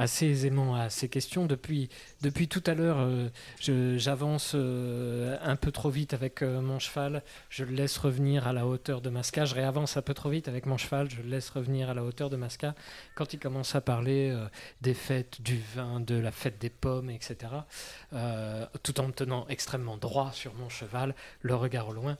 assez 0.00 0.26
aisément 0.26 0.76
à 0.76 0.88
ces 0.88 1.10
questions. 1.10 1.44
Depuis, 1.44 1.90
depuis 2.22 2.48
tout 2.48 2.62
à 2.64 2.72
l'heure, 2.72 2.96
euh, 3.00 3.28
j'avance 3.98 4.52
euh, 4.54 5.36
un 5.42 5.56
peu 5.56 5.70
trop 5.70 5.90
vite 5.90 6.14
avec 6.14 6.40
euh, 6.40 6.62
mon 6.62 6.78
cheval. 6.78 7.22
Je 7.50 7.64
le 7.64 7.72
laisse 7.72 7.98
revenir 7.98 8.48
à 8.48 8.54
la 8.54 8.66
hauteur 8.66 9.02
de 9.02 9.10
Masca. 9.10 9.44
Je 9.44 9.54
réavance 9.54 9.98
un 9.98 10.02
peu 10.02 10.14
trop 10.14 10.30
vite 10.30 10.48
avec 10.48 10.64
mon 10.64 10.78
cheval. 10.78 11.10
Je 11.10 11.20
le 11.20 11.28
laisse 11.28 11.50
revenir 11.50 11.90
à 11.90 11.94
la 11.94 12.02
hauteur 12.02 12.30
de 12.30 12.36
Masca. 12.36 12.74
Quand 13.14 13.34
il 13.34 13.38
commence 13.38 13.74
à 13.74 13.82
parler 13.82 14.34
des 14.80 14.94
fêtes, 14.94 15.42
du 15.42 15.60
vin, 15.74 16.00
de 16.00 16.14
la 16.14 16.32
fête 16.32 16.58
des 16.58 16.70
pommes, 16.70 17.10
etc., 17.10 17.52
tout 18.82 19.00
en 19.00 19.06
me 19.06 19.12
tenant 19.12 19.46
extrêmement 19.48 19.98
droit 19.98 20.32
sur 20.32 20.54
mon 20.54 20.70
cheval, 20.70 21.14
le 21.42 21.54
regard 21.54 21.88
au 21.88 21.92
loin, 21.92 22.16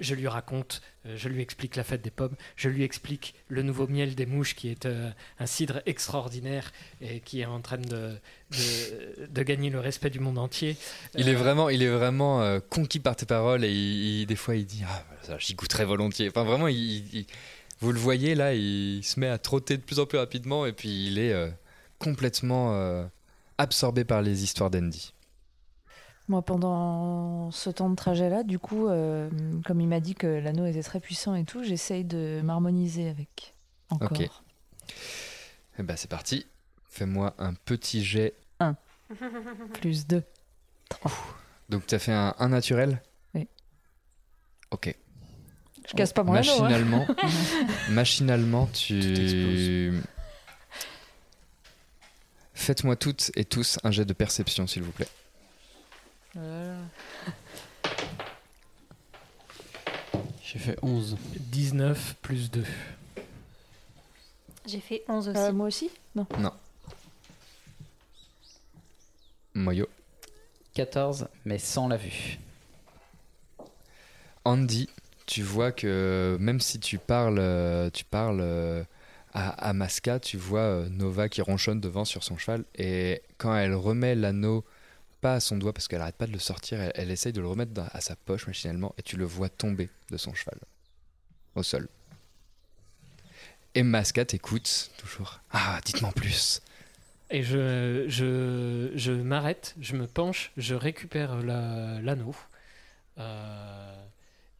je 0.00 0.14
lui 0.14 0.28
raconte, 0.28 0.82
je 1.04 1.28
lui 1.28 1.40
explique 1.40 1.76
la 1.76 1.84
fête 1.84 2.02
des 2.02 2.10
pommes, 2.10 2.36
je 2.56 2.68
lui 2.68 2.82
explique 2.82 3.34
le 3.48 3.62
nouveau 3.62 3.86
miel 3.86 4.14
des 4.14 4.26
mouches 4.26 4.54
qui 4.54 4.68
est 4.68 4.86
un 4.86 5.46
cidre 5.46 5.80
extraordinaire 5.86 6.72
et 7.00 7.20
qui 7.20 7.40
est 7.40 7.46
en 7.46 7.60
train 7.60 7.78
de, 7.78 8.16
de, 8.50 9.26
de 9.28 9.42
gagner 9.42 9.70
le 9.70 9.80
respect 9.80 10.10
du 10.10 10.20
monde 10.20 10.38
entier. 10.38 10.76
Il 11.16 11.28
est 11.28 11.34
Euh, 11.34 11.38
vraiment, 11.38 11.68
il 11.68 11.82
est 11.82 11.88
vraiment 11.90 12.42
euh, 12.42 12.60
conquis 12.70 13.00
par 13.00 13.16
tes 13.16 13.26
paroles 13.26 13.64
et 13.64 13.72
il- 13.72 14.20
il- 14.22 14.26
des 14.26 14.36
fois 14.36 14.54
il 14.56 14.66
dit 14.66 14.82
ah 14.86 15.04
j'y 15.38 15.54
goûterais 15.54 15.84
volontiers. 15.84 16.28
Enfin 16.28 16.44
vraiment, 16.44 16.68
il, 16.68 16.76
il- 17.14 17.26
vous 17.80 17.92
le 17.92 17.98
voyez 17.98 18.34
là, 18.34 18.54
il 18.54 19.02
se 19.04 19.18
met 19.20 19.28
à 19.28 19.38
trotter 19.38 19.76
de 19.76 19.82
plus 19.82 19.98
en 19.98 20.06
plus 20.06 20.18
rapidement 20.18 20.64
et 20.66 20.72
puis 20.72 21.06
il 21.06 21.18
est 21.18 21.32
euh, 21.32 21.50
complètement 21.98 22.74
euh, 22.74 23.04
absorbé 23.58 24.04
par 24.04 24.22
les 24.22 24.44
histoires 24.44 24.70
d'Andy. 24.70 25.12
Moi, 26.26 26.40
pendant 26.40 27.50
ce 27.50 27.68
temps 27.68 27.90
de 27.90 27.96
trajet-là, 27.96 28.44
du 28.44 28.58
coup, 28.58 28.88
euh, 28.88 29.28
comme 29.66 29.82
il 29.82 29.88
m'a 29.88 30.00
dit 30.00 30.14
que 30.14 30.26
l'anneau 30.26 30.64
était 30.64 30.82
très 30.82 30.98
puissant 30.98 31.34
et 31.34 31.44
tout, 31.44 31.62
j'essaye 31.62 32.02
de 32.04 32.40
m'harmoniser 32.42 33.10
avec. 33.10 33.54
Encore. 33.90 34.10
Ok. 34.12 34.30
Eh 35.78 35.82
ben 35.82 35.96
c'est 35.96 36.08
parti. 36.08 36.46
Fais-moi 36.94 37.34
un 37.38 37.54
petit 37.54 38.04
jet. 38.04 38.34
Plus 39.74 40.06
2. 40.06 40.22
Donc 41.68 41.86
tu 41.88 41.94
as 41.96 41.98
fait 41.98 42.12
un, 42.12 42.36
un 42.38 42.48
naturel 42.50 43.02
Oui. 43.34 43.48
Ok. 44.70 44.94
Je 45.88 45.92
casse 45.94 46.12
pas 46.12 46.22
mon 46.22 46.34
anneau. 46.34 46.50
hein. 46.52 46.68
Machinalement, 46.68 47.06
machinalement, 47.90 48.66
tu. 48.68 49.92
Faites-moi 52.54 52.94
toutes 52.94 53.32
et 53.34 53.44
tous 53.44 53.78
un 53.82 53.90
jet 53.90 54.04
de 54.04 54.12
perception, 54.12 54.68
s'il 54.68 54.84
vous 54.84 54.92
plaît. 54.92 55.08
Voilà. 56.34 56.76
J'ai 60.44 60.58
fait 60.60 60.78
11. 60.82 61.16
19 61.40 62.14
plus 62.22 62.50
2. 62.52 62.64
J'ai 64.66 64.80
fait 64.80 65.02
11 65.08 65.28
aussi. 65.28 65.38
Euh, 65.38 65.52
moi 65.52 65.66
aussi? 65.66 65.90
Non. 66.14 66.26
Moyo. 69.54 69.88
14, 70.74 71.28
mais 71.44 71.58
sans 71.58 71.88
la 71.88 71.96
vue. 71.96 72.38
Andy, 74.44 74.88
tu 75.26 75.42
vois 75.42 75.72
que 75.72 76.36
même 76.40 76.60
si 76.60 76.80
tu 76.80 76.98
parles, 76.98 77.38
euh, 77.38 77.88
tu 77.90 78.04
parles 78.04 78.40
euh, 78.42 78.84
à, 79.32 79.50
à 79.68 79.72
Masca, 79.72 80.18
tu 80.20 80.36
vois 80.36 80.60
euh, 80.60 80.88
Nova 80.88 81.28
qui 81.28 81.40
ronchonne 81.40 81.80
devant 81.80 82.04
sur 82.04 82.22
son 82.24 82.36
cheval 82.36 82.64
et 82.74 83.22
quand 83.38 83.56
elle 83.56 83.74
remet 83.74 84.14
l'anneau 84.14 84.64
pas 85.20 85.34
à 85.34 85.40
son 85.40 85.56
doigt 85.56 85.72
parce 85.72 85.88
qu'elle 85.88 86.02
arrête 86.02 86.16
pas 86.16 86.26
de 86.26 86.32
le 86.32 86.38
sortir, 86.38 86.80
elle, 86.80 86.92
elle 86.94 87.10
essaye 87.10 87.32
de 87.32 87.40
le 87.40 87.46
remettre 87.48 87.72
dans- 87.72 87.88
à 87.92 88.00
sa 88.00 88.16
poche 88.16 88.46
machinalement 88.46 88.94
et 88.98 89.02
tu 89.02 89.16
le 89.16 89.24
vois 89.24 89.48
tomber 89.48 89.88
de 90.10 90.16
son 90.18 90.34
cheval 90.34 90.58
au 91.54 91.62
sol. 91.62 91.88
Et 93.74 93.82
Masca 93.82 94.24
t'écoute 94.24 94.90
toujours. 94.98 95.40
Ah, 95.52 95.80
dites-moi 95.84 96.12
plus. 96.12 96.60
Et 97.30 97.42
je, 97.42 98.04
je, 98.08 98.90
je 98.94 99.12
m'arrête, 99.12 99.74
je 99.80 99.96
me 99.96 100.06
penche, 100.06 100.52
je 100.56 100.74
récupère 100.74 101.36
la- 101.42 102.00
l'anneau. 102.00 102.34
euh, 103.18 103.90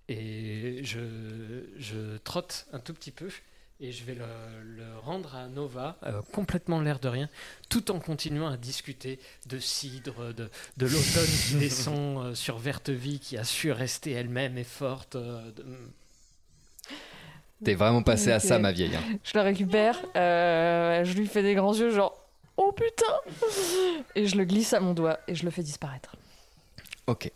et 0.09 0.81
je, 0.85 0.99
je 1.79 2.17
trotte 2.19 2.67
un 2.73 2.79
tout 2.79 2.93
petit 2.95 3.11
peu. 3.11 3.29
Et 3.81 3.91
je 3.91 4.05
vais 4.05 4.15
le, 4.15 4.25
le 4.63 4.99
rendre 5.03 5.35
à 5.35 5.49
Nova, 5.49 5.99
euh, 6.05 6.23
complètement 6.33 6.81
l'air 6.81 7.01
de 7.01 7.09
rien, 7.09 7.29
tout 7.69 7.91
en 7.91 7.99
continuant 7.99 8.47
à 8.49 8.57
discuter 8.57 9.19
de 9.47 9.59
cidre, 9.59 10.33
de, 10.33 10.49
de 10.77 10.87
l'automne 10.87 11.27
qui 11.49 11.55
descend 11.59 12.25
euh, 12.25 12.35
sur 12.35 12.59
Vertevie, 12.59 13.19
qui 13.19 13.37
a 13.37 13.45
su 13.45 13.73
rester 13.73 14.13
elle-même 14.13 14.57
et 14.59 14.65
forte. 14.65 15.17
euh, 15.17 15.51
de- 15.53 15.65
T'es 17.65 17.75
vraiment 17.75 18.03
passé 18.03 18.31
à 18.31 18.41
ça, 18.41 18.59
ma 18.59 18.73
vieille. 18.73 18.95
hein. 18.95 19.19
Je 19.25 19.33
le 19.35 19.41
récupère, 19.41 19.99
euh, 20.17 21.05
je 21.05 21.13
lui 21.15 21.27
fais 21.27 21.43
des 21.43 21.55
grands 21.55 21.75
yeux, 21.75 21.91
genre 21.91 22.15
Oh 22.57 22.73
putain 22.73 23.15
Et 24.15 24.27
je 24.27 24.37
le 24.37 24.45
glisse 24.45 24.73
à 24.73 24.81
mon 24.81 24.95
doigt 24.95 25.19
et 25.27 25.35
je 25.35 25.45
le 25.45 25.51
fais 25.51 25.63
disparaître. 25.63 26.17
Ok. 27.07 27.31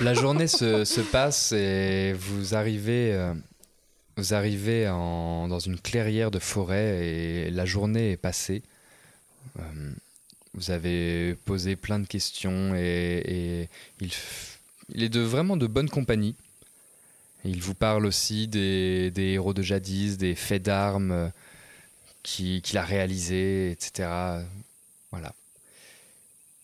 La 0.00 0.14
journée 0.14 0.48
se, 0.48 0.84
se 0.84 1.00
passe 1.00 1.52
et 1.52 2.12
vous 2.14 2.54
arrivez, 2.54 3.12
euh, 3.14 3.32
vous 4.16 4.34
arrivez 4.34 4.88
en- 4.88 5.48
dans 5.48 5.58
une 5.60 5.78
clairière 5.78 6.30
de 6.30 6.38
forêt 6.38 7.06
et 7.06 7.50
la 7.50 7.64
journée 7.64 8.12
est 8.12 8.16
passée. 8.16 8.62
Euh, 9.58 9.62
vous 10.54 10.70
avez 10.70 11.34
posé 11.44 11.76
plein 11.76 11.98
de 11.98 12.06
questions 12.06 12.74
et, 12.74 13.22
et 13.24 13.68
il, 14.00 14.10
il 14.94 15.02
est 15.02 15.08
de, 15.08 15.20
vraiment 15.20 15.56
de 15.56 15.66
bonne 15.66 15.88
compagnie. 15.88 16.34
Il 17.44 17.60
vous 17.62 17.74
parle 17.74 18.06
aussi 18.06 18.46
des, 18.48 19.10
des 19.10 19.30
héros 19.32 19.54
de 19.54 19.62
jadis, 19.62 20.16
des 20.18 20.34
faits 20.34 20.62
d'armes 20.62 21.32
qui- 22.22 22.62
qu'il 22.62 22.78
a 22.78 22.84
réalisés, 22.84 23.70
etc. 23.70 24.08
Voilà. 25.10 25.34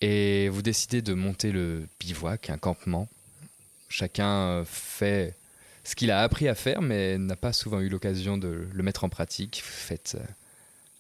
Et 0.01 0.49
vous 0.49 0.63
décidez 0.63 1.03
de 1.03 1.15
monter 1.15 1.51
le 1.53 1.89
bivouac, 1.99 2.51
un 2.51 2.59
campement. 2.59 3.09
Chacun 3.89 4.29
euh, 4.61 4.65
fait 4.65 5.35
ce 5.85 5.97
qu'il 5.97 6.11
a 6.11 6.23
appris 6.23 6.47
à 6.49 6.55
faire, 6.55 6.83
mais 6.83 7.19
n'a 7.19 7.37
pas 7.37 7.53
souvent 7.53 7.81
eu 7.81 7.89
l'occasion 7.89 8.39
de 8.39 8.67
le 8.73 8.83
mettre 8.83 9.05
en 9.05 9.09
pratique. 9.09 9.63
Vous 9.65 9.71
faites 9.73 10.17
euh, 10.21 10.25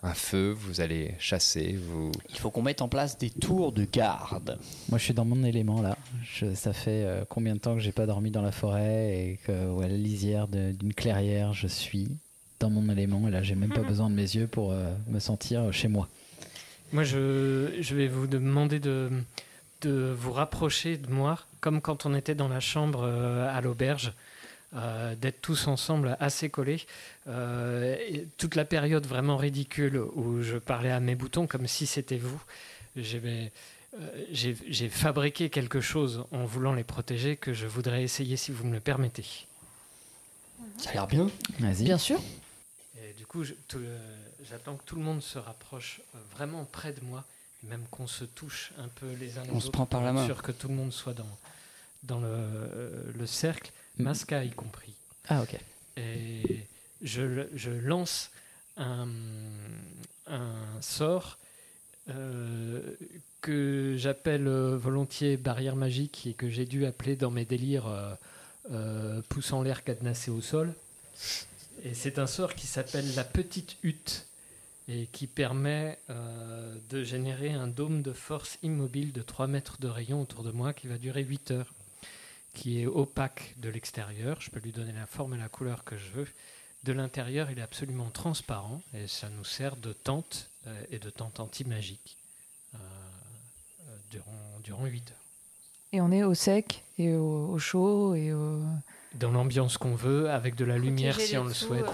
un 0.02 0.14
feu, 0.14 0.50
vous 0.50 0.80
allez 0.80 1.14
chasser, 1.20 1.76
vous... 1.76 2.10
Il 2.30 2.38
faut 2.38 2.50
qu'on 2.50 2.62
mette 2.62 2.82
en 2.82 2.88
place 2.88 3.18
des 3.18 3.30
tours 3.30 3.72
de 3.72 3.84
garde. 3.84 4.58
Moi, 4.88 4.98
je 4.98 5.04
suis 5.04 5.14
dans 5.14 5.24
mon 5.24 5.44
élément 5.44 5.80
là. 5.82 5.96
Je- 6.24 6.54
ça 6.54 6.72
fait 6.72 7.04
euh, 7.04 7.24
combien 7.28 7.54
de 7.54 7.60
temps 7.60 7.74
que 7.74 7.80
j'ai 7.80 7.92
pas 7.92 8.06
dormi 8.06 8.30
dans 8.32 8.42
la 8.42 8.52
forêt 8.52 9.16
et 9.16 9.38
que 9.44 9.70
ouais, 9.70 9.84
à 9.84 9.88
la 9.88 9.96
lisière 9.96 10.48
d'une 10.48 10.94
clairière, 10.94 11.52
je 11.52 11.66
suis 11.68 12.08
dans 12.60 12.70
mon 12.70 12.88
élément 12.90 13.26
et 13.28 13.30
là, 13.30 13.42
j'ai 13.42 13.54
même 13.54 13.72
pas 13.72 13.82
besoin 13.82 14.10
de 14.10 14.14
mes 14.14 14.22
yeux 14.22 14.46
pour 14.46 14.72
euh, 14.72 14.92
me 15.08 15.20
sentir 15.20 15.72
chez 15.72 15.88
moi. 15.88 16.08
Moi, 16.92 17.04
je, 17.04 17.76
je 17.80 17.94
vais 17.94 18.08
vous 18.08 18.26
demander 18.26 18.80
de, 18.80 19.10
de 19.82 20.14
vous 20.18 20.32
rapprocher 20.32 20.96
de 20.96 21.10
moi, 21.10 21.38
comme 21.60 21.80
quand 21.80 22.06
on 22.06 22.14
était 22.14 22.34
dans 22.34 22.48
la 22.48 22.60
chambre 22.60 23.02
euh, 23.04 23.54
à 23.54 23.60
l'auberge, 23.60 24.12
euh, 24.74 25.14
d'être 25.14 25.40
tous 25.40 25.66
ensemble 25.66 26.16
assez 26.20 26.50
collés. 26.50 26.84
Euh, 27.26 27.96
toute 28.36 28.54
la 28.54 28.64
période 28.64 29.06
vraiment 29.06 29.36
ridicule 29.36 29.98
où 30.14 30.42
je 30.42 30.56
parlais 30.58 30.90
à 30.90 31.00
mes 31.00 31.14
boutons 31.14 31.46
comme 31.46 31.66
si 31.66 31.86
c'était 31.86 32.18
vous, 32.18 32.40
j'ai 32.96 33.22
euh, 33.98 34.88
fabriqué 34.90 35.48
quelque 35.48 35.80
chose 35.80 36.24
en 36.32 36.44
voulant 36.44 36.74
les 36.74 36.84
protéger 36.84 37.36
que 37.36 37.54
je 37.54 37.66
voudrais 37.66 38.02
essayer 38.02 38.36
si 38.36 38.52
vous 38.52 38.64
me 38.66 38.74
le 38.74 38.80
permettez. 38.80 39.24
Ça 40.76 40.90
a 40.90 40.92
l'air 40.92 41.06
bien. 41.06 41.30
Vas-y. 41.60 41.84
Bien 41.84 41.98
sûr. 41.98 42.20
Coup, 43.28 43.42
euh, 43.44 43.98
j'attends 44.48 44.76
que 44.76 44.84
tout 44.84 44.96
le 44.96 45.02
monde 45.02 45.22
se 45.22 45.38
rapproche 45.38 46.00
euh, 46.14 46.18
vraiment 46.34 46.64
près 46.64 46.92
de 46.92 47.00
moi, 47.02 47.24
même 47.62 47.84
qu'on 47.90 48.06
se 48.06 48.24
touche 48.24 48.72
un 48.78 48.88
peu 48.88 49.12
les 49.20 49.36
uns 49.38 49.44
les 49.44 49.50
On 49.50 49.56
autres. 49.56 49.66
se 49.66 49.70
prend 49.70 49.86
par 49.86 50.02
la 50.02 50.12
main. 50.12 50.24
sûr 50.26 50.42
que 50.42 50.52
tout 50.52 50.68
le 50.68 50.74
monde 50.74 50.92
soit 50.92 51.12
dans, 51.14 51.38
dans 52.04 52.20
le, 52.20 52.26
euh, 52.30 53.12
le 53.16 53.26
cercle, 53.26 53.70
Mm. 53.98 54.02
Masca 54.04 54.44
y 54.44 54.50
compris. 54.50 54.94
Ah, 55.28 55.42
ok. 55.42 55.56
Et 55.96 56.64
je, 57.02 57.70
lance 57.80 58.30
un, 58.76 59.08
un 60.26 60.52
sort 60.80 61.38
euh, 62.08 62.94
que 63.40 63.96
j'appelle 63.98 64.48
volontiers 64.48 65.36
barrière 65.36 65.76
magique 65.76 66.26
et 66.26 66.34
que 66.34 66.48
j'ai 66.48 66.64
dû 66.64 66.86
appeler 66.86 67.16
dans 67.16 67.30
mes 67.30 67.44
délires 67.44 67.86
euh, 67.88 68.14
euh, 68.70 69.22
en 69.50 69.62
l'air 69.62 69.82
cadenassé 69.84 70.30
au 70.30 70.40
sol. 70.40 70.72
Et 71.84 71.94
c'est 71.94 72.18
un 72.18 72.26
sort 72.26 72.54
qui 72.54 72.66
s'appelle 72.66 73.14
la 73.14 73.24
petite 73.24 73.76
hutte 73.82 74.26
et 74.88 75.06
qui 75.06 75.26
permet 75.26 75.98
euh, 76.10 76.74
de 76.88 77.04
générer 77.04 77.52
un 77.52 77.68
dôme 77.68 78.02
de 78.02 78.12
force 78.12 78.58
immobile 78.62 79.12
de 79.12 79.22
3 79.22 79.46
mètres 79.46 79.78
de 79.78 79.88
rayon 79.88 80.22
autour 80.22 80.42
de 80.42 80.50
moi 80.50 80.72
qui 80.72 80.88
va 80.88 80.96
durer 80.96 81.22
8 81.22 81.50
heures, 81.50 81.74
qui 82.54 82.80
est 82.80 82.86
opaque 82.86 83.54
de 83.58 83.68
l'extérieur. 83.68 84.40
Je 84.40 84.50
peux 84.50 84.60
lui 84.60 84.72
donner 84.72 84.92
la 84.92 85.06
forme 85.06 85.34
et 85.34 85.38
la 85.38 85.48
couleur 85.48 85.84
que 85.84 85.96
je 85.98 86.10
veux. 86.10 86.28
De 86.84 86.92
l'intérieur, 86.92 87.50
il 87.50 87.58
est 87.58 87.62
absolument 87.62 88.10
transparent 88.10 88.82
et 88.94 89.06
ça 89.06 89.28
nous 89.28 89.44
sert 89.44 89.76
de 89.76 89.92
tente 89.92 90.50
euh, 90.66 90.82
et 90.90 90.98
de 90.98 91.10
tente 91.10 91.38
anti-magique 91.38 92.16
euh, 92.74 92.78
durant, 94.10 94.60
durant 94.64 94.86
8 94.86 95.10
heures. 95.10 95.16
Et 95.92 96.00
on 96.00 96.10
est 96.10 96.22
au 96.22 96.34
sec 96.34 96.82
et 96.98 97.14
au, 97.14 97.48
au 97.50 97.58
chaud 97.58 98.14
et 98.14 98.32
au. 98.32 98.62
Dans 99.14 99.30
l'ambiance 99.30 99.78
qu'on 99.78 99.94
veut, 99.94 100.30
avec 100.30 100.54
de 100.54 100.64
la 100.64 100.78
lumière 100.78 101.18
si 101.20 101.36
on 101.36 101.44
le 101.44 101.54
souhaite. 101.54 101.84
euh. 101.84 101.92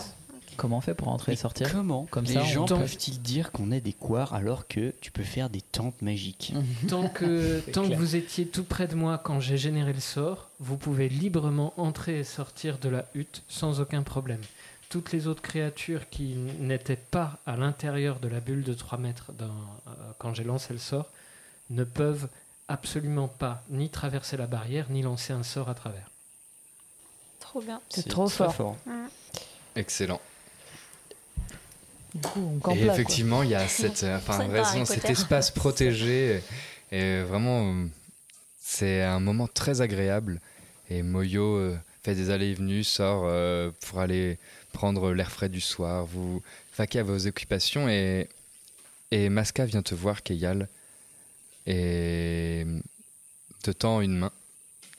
Comment 0.56 0.78
on 0.78 0.80
fait 0.80 0.94
pour 0.94 1.08
entrer 1.08 1.32
et 1.32 1.36
sortir 1.36 1.68
Comment 1.72 2.06
Comme 2.10 2.26
les 2.26 2.34
ça, 2.34 2.42
gens 2.44 2.64
peuvent-ils 2.66 3.20
dire 3.20 3.50
qu'on 3.50 3.72
est 3.72 3.80
des 3.80 3.92
couards 3.92 4.34
alors 4.34 4.68
que 4.68 4.92
tu 5.00 5.10
peux 5.10 5.24
faire 5.24 5.50
des 5.50 5.60
tentes 5.60 6.00
magiques 6.00 6.54
Tant 6.88 7.08
que, 7.08 7.58
tant 7.72 7.88
que 7.88 7.94
vous 7.94 8.14
étiez 8.14 8.46
tout 8.46 8.62
près 8.62 8.86
de 8.86 8.94
moi 8.94 9.18
quand 9.18 9.40
j'ai 9.40 9.56
généré 9.58 9.92
le 9.92 9.98
sort, 10.00 10.48
vous 10.60 10.76
pouvez 10.76 11.08
librement 11.08 11.72
entrer 11.76 12.20
et 12.20 12.24
sortir 12.24 12.78
de 12.78 12.88
la 12.88 13.04
hutte 13.16 13.42
sans 13.48 13.80
aucun 13.80 14.02
problème. 14.04 14.40
Toutes 14.90 15.10
les 15.10 15.26
autres 15.26 15.42
créatures 15.42 16.08
qui 16.08 16.36
n'étaient 16.60 16.94
pas 16.94 17.38
à 17.46 17.56
l'intérieur 17.56 18.20
de 18.20 18.28
la 18.28 18.38
bulle 18.38 18.62
de 18.62 18.74
3 18.74 18.96
mètres 18.98 19.32
dans- 19.36 19.46
euh, 19.46 19.90
quand 20.18 20.34
j'ai 20.34 20.44
lancé 20.44 20.72
le 20.72 20.78
sort 20.78 21.08
ne 21.70 21.82
peuvent 21.82 22.28
absolument 22.68 23.26
pas 23.26 23.64
ni 23.70 23.88
traverser 23.90 24.36
la 24.36 24.46
barrière 24.46 24.86
ni 24.88 25.02
lancer 25.02 25.32
un 25.32 25.42
sort 25.42 25.68
à 25.68 25.74
travers. 25.74 26.08
Trop 27.54 27.62
bien. 27.62 27.80
C'est 27.88 28.08
trop 28.08 28.28
fort. 28.28 28.76
Mm. 28.84 29.06
Excellent. 29.76 30.20
Du 32.12 32.20
coup, 32.20 32.50
on 32.56 32.58
campe 32.58 32.76
Et 32.76 32.84
là. 32.84 32.92
effectivement, 32.92 33.44
il 33.44 33.50
y 33.50 33.54
a 33.54 33.68
cette, 33.68 34.02
euh, 34.02 34.16
enfin, 34.16 34.48
raison, 34.48 34.84
cet 34.84 35.04
espace 35.08 35.50
protégé. 35.52 36.42
Et 36.90 36.96
et 36.98 37.22
vraiment, 37.22 37.86
c'est 38.60 39.02
un 39.02 39.20
moment 39.20 39.46
très 39.46 39.82
agréable. 39.82 40.40
Et 40.90 41.04
Moyo 41.04 41.56
euh, 41.56 41.78
fait 42.02 42.16
des 42.16 42.30
allées 42.30 42.48
et 42.48 42.54
venues, 42.54 42.82
sort 42.82 43.22
euh, 43.26 43.70
pour 43.82 44.00
aller 44.00 44.36
prendre 44.72 45.12
l'air 45.12 45.30
frais 45.30 45.48
du 45.48 45.60
soir. 45.60 46.06
Vous 46.06 46.42
vaquez 46.76 46.98
à 46.98 47.02
vos 47.04 47.28
occupations 47.28 47.88
et, 47.88 48.28
et 49.12 49.28
Masca 49.28 49.64
vient 49.64 49.82
te 49.82 49.94
voir, 49.94 50.24
Keyal, 50.24 50.68
et 51.68 52.66
te 53.62 53.70
tend 53.70 54.00
une 54.00 54.18
main. 54.18 54.32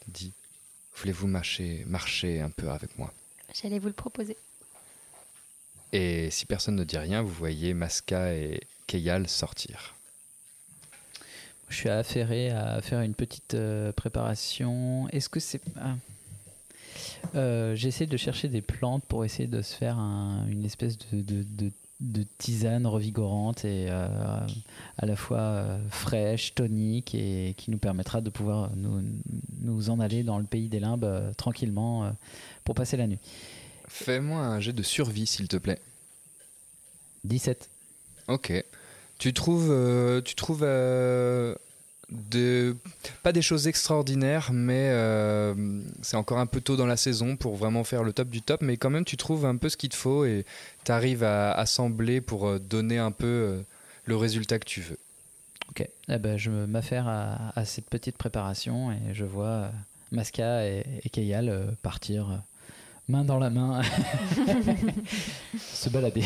Dit 0.08 0.32
Voulez-vous 0.98 1.28
marcher, 1.28 1.84
marcher 1.88 2.42
un 2.42 2.50
peu 2.50 2.70
avec 2.70 2.98
moi? 2.98 3.14
J'allais 3.54 3.80
vous 3.80 3.88
le 3.88 3.94
proposer. 3.94 4.38
Et 5.92 6.30
si 6.32 6.46
personne 6.46 6.76
ne 6.76 6.84
dit 6.84 6.98
rien, 6.98 7.22
vous 7.22 7.34
voyez 7.34 7.74
Masca 7.74 8.34
et 8.34 8.62
Keyal 8.88 9.28
sortir. 9.28 9.96
Je 11.70 11.76
suis 11.76 11.90
affairé 11.90 12.52
à 12.52 12.82
faire 12.82 13.02
une 13.02 13.16
petite 13.16 13.54
euh, 13.56 13.92
préparation. 13.92 15.08
Est-ce 15.10 15.30
que 15.30 15.40
c'est. 15.40 15.62
ah. 15.80 15.96
Euh, 17.36 17.76
J'essaie 17.76 18.06
de 18.06 18.18
chercher 18.18 18.48
des 18.50 18.62
plantes 18.62 19.04
pour 19.06 19.26
essayer 19.26 19.48
de 19.48 19.62
se 19.62 19.76
faire 19.76 19.98
un- 19.98 20.46
une 20.48 20.64
espèce 20.66 20.98
de, 20.98 21.22
de- 21.22 21.44
de- 21.44 21.72
de 22.12 22.26
tisane 22.38 22.86
revigorante 22.88 23.66
et 23.66 23.88
euh, 23.90 24.08
à 24.98 25.06
la 25.06 25.16
fois 25.16 25.40
euh, 25.40 25.78
fraîche, 25.90 26.54
tonique 26.54 27.16
et 27.16 27.54
qui 27.58 27.72
nous 27.72 27.78
permettra 27.78 28.22
de 28.22 28.30
pouvoir 28.30 28.72
nous, 28.76 29.04
nous 29.62 29.90
en 29.90 30.00
aller 30.00 30.24
dans 30.24 30.38
le 30.38 30.46
pays 30.46 30.68
des 30.68 30.80
limbes 30.80 31.04
euh, 31.04 31.32
tranquillement 31.34 32.12
pour 32.64 32.76
passer 32.76 32.98
la 32.98 33.08
nuit. 33.08 33.20
Fais-moi 33.88 34.40
un 34.40 34.60
jet 34.60 34.74
de 34.74 34.84
survie, 34.84 35.26
s'il 35.26 35.48
te 35.48 35.58
plaît. 35.58 35.80
17. 37.24 37.70
Ok. 38.28 38.52
Tu 39.18 39.34
trouves, 39.34 40.22
tu 40.24 40.36
trouves 40.36 40.64
de, 42.32 42.76
pas 43.24 43.32
des 43.32 43.42
choses 43.42 43.68
extraordinaires, 43.68 44.50
mais 44.54 44.90
euh, 44.92 45.54
c'est 46.02 46.18
encore 46.18 46.40
un 46.40 46.46
peu 46.46 46.62
tôt 46.62 46.76
dans 46.76 46.86
la 46.86 46.98
saison 46.98 47.36
pour 47.36 47.56
vraiment 47.56 47.84
faire 47.84 48.04
le 48.04 48.14
top 48.14 48.30
du 48.30 48.42
top. 48.42 48.62
Mais 48.62 48.78
quand 48.78 48.90
même, 48.90 49.06
tu 49.06 49.18
trouves 49.18 49.46
un 49.46 49.56
peu 49.58 49.70
ce 49.70 49.78
qu'il 49.78 49.90
te 49.90 49.96
faut 49.96 50.26
et 50.26 50.46
tu 50.84 50.92
arrives 50.92 51.24
à 51.24 51.52
assembler 51.54 52.22
pour 52.22 52.48
euh, 52.48 52.60
donner 52.60 52.98
un 52.98 53.12
peu 53.12 53.26
euh, 53.28 53.62
le 54.06 54.16
résultat 54.16 54.60
que 54.60 54.66
tu 54.66 54.82
veux. 54.82 54.98
Ok, 55.70 55.88
eh 56.10 56.18
ben, 56.18 56.38
je 56.38 56.52
m'affaire 56.52 57.08
à, 57.08 57.52
à 57.60 57.66
cette 57.66 57.90
petite 57.90 58.18
préparation 58.18 58.92
et 58.92 59.14
je 59.14 59.26
vois 59.26 59.72
Masca 60.12 60.66
et, 60.66 60.84
euh, 61.18 61.72
partir 61.82 62.42
main 63.08 63.24
dans 63.24 63.40
la 63.40 63.50
main 63.50 63.82
se 65.60 65.90
balader. 65.90 66.24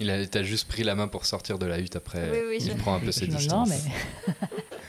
Il 0.00 0.10
a, 0.10 0.26
t'as 0.26 0.42
juste 0.42 0.68
pris 0.68 0.82
la 0.84 0.94
main 0.94 1.06
pour 1.08 1.26
sortir 1.26 1.58
de 1.58 1.66
la 1.66 1.78
hutte 1.78 1.96
après. 1.96 2.28
Oui, 2.30 2.38
oui, 2.48 2.56
il 2.60 2.72
je- 2.72 2.76
prend 2.76 2.94
un 2.94 3.00
peu 3.00 3.12
ses 3.12 3.26
Non, 3.26 3.36
distances. 3.36 3.68
mais. 3.68 4.32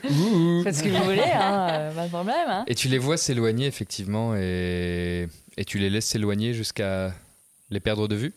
Faites 0.04 0.76
ce 0.76 0.84
que 0.84 0.90
vous 0.90 1.04
voulez, 1.04 1.22
hein, 1.22 1.68
euh, 1.70 1.92
pas 1.96 2.06
de 2.06 2.10
problème. 2.10 2.48
Hein. 2.48 2.66
Et 2.68 2.76
tu 2.76 2.90
les 2.90 2.98
vois 2.98 3.18
s'éloigner 3.18 3.68
effectivement 3.68 4.36
et, 4.36 5.28
et 5.58 5.66
tu 5.66 5.80
les 5.80 5.90
laisses 5.90 6.08
s'éloigner 6.08 6.54
jusqu'à 6.54 7.14
les 7.70 7.80
perdre 7.80 8.08
de 8.08 8.16
vue? 8.16 8.34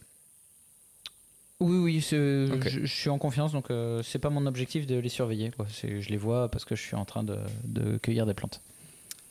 Oui, 1.59 1.79
oui, 1.79 2.01
je, 2.01 2.59
je 2.69 2.87
suis 2.87 3.09
en 3.09 3.19
confiance, 3.19 3.53
donc 3.53 3.71
euh, 3.71 4.03
c'est 4.03 4.19
pas 4.19 4.31
mon 4.31 4.45
objectif 4.47 4.87
de 4.87 4.97
les 4.97 5.09
surveiller. 5.09 5.51
Quoi. 5.51 5.67
Je 5.83 6.09
les 6.09 6.17
vois 6.17 6.51
parce 6.51 6.65
que 6.65 6.77
je 6.77 6.83
suis 6.83 6.97
en 6.97 7.05
train 7.05 7.23
de, 7.23 7.39
de 7.65 7.97
cueillir 7.97 8.27
des 8.27 8.35
plantes. 8.35 8.61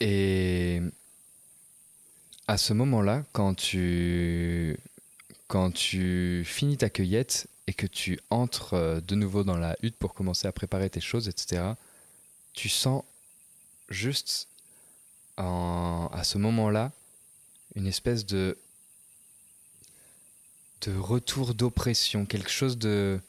Et 0.00 0.82
à 2.48 2.58
ce 2.58 2.72
moment-là, 2.72 3.22
quand 3.32 3.54
tu, 3.54 4.76
quand 5.46 5.72
tu 5.72 6.42
finis 6.44 6.76
ta 6.76 6.90
cueillette 6.90 7.46
et 7.66 7.72
que 7.72 7.86
tu 7.86 8.18
entres 8.30 8.74
euh, 8.74 9.00
de 9.00 9.14
nouveau 9.14 9.42
dans 9.42 9.56
la 9.56 9.76
hutte 9.82 9.96
pour 9.96 10.12
commencer 10.12 10.46
à 10.46 10.52
préparer 10.52 10.90
tes 10.90 11.00
choses, 11.00 11.28
etc., 11.28 11.62
tu 12.56 12.68
sens 12.68 13.04
juste 13.88 14.48
à 15.36 16.22
ce 16.24 16.38
moment-là 16.38 16.90
une 17.76 17.86
espèce 17.86 18.24
de, 18.24 18.58
de 20.80 20.96
retour 20.96 21.54
d'oppression, 21.54 22.26
quelque 22.26 22.50
chose 22.50 22.78
de... 22.78 23.20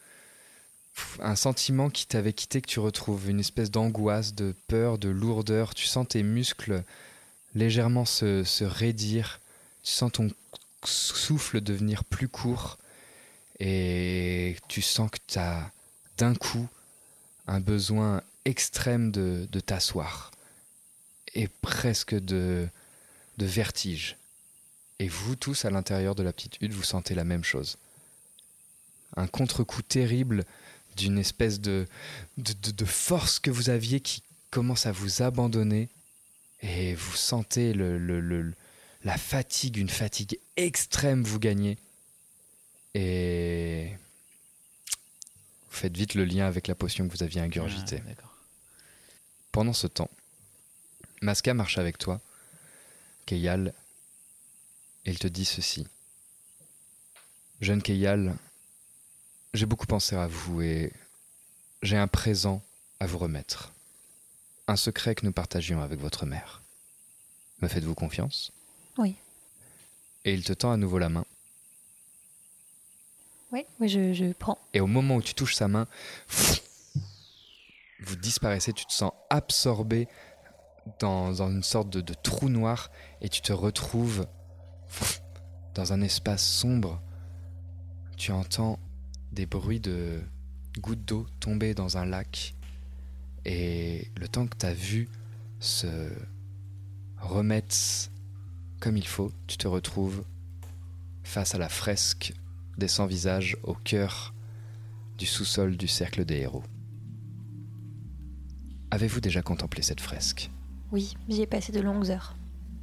Un 1.20 1.36
sentiment 1.36 1.92
qui 1.92 2.08
t'avait 2.08 2.34
quitté 2.34 2.60
que 2.60 2.66
tu 2.66 2.80
retrouves, 2.80 3.30
une 3.30 3.40
espèce 3.40 3.70
d'angoisse, 3.70 4.34
de 4.34 4.56
peur, 4.68 4.98
de 4.98 5.10
lourdeur. 5.10 5.76
Tu 5.76 5.86
sens 5.86 6.08
tes 6.08 6.24
muscles 6.24 6.84
légèrement 7.54 8.04
se, 8.04 8.44
se 8.44 8.64
raidir. 8.64 9.40
Tu 9.84 9.92
sens 9.92 10.12
ton 10.12 10.32
souffle 10.84 11.62
devenir 11.62 12.04
plus 12.04 12.28
court. 12.28 12.80
Et 13.60 14.58
tu 14.68 14.82
sens 14.82 15.12
que 15.12 15.20
tu 15.28 15.38
as 15.38 15.70
d'un 16.18 16.34
coup 16.34 16.68
un 17.46 17.60
besoin 17.60 18.24
extrême 18.48 19.12
de, 19.12 19.60
t'asseoir. 19.60 20.32
Et 21.36 21.48
presque 21.48 22.16
de, 22.16 22.70
vertige. 23.38 24.16
Et 25.00 25.08
vous 25.08 25.36
tous 25.36 25.66
à 25.66 25.70
l'intérieur 25.70 26.16
de 26.16 26.24
la 26.24 26.34
petite 26.34 26.60
hutte, 26.62 26.74
vous 26.74 26.84
sentez 26.84 27.14
la 27.14 27.24
même 27.24 27.44
chose. 27.44 27.78
Un 29.16 29.28
contre-coup 29.28 29.84
terrible 29.84 30.46
d'une 30.96 31.20
espèce 31.20 31.60
de, 31.60 31.86
de, 32.38 32.86
force 32.86 33.40
que 33.40 33.52
vous 33.52 33.70
aviez 33.70 34.00
qui 34.00 34.24
commence 34.50 34.88
à 34.88 34.92
vous 34.92 35.22
abandonner 35.22 35.90
et 36.62 36.96
vous 36.96 37.16
sentez 37.16 37.74
le, 37.74 38.00
le- 38.00 38.54
la 39.04 39.18
fatigue, 39.18 39.78
une 39.78 39.90
fatigue 39.90 40.40
extrême 40.56 41.24
vous 41.24 41.40
gagner 41.40 41.78
et 42.96 43.92
vous 45.70 45.76
faites 45.76 45.96
vite 45.96 46.16
le 46.16 46.26
lien 46.26 46.48
avec 46.48 46.68
la 46.68 46.74
potion 46.74 47.08
que 47.08 47.14
vous 47.16 47.22
aviez 47.22 47.42
ingurgitée. 47.42 48.02
Ah. 48.08 48.27
Pendant 49.58 49.74
ce 49.74 49.88
temps, 49.88 50.12
Masca 51.24 51.56
marche 51.56 51.80
avec 51.80 51.98
toi, 51.98 52.22
Keyal, 53.26 53.74
et 55.04 55.10
il 55.10 55.18
te 55.18 55.26
dit 55.26 55.46
ceci. 55.46 55.88
Jeune 57.60 57.82
Keyal, 57.82 58.38
j'ai 59.56 59.66
beaucoup 59.66 59.88
pensé 59.88 60.16
à 60.16 60.28
vous 60.28 60.62
et 60.62 60.94
j'ai 61.82 61.98
un 61.98 62.06
présent 62.06 62.62
à 63.00 63.08
vous 63.08 63.18
remettre. 63.18 63.74
Un 64.68 64.76
secret 64.76 65.16
que 65.16 65.26
nous 65.26 65.32
partagions 65.32 65.82
avec 65.82 66.00
votre 66.00 66.28
mère. 66.28 66.62
Me 67.60 67.68
faites-vous 67.68 67.96
confiance? 67.96 68.52
Oui. 69.00 69.16
Et 70.24 70.36
il 70.36 70.44
te 70.44 70.54
tend 70.54 70.72
à 70.72 70.78
nouveau 70.78 71.00
la 71.00 71.10
main. 71.10 71.26
Oui, 73.52 73.66
oui 73.80 73.90
je, 73.90 74.14
je 74.14 74.34
prends. 74.34 74.60
Et 74.76 74.82
au 74.82 74.88
moment 74.88 75.16
où 75.16 75.22
tu 75.24 75.34
touches 75.34 75.56
sa 75.56 75.68
main, 75.68 75.88
vous 78.00 78.16
disparaissez, 78.16 78.74
tu 78.74 78.86
te 78.86 78.94
sens 78.94 79.12
absorbé 79.30 80.08
dans, 81.00 81.42
une 81.42 81.64
sorte 81.64 81.90
de, 81.90 82.14
trou 82.14 82.50
noir 82.50 82.92
et 83.22 83.30
tu 83.30 83.42
te 83.42 83.54
retrouves 83.54 84.28
dans 85.74 85.94
un 85.94 86.02
espace 86.02 86.44
sombre. 86.44 87.02
Tu 88.16 88.32
entends 88.32 88.80
des 89.32 89.46
bruits 89.46 89.80
de 89.80 90.22
gouttes 90.80 91.06
d'eau 91.06 91.28
tomber 91.40 91.74
dans 91.74 91.98
un 91.98 92.06
lac 92.06 92.56
Et 93.46 94.10
le 94.18 94.28
temps 94.28 94.48
que 94.48 94.56
ta 94.56 94.74
vue 94.74 95.10
se 95.60 96.12
remette 97.20 98.12
comme 98.80 98.98
il 98.98 99.08
faut, 99.08 99.32
tu 99.48 99.58
te 99.58 99.68
retrouves 99.68 100.24
face 101.24 101.56
à 101.56 101.58
la 101.58 101.70
fresque 101.70 102.34
des 102.78 102.88
100 102.88 103.08
visages 103.08 103.58
au 103.64 103.74
cœur 103.74 104.34
du 105.18 105.26
sous-sol 105.26 105.78
du 105.78 105.88
cercle 105.88 106.26
des 106.26 106.38
héros. 106.38 106.64
Avez-vous 108.98 109.22
déjà 109.22 109.44
contemplé 109.44 109.84
cette 109.84 110.02
fresque? 110.02 110.50
Oui, 110.92 111.16
j'y 111.30 111.44
ai 111.44 111.46
passé 111.46 111.72
de 111.72 111.80
longues 111.82 112.10
heures. 112.10 112.36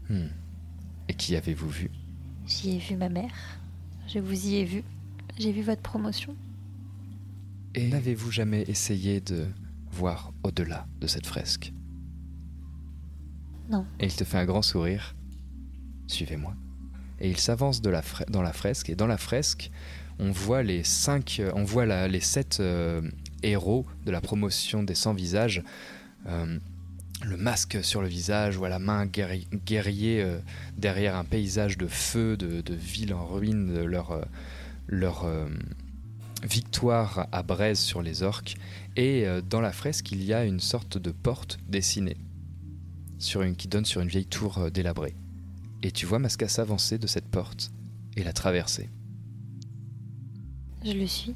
Hmm. 0.08 0.28
Et 1.08 1.14
qui 1.14 1.34
avez-vous 1.34 1.68
vu 1.68 1.90
J'y 2.46 2.76
ai 2.76 2.78
vu 2.78 2.94
ma 2.94 3.08
mère. 3.08 3.34
Je 4.06 4.20
vous 4.20 4.46
y 4.46 4.54
ai 4.58 4.64
vu. 4.64 4.84
J'ai 5.40 5.50
vu 5.50 5.62
votre 5.62 5.82
promotion. 5.82 6.36
Et 7.74 7.88
n'avez-vous 7.88 8.30
jamais 8.30 8.62
essayé 8.68 9.20
de 9.20 9.48
voir 9.90 10.32
au-delà 10.44 10.86
de 11.00 11.08
cette 11.08 11.26
fresque? 11.26 11.72
Non. 13.68 13.84
Et 13.98 14.06
il 14.06 14.14
te 14.14 14.22
fait 14.22 14.38
un 14.38 14.44
grand 14.44 14.62
sourire. 14.62 15.16
Suivez-moi. 16.06 16.54
Et 17.18 17.28
il 17.28 17.38
s'avance 17.38 17.82
la 17.84 18.02
dans 18.28 18.42
la 18.42 18.52
fresque. 18.52 18.88
Et 18.88 18.94
dans 18.94 19.08
la 19.08 19.18
fresque, 19.18 19.72
on 20.20 20.30
voit 20.30 20.62
les 20.62 20.84
cinq, 20.84 21.38
euh, 21.40 21.50
on 21.56 21.64
voit 21.64 21.86
la- 21.86 22.06
les 22.06 22.20
sept 22.20 22.58
euh, 22.60 23.02
héros 23.42 23.84
de 24.06 24.12
la 24.12 24.20
promotion 24.20 24.84
des 24.84 24.94
100 24.94 25.14
visages. 25.14 25.64
Euh, 26.26 26.58
le 27.24 27.36
masque 27.36 27.82
sur 27.82 28.02
le 28.02 28.08
visage, 28.08 28.58
ou 28.58 28.64
à 28.64 28.68
la 28.68 28.78
main 28.78 29.06
guerri- 29.06 29.48
guerrier 29.64 30.22
euh, 30.22 30.38
derrière 30.76 31.16
un 31.16 31.24
paysage 31.24 31.78
de 31.78 31.86
feu, 31.86 32.36
de, 32.36 32.60
de 32.60 32.74
ville 32.74 33.14
en 33.14 33.24
ruine, 33.26 33.72
de 33.72 33.82
leur, 33.82 34.10
euh, 34.10 34.22
leur 34.86 35.26
victoire 36.42 37.28
à 37.32 37.42
braise 37.42 37.78
sur 37.78 38.02
les 38.02 38.22
orques. 38.22 38.56
Et 38.96 39.26
dans 39.48 39.60
la 39.60 39.72
fresque, 39.72 40.12
il 40.12 40.22
y 40.22 40.34
a 40.34 40.44
une 40.44 40.60
sorte 40.60 40.98
de 40.98 41.10
porte 41.10 41.58
dessinée 41.68 42.16
sur 43.18 43.42
une, 43.42 43.56
qui 43.56 43.66
donne 43.66 43.84
sur 43.84 44.02
une 44.02 44.08
vieille 44.08 44.26
tour 44.26 44.70
délabrée. 44.70 45.14
Et 45.82 45.90
tu 45.90 46.04
vois 46.06 46.18
Masca 46.18 46.46
s'avancer 46.48 46.98
de 46.98 47.06
cette 47.06 47.26
porte 47.26 47.72
et 48.16 48.24
la 48.24 48.32
traverser. 48.32 48.90
Je 50.84 50.92
le 50.92 51.06
suis. 51.06 51.34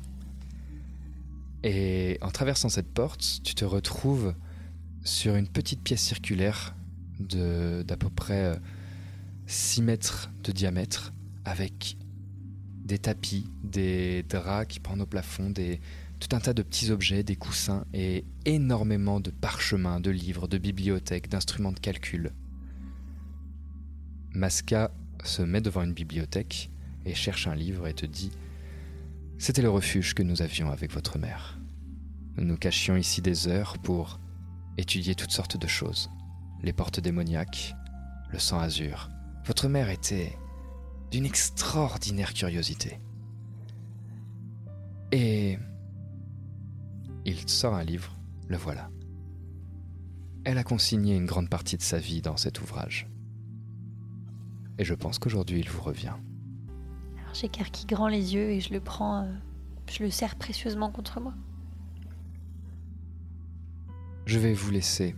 Et 1.64 2.18
en 2.20 2.30
traversant 2.30 2.68
cette 2.68 2.93
porte, 2.93 3.41
tu 3.43 3.55
te 3.55 3.64
retrouves 3.64 4.34
sur 5.05 5.36
une 5.36 5.49
petite 5.49 5.82
pièce 5.82 6.03
circulaire 6.03 6.74
d'à 7.20 7.96
peu 7.96 8.11
près 8.11 8.44
euh, 8.44 8.57
6 9.46 9.82
mètres 9.82 10.30
de 10.44 10.53
diamètre 10.53 11.12
avec 11.44 11.96
des 12.84 12.99
tapis, 12.99 13.51
des 13.64 14.22
draps 14.22 14.68
qui 14.68 14.80
pendent 14.80 15.01
au 15.01 15.07
plafond, 15.07 15.51
des, 15.51 15.80
tout 16.20 16.34
un 16.34 16.40
tas 16.40 16.55
de 16.55 16.62
petits 16.62 16.90
objets, 16.90 17.22
des 17.22 17.36
coussins 17.36 17.84
et 17.92 18.24
énormément 18.44 19.20
de 19.20 19.30
parchemins, 19.30 20.01
de 20.01 20.11
livres, 20.11 20.49
de 20.49 20.59
bibliothèques, 20.59 21.28
d'instruments 21.28 21.72
de 21.72 21.80
calcul. 21.80 22.32
Masca 24.32 24.90
se 25.24 25.42
met 25.42 25.61
devant 25.61 25.82
une 25.82 25.92
bibliothèque 25.92 26.70
et 27.05 27.14
cherche 27.14 27.46
un 27.46 27.55
livre 27.55 27.86
et 27.86 27.94
te 27.94 28.07
dit 28.07 28.30
C'était 29.38 29.62
le 29.62 29.70
refuge 29.70 30.14
que 30.14 30.22
nous 30.22 30.42
avions 30.42 30.70
avec 30.70 30.92
votre 30.92 31.18
mère. 31.18 31.59
Nous 32.36 32.44
nous 32.44 32.57
cachions 32.57 32.96
ici 32.96 33.20
des 33.20 33.49
heures 33.49 33.78
pour 33.78 34.20
étudier 34.79 35.14
toutes 35.14 35.33
sortes 35.33 35.59
de 35.59 35.66
choses. 35.66 36.09
Les 36.62 36.72
portes 36.72 37.01
démoniaques, 37.01 37.74
le 38.31 38.39
sang 38.39 38.61
azur. 38.61 39.11
Votre 39.45 39.68
mère 39.68 39.91
était 39.91 40.39
d'une 41.11 41.26
extraordinaire 41.26 42.33
curiosité. 42.33 43.01
Et 45.12 45.59
il 47.24 47.49
sort 47.49 47.74
un 47.74 47.85
livre, 47.85 48.16
le 48.47 48.57
voilà. 48.57 48.89
Elle 50.45 50.59
a 50.59 50.64
consigné 50.64 51.16
une 51.16 51.26
grande 51.26 51.51
partie 51.51 51.76
de 51.76 51.83
sa 51.83 51.99
vie 51.99 52.22
dans 52.22 52.37
cet 52.37 52.61
ouvrage. 52.61 53.09
Et 54.79 54.85
je 54.85 54.95
pense 54.95 55.18
qu'aujourd'hui 55.18 55.61
il 55.61 55.68
vous 55.68 55.83
revient. 55.83 56.14
Alors 57.18 57.35
j'écarquille 57.35 57.87
grand 57.87 58.09
les 58.09 58.35
yeux 58.35 58.51
et 58.51 58.61
je 58.61 58.72
le 58.72 58.81
prends, 58.81 59.24
euh, 59.24 59.33
je 59.91 60.03
le 60.05 60.11
serre 60.11 60.37
précieusement 60.37 60.91
contre 60.91 61.20
moi. 61.20 61.35
Je 64.29 64.39
vais 64.39 64.53
vous 64.53 64.70
laisser 64.70 65.16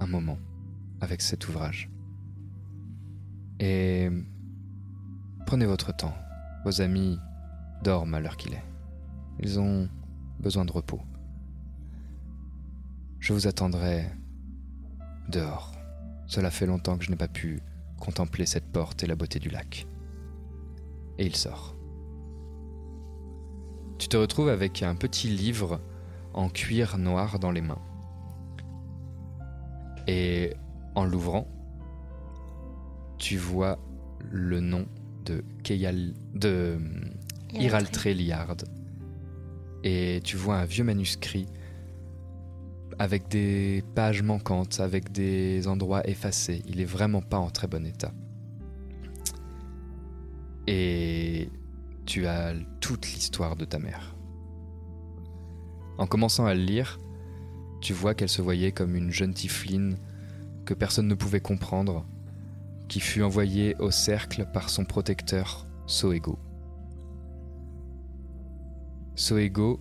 un 0.00 0.06
moment 0.06 0.38
avec 1.00 1.22
cet 1.22 1.48
ouvrage. 1.48 1.88
Et 3.58 4.10
prenez 5.46 5.64
votre 5.64 5.96
temps. 5.96 6.12
Vos 6.66 6.82
amis 6.82 7.18
dorment 7.82 8.12
à 8.12 8.20
l'heure 8.20 8.36
qu'il 8.36 8.52
est. 8.52 8.64
Ils 9.38 9.58
ont 9.58 9.88
besoin 10.40 10.66
de 10.66 10.72
repos. 10.72 11.00
Je 13.18 13.32
vous 13.32 13.46
attendrai 13.46 14.04
dehors. 15.30 15.72
Cela 16.26 16.50
fait 16.50 16.66
longtemps 16.66 16.98
que 16.98 17.04
je 17.06 17.10
n'ai 17.10 17.16
pas 17.16 17.28
pu 17.28 17.62
contempler 17.98 18.44
cette 18.44 18.70
porte 18.70 19.02
et 19.02 19.06
la 19.06 19.16
beauté 19.16 19.38
du 19.38 19.48
lac. 19.48 19.86
Et 21.16 21.24
il 21.24 21.34
sort. 21.34 21.74
Tu 23.96 24.08
te 24.08 24.18
retrouves 24.18 24.50
avec 24.50 24.82
un 24.82 24.96
petit 24.96 25.28
livre 25.28 25.80
en 26.34 26.50
cuir 26.50 26.98
noir 26.98 27.38
dans 27.38 27.52
les 27.52 27.62
mains. 27.62 27.80
Et 30.12 30.54
en 30.96 31.04
l'ouvrant, 31.04 31.46
tu 33.16 33.36
vois 33.36 33.78
le 34.28 34.58
nom 34.58 34.86
de 35.24 35.44
Keyal, 35.62 36.14
de 36.34 36.80
Iraltré 37.52 38.12
Liard. 38.12 38.56
Et 39.84 40.20
tu 40.24 40.36
vois 40.36 40.56
un 40.56 40.64
vieux 40.64 40.82
manuscrit 40.82 41.46
avec 42.98 43.28
des 43.28 43.84
pages 43.94 44.24
manquantes, 44.24 44.80
avec 44.80 45.12
des 45.12 45.68
endroits 45.68 46.04
effacés. 46.08 46.64
Il 46.66 46.80
est 46.80 46.92
vraiment 46.96 47.22
pas 47.22 47.38
en 47.38 47.50
très 47.50 47.68
bon 47.68 47.86
état. 47.86 48.12
Et 50.66 51.50
tu 52.04 52.26
as 52.26 52.54
toute 52.80 53.06
l'histoire 53.06 53.54
de 53.54 53.64
ta 53.64 53.78
mère. 53.78 54.16
En 55.98 56.08
commençant 56.08 56.46
à 56.46 56.54
le 56.54 56.62
lire, 56.62 56.98
tu 57.80 57.92
vois 57.92 58.14
qu'elle 58.14 58.28
se 58.28 58.42
voyait 58.42 58.72
comme 58.72 58.94
une 58.94 59.10
jeune 59.10 59.34
tiefline 59.34 59.96
que 60.64 60.74
personne 60.74 61.08
ne 61.08 61.14
pouvait 61.14 61.40
comprendre, 61.40 62.06
qui 62.88 63.00
fut 63.00 63.22
envoyée 63.22 63.76
au 63.78 63.90
cercle 63.90 64.46
par 64.52 64.68
son 64.68 64.84
protecteur, 64.84 65.66
Soego. 65.86 66.38
Soego, 69.14 69.80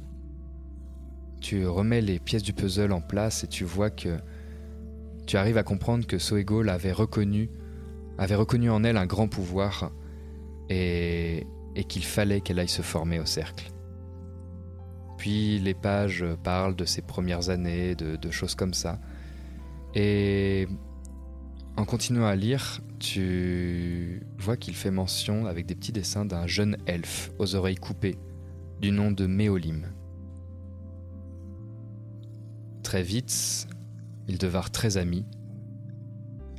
tu 1.42 1.66
remets 1.68 2.02
les 2.02 2.20
pièces 2.20 2.44
du 2.44 2.54
puzzle 2.54 2.92
en 2.92 3.02
place 3.02 3.44
et 3.44 3.48
tu 3.48 3.64
vois 3.64 3.90
que 3.90 4.18
tu 5.28 5.38
arrives 5.38 5.58
à 5.58 5.64
comprendre 5.64 6.08
que 6.08 6.18
Soego 6.18 6.64
l'avait 6.64 6.92
reconnu, 6.92 7.50
avait 8.18 8.36
reconnu 8.36 8.70
en 8.70 8.84
elle 8.84 8.98
un 8.98 9.06
grand 9.06 9.28
pouvoir 9.28 9.92
et 10.70 11.46
qu'il 11.88 12.04
fallait 12.04 12.42
qu'elle 12.42 12.60
aille 12.60 12.68
se 12.68 12.82
former 12.82 13.20
au 13.20 13.26
cercle. 13.26 13.72
Puis 15.20 15.60
les 15.60 15.74
pages 15.74 16.24
parlent 16.44 16.78
de 16.78 16.86
ses 16.86 17.02
premières 17.02 17.50
années, 17.50 17.94
de, 17.94 18.32
choses 18.32 18.56
comme 18.56 18.74
ça. 18.74 19.02
Et 19.94 20.66
en 21.76 21.84
continuant 21.84 22.26
à 22.26 22.38
lire, 22.38 22.80
tu 23.00 24.26
vois 24.38 24.56
qu'il 24.56 24.76
fait 24.76 24.92
mention 24.92 25.46
avec 25.46 25.66
des 25.66 25.76
petits 25.76 25.92
dessins 25.92 26.24
d'un 26.24 26.48
jeune 26.48 26.78
elfe 26.86 27.32
aux 27.38 27.54
oreilles 27.56 27.76
coupées, 27.76 28.18
du 28.80 28.92
nom 28.92 29.12
de 29.12 29.26
Méolim. 29.26 29.88
Très 32.82 33.04
vite, 33.04 33.68
ils 34.30 34.38
devinrent 34.38 34.72
très 34.72 34.96
amis. 34.96 35.26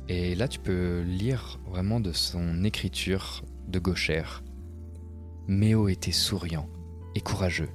Et 0.07 0.35
là, 0.35 0.47
tu 0.47 0.59
peux 0.59 1.01
lire 1.01 1.59
vraiment 1.65 1.99
de 1.99 2.11
son 2.11 2.63
écriture 2.63 3.43
de 3.67 3.79
gauchère. 3.79 4.43
Méo 5.47 5.87
était 5.87 6.11
souriant 6.11 6.69
et 7.15 7.21
courageux. 7.21 7.69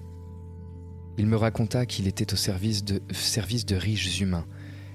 Il 1.19 1.27
me 1.27 1.37
raconta 1.37 1.87
qu'il 1.87 2.09
était 2.09 2.33
au 2.33 2.37
service 2.37 2.85
de, 2.85 3.01
service 3.13 3.65
de 3.65 3.77
riches 3.77 4.21
humains 4.21 4.47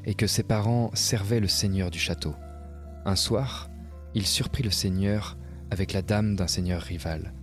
et 0.05 0.13
que 0.13 0.28
ses 0.28 0.43
parents 0.43 0.91
servaient 0.93 1.39
le 1.39 1.47
seigneur 1.47 1.89
du 1.89 1.99
château. 1.99 2.36
Un 3.05 3.15
soir, 3.15 3.69
il 4.13 4.28
surprit 4.28 4.63
le 4.63 4.72
seigneur 4.72 5.38
avec 5.72 5.93
la 5.93 6.01
dame 6.01 6.36
d'un 6.36 6.47
seigneur 6.47 6.82
rival. 6.82 7.34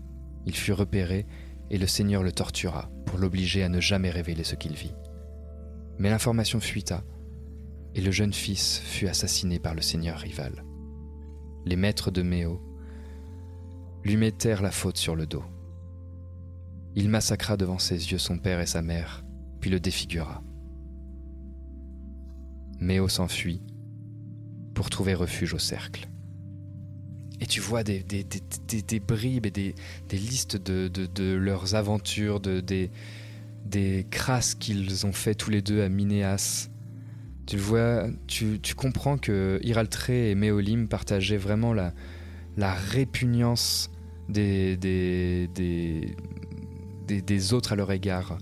Il 0.46 0.54
fut 0.54 0.72
repéré 0.72 1.26
et 1.70 1.78
le 1.78 1.86
seigneur 1.86 2.22
le 2.22 2.32
tortura 2.32 2.90
pour 3.04 3.18
l'obliger 3.18 3.62
à 3.62 3.68
ne 3.68 3.80
jamais 3.80 4.10
révéler 4.10 4.44
ce 4.44 4.54
qu'il 4.54 4.74
vit. 4.74 4.94
Mais 5.98 6.10
l'information 6.10 6.60
fuita 6.60 7.02
et 7.94 8.00
le 8.00 8.10
jeune 8.10 8.32
fils 8.32 8.80
fut 8.84 9.08
assassiné 9.08 9.58
par 9.58 9.74
le 9.74 9.82
seigneur 9.82 10.18
rival. 10.18 10.64
Les 11.64 11.76
maîtres 11.76 12.10
de 12.10 12.22
Méo 12.22 12.62
lui 14.04 14.16
mettèrent 14.16 14.62
la 14.62 14.70
faute 14.70 14.96
sur 14.96 15.16
le 15.16 15.26
dos. 15.26 15.42
Il 16.94 17.08
massacra 17.08 17.56
devant 17.56 17.78
ses 17.78 18.10
yeux 18.10 18.18
son 18.18 18.38
père 18.38 18.60
et 18.60 18.66
sa 18.66 18.82
mère, 18.82 19.24
puis 19.60 19.70
le 19.70 19.80
défigura. 19.80 20.42
Méo 22.80 23.08
s'enfuit 23.08 23.62
pour 24.74 24.90
trouver 24.90 25.14
refuge 25.14 25.54
au 25.54 25.58
cercle. 25.58 26.08
Et 27.40 27.46
tu 27.46 27.60
vois 27.60 27.84
des, 27.84 28.04
bribes 29.06 29.46
et 29.46 29.50
des, 29.50 29.74
listes 30.12 30.56
de, 30.56 31.34
leurs 31.34 31.74
aventures, 31.74 32.40
de, 32.40 32.60
des, 32.60 34.06
crasses 34.10 34.54
qu'ils 34.54 35.06
ont 35.06 35.12
fait 35.12 35.34
tous 35.34 35.50
les 35.50 35.62
deux 35.62 35.82
à 35.82 35.88
Minéas. 35.88 36.68
Tu 37.46 37.56
vois, 37.56 38.08
tu, 38.26 38.60
comprends 38.76 39.18
que 39.18 39.60
Iraltré 39.62 40.30
et 40.30 40.34
Méolim 40.34 40.88
partageaient 40.88 41.36
vraiment 41.36 41.72
la, 41.72 41.92
répugnance 42.74 43.90
des, 44.28 44.76
des, 47.16 47.52
autres 47.52 47.72
à 47.72 47.76
leur 47.76 47.90
égard. 47.92 48.38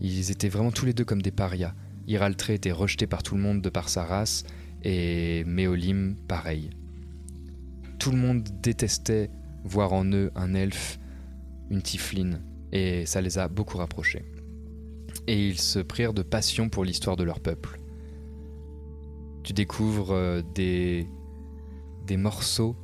Ils 0.00 0.30
étaient 0.30 0.48
vraiment 0.48 0.70
tous 0.70 0.86
les 0.86 0.92
deux 0.92 1.04
comme 1.04 1.22
des 1.22 1.30
parias. 1.30 1.74
Iraltré 2.06 2.54
était 2.54 2.72
rejeté 2.72 3.06
par 3.06 3.22
tout 3.22 3.34
le 3.34 3.40
monde 3.40 3.60
de 3.60 3.68
par 3.68 3.88
sa 3.88 4.04
race, 4.04 4.44
et 4.82 5.44
Méolim, 5.44 6.16
pareil. 6.28 6.70
Tout 7.98 8.10
le 8.10 8.18
monde 8.18 8.46
détestait 8.62 9.30
voir 9.64 9.92
en 9.92 10.04
eux 10.12 10.30
un 10.34 10.54
elfe, 10.54 10.98
une 11.70 11.82
tifline, 11.82 12.42
et 12.72 13.06
ça 13.06 13.20
les 13.20 13.38
a 13.38 13.48
beaucoup 13.48 13.78
rapprochés. 13.78 14.24
Et 15.26 15.48
ils 15.48 15.58
se 15.58 15.78
prirent 15.78 16.12
de 16.12 16.22
passion 16.22 16.68
pour 16.68 16.84
l'histoire 16.84 17.16
de 17.16 17.24
leur 17.24 17.40
peuple. 17.40 17.80
Tu 19.42 19.52
découvres 19.52 20.12
euh, 20.12 20.42
des, 20.54 21.06
des 22.06 22.16
morceaux 22.16 22.76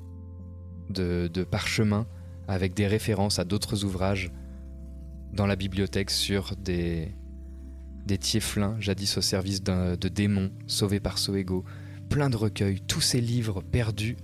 de, 0.88 1.28
de 1.32 1.44
parchemin 1.44 2.06
avec 2.48 2.74
des 2.74 2.86
références 2.86 3.38
à 3.38 3.44
d'autres 3.44 3.84
ouvrages 3.84 4.32
dans 5.32 5.46
la 5.46 5.56
bibliothèque 5.56 6.10
sur 6.10 6.56
des, 6.56 7.14
des 8.06 8.18
tieflins 8.18 8.78
jadis 8.80 9.16
au 9.16 9.20
service 9.20 9.62
de 9.62 10.08
démons 10.08 10.50
sauvés 10.66 11.00
par 11.00 11.18
Soego, 11.18 11.64
plein 12.08 12.30
de 12.30 12.36
recueils, 12.36 12.80
tous 12.80 13.00
ces 13.00 13.20
livres 13.20 13.62
perdus, 13.62 14.16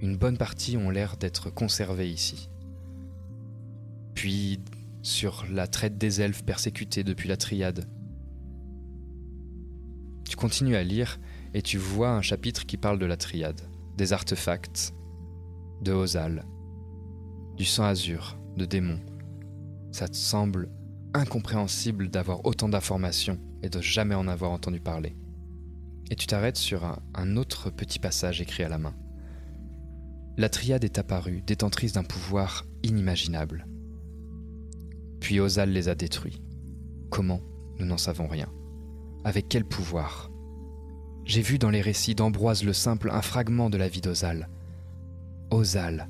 une 0.00 0.16
bonne 0.16 0.38
partie 0.38 0.76
ont 0.76 0.90
l'air 0.90 1.16
d'être 1.16 1.50
conservés 1.50 2.08
ici. 2.08 2.48
Puis 4.14 4.60
sur 5.02 5.46
la 5.50 5.66
traite 5.66 5.98
des 5.98 6.20
elfes 6.20 6.44
persécutés 6.44 7.04
depuis 7.04 7.28
la 7.28 7.36
triade. 7.36 7.86
Tu 10.28 10.36
continues 10.36 10.76
à 10.76 10.82
lire 10.82 11.18
et 11.54 11.62
tu 11.62 11.78
vois 11.78 12.10
un 12.10 12.22
chapitre 12.22 12.66
qui 12.66 12.76
parle 12.76 12.98
de 12.98 13.06
la 13.06 13.16
triade, 13.16 13.60
des 13.96 14.12
artefacts, 14.12 14.94
de 15.82 15.92
Ozal, 15.92 16.44
du 17.56 17.64
sang 17.64 17.84
azur, 17.84 18.38
de 18.56 18.64
démons. 18.64 19.00
Ça 19.92 20.08
te 20.08 20.16
semble 20.16 20.68
incompréhensible 21.14 22.08
d'avoir 22.08 22.44
autant 22.46 22.68
d'informations 22.68 23.38
et 23.62 23.68
de 23.68 23.80
jamais 23.80 24.14
en 24.14 24.28
avoir 24.28 24.52
entendu 24.52 24.80
parler. 24.80 25.16
Et 26.10 26.16
tu 26.16 26.26
t'arrêtes 26.26 26.56
sur 26.56 26.84
un, 27.14 27.36
autre 27.36 27.70
petit 27.70 27.98
passage 27.98 28.40
écrit 28.40 28.64
à 28.64 28.68
la 28.68 28.78
main. 28.78 28.94
La 30.36 30.48
triade 30.48 30.84
est 30.84 30.98
apparue, 30.98 31.42
détentrice 31.42 31.92
d'un 31.92 32.04
pouvoir 32.04 32.66
inimaginable. 32.82 33.66
Puis 35.20 35.38
Ozal 35.38 35.70
les 35.70 35.88
a 35.88 35.94
détruits. 35.94 36.40
Comment 37.10 37.40
Nous 37.78 37.86
n'en 37.86 37.98
savons 37.98 38.26
rien. 38.26 38.48
Avec 39.24 39.48
quel 39.48 39.64
pouvoir 39.64 40.30
J'ai 41.24 41.42
vu 41.42 41.58
dans 41.58 41.70
les 41.70 41.82
récits 41.82 42.14
d'Ambroise 42.14 42.64
le 42.64 42.72
Simple 42.72 43.10
un 43.10 43.22
fragment 43.22 43.70
de 43.70 43.76
la 43.76 43.88
vie 43.88 44.00
d'Ozal. 44.00 44.48
Ozal, 45.50 46.08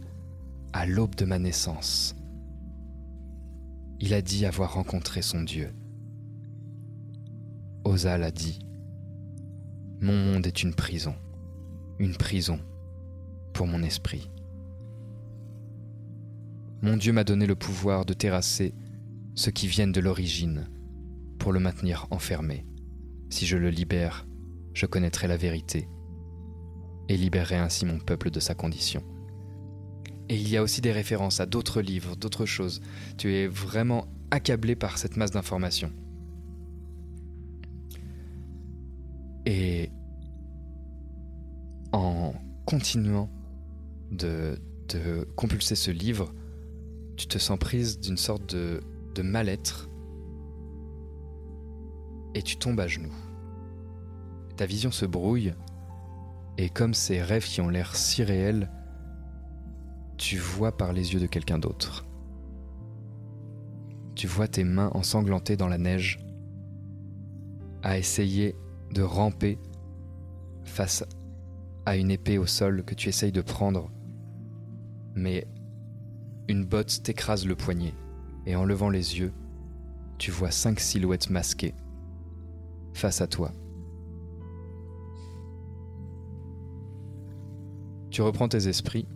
à 0.72 0.87
l'aube 0.87 1.16
de 1.16 1.24
ma 1.24 1.39
naissance, 1.39 2.14
il 4.01 4.14
a 4.14 4.22
dit 4.22 4.46
avoir 4.46 4.74
rencontré 4.74 5.20
son 5.20 5.42
Dieu. 5.42 5.74
Ozal 7.84 8.22
a 8.22 8.30
dit 8.30 8.59
Mon 10.01 10.16
monde 10.16 10.46
est 10.46 10.62
une 10.62 10.74
prison, 10.74 11.14
une 11.98 12.16
prison 12.16 12.59
pour 13.53 13.66
mon 13.66 13.82
esprit. 13.82 14.30
Mon 16.80 16.96
Dieu 16.96 17.12
m'a 17.12 17.24
donné 17.24 17.46
le 17.46 17.55
pouvoir 17.55 18.07
de 18.07 18.14
terrasser 18.14 18.74
ceux 19.34 19.51
qui 19.51 19.66
viennent 19.66 19.92
de 19.92 20.01
l'origine 20.01 20.70
pour 21.38 21.53
le 21.53 21.61
maintenir 21.61 22.07
enfermé. 22.11 22.64
Si 23.28 23.44
je 23.44 23.59
le 23.59 23.68
libère, 23.68 24.26
je 24.72 24.86
connaîtrai 24.86 25.28
la 25.28 25.36
vérité 25.36 25.88
et 27.11 27.18
libérerai 27.18 27.57
ainsi 27.57 27.84
mon 27.84 27.98
peuple 27.98 28.30
de 28.30 28.40
sa 28.40 28.55
condition. 28.55 29.03
Et 30.31 30.37
il 30.37 30.49
y 30.49 30.57
a 30.57 30.62
aussi 30.62 30.81
des 30.81 30.93
références 30.93 31.41
à 31.41 31.47
d'autres 31.47 31.83
livres, 31.83 32.14
d'autres 32.14 32.47
choses. 32.47 32.81
Tu 33.18 33.35
es 33.35 33.49
vraiment 33.49 34.07
accablé 34.31 34.76
par 34.76 34.97
cette 34.97 35.16
masse 35.16 35.33
d'informations. 35.33 35.93
Et 39.45 39.91
en 41.91 42.33
continuant 42.64 43.28
de, 44.12 44.57
de 44.89 45.26
compulser 45.35 45.74
ce 45.74 45.91
livre, 45.91 46.33
tu 47.16 47.26
te 47.26 47.39
sens 47.39 47.59
prise 47.59 47.99
d'une 47.99 48.16
sorte 48.16 48.55
de, 48.55 48.81
de 49.16 49.22
mal-être 49.22 49.91
et 52.37 52.43
tu 52.43 52.57
tombes 52.57 52.78
à 52.78 52.87
genoux. 52.87 53.12
Ta 54.57 54.64
vision 54.64 54.93
se 54.93 55.07
brouille 55.07 55.55
et 56.57 56.68
comme 56.68 56.95
ces 56.95 57.20
rêves 57.20 57.47
qui 57.47 57.61
ont 57.61 57.68
l'air 57.68 57.97
si 57.97 58.22
réels, 58.22 58.70
tu 60.21 60.37
vois 60.37 60.71
par 60.71 60.93
les 60.93 61.14
yeux 61.14 61.18
de 61.18 61.27
quelqu'un 61.27 61.59
d'autre. 61.59 62.05
Tu 64.14 64.27
vois 64.27 64.49
tes 64.49 64.64
mains 64.64 64.91
ensanglantées 64.93 65.57
dans 65.57 65.66
la 65.66 65.79
neige 65.79 66.18
à 67.83 67.97
essayer 67.97 68.55
de 68.93 69.01
ramper 69.01 69.59
face 70.62 71.07
à 71.87 71.97
une 71.97 72.11
épée 72.11 72.37
au 72.37 72.45
sol 72.45 72.85
que 72.85 72.95
tu 72.95 73.09
essayes 73.09 73.33
de 73.33 73.41
prendre, 73.41 73.91
mais 75.14 75.47
une 76.49 76.66
botte 76.66 77.03
t'écrase 77.03 77.47
le 77.47 77.57
poignet 77.57 77.95
et 78.45 78.57
en 78.57 78.66
levant 78.66 78.91
les 78.91 79.18
yeux, 79.18 79.33
tu 80.18 80.31
vois 80.31 80.51
cinq 80.51 80.81
silhouettes 80.81 81.31
masquées 81.31 81.75
face 82.93 83.23
à 83.23 83.27
toi. 83.27 83.53
Tu 88.11 88.21
reprends 88.21 88.49
tes 88.49 88.68
esprits 88.68 89.07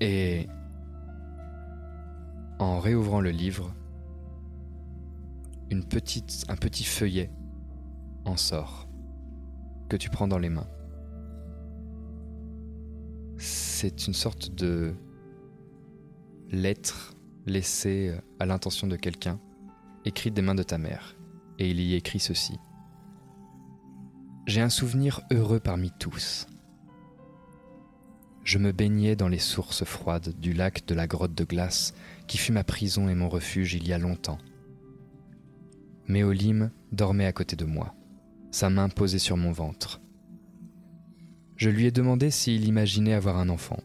et 0.00 0.48
en 2.58 2.78
réouvrant 2.78 3.20
le 3.20 3.30
livre, 3.30 3.74
une 5.70 5.84
petite, 5.84 6.44
un 6.48 6.56
petit 6.56 6.84
feuillet 6.84 7.30
en 8.24 8.36
sort 8.36 8.88
que 9.88 9.96
tu 9.96 10.10
prends 10.10 10.28
dans 10.28 10.38
les 10.38 10.48
mains. 10.48 10.68
C'est 13.36 14.06
une 14.06 14.14
sorte 14.14 14.54
de 14.54 14.94
lettre 16.50 17.14
laissée 17.46 18.14
à 18.38 18.46
l'intention 18.46 18.86
de 18.86 18.96
quelqu'un, 18.96 19.38
écrite 20.04 20.34
des 20.34 20.42
mains 20.42 20.54
de 20.54 20.62
ta 20.62 20.78
mère, 20.78 21.16
et 21.58 21.70
il 21.70 21.80
y 21.80 21.94
écrit 21.94 22.20
ceci. 22.20 22.58
J'ai 24.46 24.60
un 24.60 24.70
souvenir 24.70 25.20
heureux 25.30 25.60
parmi 25.60 25.90
tous. 25.98 26.46
Je 28.48 28.56
me 28.56 28.72
baignais 28.72 29.14
dans 29.14 29.28
les 29.28 29.38
sources 29.38 29.84
froides 29.84 30.32
du 30.40 30.54
lac 30.54 30.86
de 30.86 30.94
la 30.94 31.06
grotte 31.06 31.34
de 31.34 31.44
glace 31.44 31.92
qui 32.26 32.38
fut 32.38 32.52
ma 32.52 32.64
prison 32.64 33.10
et 33.10 33.14
mon 33.14 33.28
refuge 33.28 33.74
il 33.74 33.86
y 33.86 33.92
a 33.92 33.98
longtemps. 33.98 34.38
Méolim 36.06 36.70
dormait 36.90 37.26
à 37.26 37.32
côté 37.34 37.56
de 37.56 37.66
moi, 37.66 37.94
sa 38.50 38.70
main 38.70 38.88
posée 38.88 39.18
sur 39.18 39.36
mon 39.36 39.52
ventre. 39.52 40.00
Je 41.56 41.68
lui 41.68 41.84
ai 41.84 41.90
demandé 41.90 42.30
s'il 42.30 42.66
imaginait 42.66 43.12
avoir 43.12 43.36
un 43.36 43.50
enfant. 43.50 43.80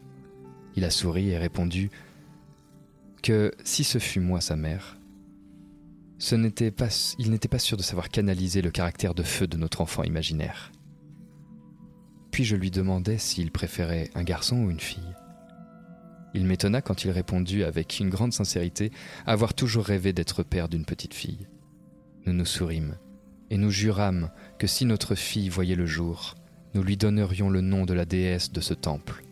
Il 0.76 0.84
a 0.84 0.90
souri 0.90 1.28
et 1.28 1.36
répondu 1.36 1.90
que 3.22 3.52
si 3.64 3.84
ce 3.84 3.98
fut 3.98 4.20
moi 4.20 4.40
sa 4.40 4.56
mère, 4.56 4.98
il 6.30 6.40
n'était 6.40 6.70
pas 6.70 7.58
sûr 7.58 7.76
de 7.76 7.82
savoir 7.82 8.08
canaliser 8.08 8.62
le 8.62 8.70
caractère 8.70 9.12
de 9.12 9.24
feu 9.24 9.46
de 9.46 9.58
notre 9.58 9.82
enfant 9.82 10.04
imaginaire. 10.04 10.72
Puis 12.34 12.42
je 12.42 12.56
lui 12.56 12.72
demandai 12.72 13.16
s'il 13.16 13.52
préférait 13.52 14.10
un 14.16 14.24
garçon 14.24 14.56
ou 14.56 14.68
une 14.68 14.80
fille. 14.80 15.14
Il 16.34 16.46
m'étonna 16.46 16.82
quand 16.82 17.04
il 17.04 17.12
répondit 17.12 17.62
avec 17.62 18.00
une 18.00 18.10
grande 18.10 18.32
sincérité 18.32 18.90
avoir 19.24 19.54
toujours 19.54 19.84
rêvé 19.84 20.12
d'être 20.12 20.42
père 20.42 20.68
d'une 20.68 20.84
petite 20.84 21.14
fille. 21.14 21.46
Nous 22.26 22.32
nous 22.32 22.44
sourîmes 22.44 22.98
et 23.50 23.56
nous 23.56 23.70
jurâmes 23.70 24.32
que 24.58 24.66
si 24.66 24.84
notre 24.84 25.14
fille 25.14 25.48
voyait 25.48 25.76
le 25.76 25.86
jour, 25.86 26.34
nous 26.74 26.82
lui 26.82 26.96
donnerions 26.96 27.50
le 27.50 27.60
nom 27.60 27.84
de 27.84 27.94
la 27.94 28.04
déesse 28.04 28.50
de 28.50 28.60
ce 28.60 28.74
temple, 28.74 29.22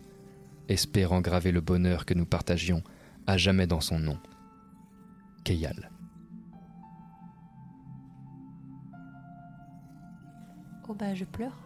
espérant 0.69 1.19
graver 1.19 1.51
le 1.51 1.59
bonheur 1.59 2.05
que 2.05 2.13
nous 2.13 2.25
partagions 2.25 2.83
à 3.27 3.35
jamais 3.35 3.67
dans 3.67 3.81
son 3.81 3.99
nom. 3.99 4.17
Keyal. 5.43 5.91
Oh 10.87 10.93
bah 10.93 11.13
je 11.13 11.25
pleure. 11.25 11.62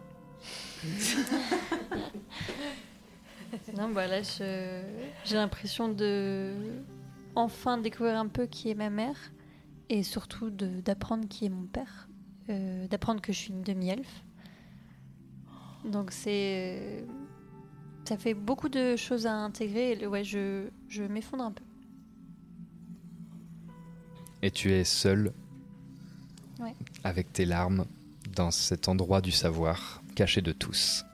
Non 3.76 3.88
bah 3.90 4.06
là 4.06 4.20
j'ai 5.24 5.34
l'impression 5.36 5.88
de 5.88 6.52
enfin 7.34 7.78
découvrir 7.78 8.16
un 8.18 8.26
peu 8.28 8.46
qui 8.46 8.70
est 8.70 8.74
ma 8.74 8.90
mère 8.90 9.16
et 9.88 10.02
surtout 10.02 10.50
de- 10.50 10.80
d'apprendre 10.80 11.26
qui 11.28 11.46
est 11.46 11.48
mon 11.50 11.66
père, 11.66 12.08
Euh, 12.50 12.86
d'apprendre 12.88 13.20
que 13.20 13.30
je 13.30 13.38
suis 13.38 13.52
une 13.52 13.62
demi-elfe. 13.62 14.22
Donc 15.84 16.10
c'est 16.12 17.04
ça 18.06 18.16
fait 18.16 18.32
beaucoup 18.32 18.70
de 18.70 18.96
choses 18.96 19.26
à 19.26 19.34
intégrer. 19.34 19.92
Et 20.00 20.06
ouais, 20.06 20.24
je, 20.24 20.68
je 20.88 21.02
m'effondre 21.02 21.44
un 21.44 21.52
peu. 21.52 21.62
Et 24.40 24.50
tu 24.50 24.72
es 24.72 24.84
seul, 24.84 25.32
Ouais. 26.58 26.74
avec 27.04 27.30
tes 27.34 27.44
larmes, 27.44 27.84
dans 28.34 28.50
cet 28.50 28.88
endroit 28.88 29.20
du 29.20 29.30
savoir, 29.30 30.02
caché 30.18 30.42
de 30.42 30.50
tous. 30.50 31.04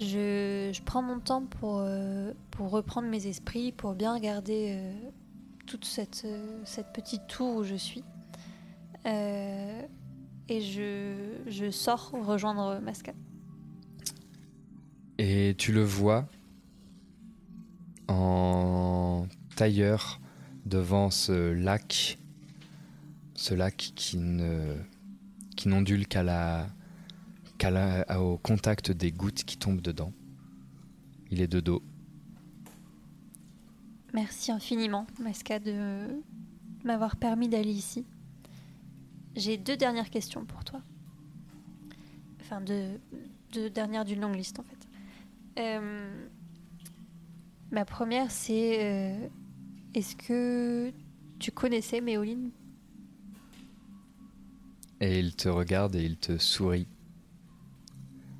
Je, 0.00 0.72
je 0.74 0.82
prends 0.82 1.00
mon 1.00 1.20
temps 1.20 1.44
pour, 1.46 1.78
euh, 1.78 2.32
pour 2.50 2.70
reprendre 2.70 3.06
mes 3.06 3.28
esprits, 3.28 3.70
pour 3.70 3.94
bien 3.94 4.12
regarder 4.12 4.74
euh, 4.74 4.92
toute 5.64 5.84
cette, 5.84 6.22
euh, 6.24 6.60
cette 6.64 6.92
petite 6.92 7.28
tour 7.28 7.54
où 7.54 7.62
je 7.62 7.76
suis. 7.76 8.02
Euh, 9.06 9.82
et 10.48 10.60
je, 10.60 11.36
je 11.46 11.70
sors 11.70 12.10
rejoindre 12.10 12.80
Masca. 12.80 13.12
Et 15.18 15.54
tu 15.56 15.70
le 15.70 15.84
vois 15.84 16.26
en 18.08 19.28
tailleur 19.54 20.20
devant 20.66 21.10
ce 21.10 21.52
lac, 21.52 22.18
ce 23.36 23.54
lac 23.54 23.92
qui 23.94 24.16
ne 24.16 24.74
qui 25.62 25.68
n'ondule 25.68 26.08
qu'à 26.08 26.24
la, 26.24 26.66
la- 27.62 28.20
au 28.20 28.36
contact 28.36 28.90
des 28.90 29.12
gouttes 29.12 29.44
qui 29.44 29.56
tombent 29.56 29.80
dedans. 29.80 30.12
Il 31.30 31.40
est 31.40 31.46
de 31.46 31.60
dos. 31.60 31.82
Merci 34.12 34.50
infiniment, 34.50 35.06
Masca, 35.20 35.60
de 35.60 36.20
m'avoir 36.82 37.14
permis 37.14 37.48
d'aller 37.48 37.70
ici. 37.70 38.04
J'ai 39.36 39.56
deux 39.56 39.76
dernières 39.76 40.10
questions 40.10 40.44
pour 40.44 40.64
toi. 40.64 40.82
Enfin, 42.40 42.60
deux, 42.60 43.00
deux 43.52 43.70
dernières 43.70 44.04
d'une 44.04 44.20
longue 44.20 44.34
liste, 44.34 44.58
en 44.58 44.64
fait. 44.64 44.88
Euh, 45.60 46.26
ma 47.70 47.84
première, 47.84 48.32
c'est 48.32 48.84
euh, 48.84 49.28
est-ce 49.94 50.16
que 50.16 50.92
tu 51.38 51.52
connaissais 51.52 52.00
Méoline? 52.00 52.50
Et 55.02 55.18
il 55.18 55.34
te 55.34 55.48
regarde 55.48 55.96
et 55.96 56.04
il 56.04 56.16
te 56.16 56.38
sourit. 56.38 56.86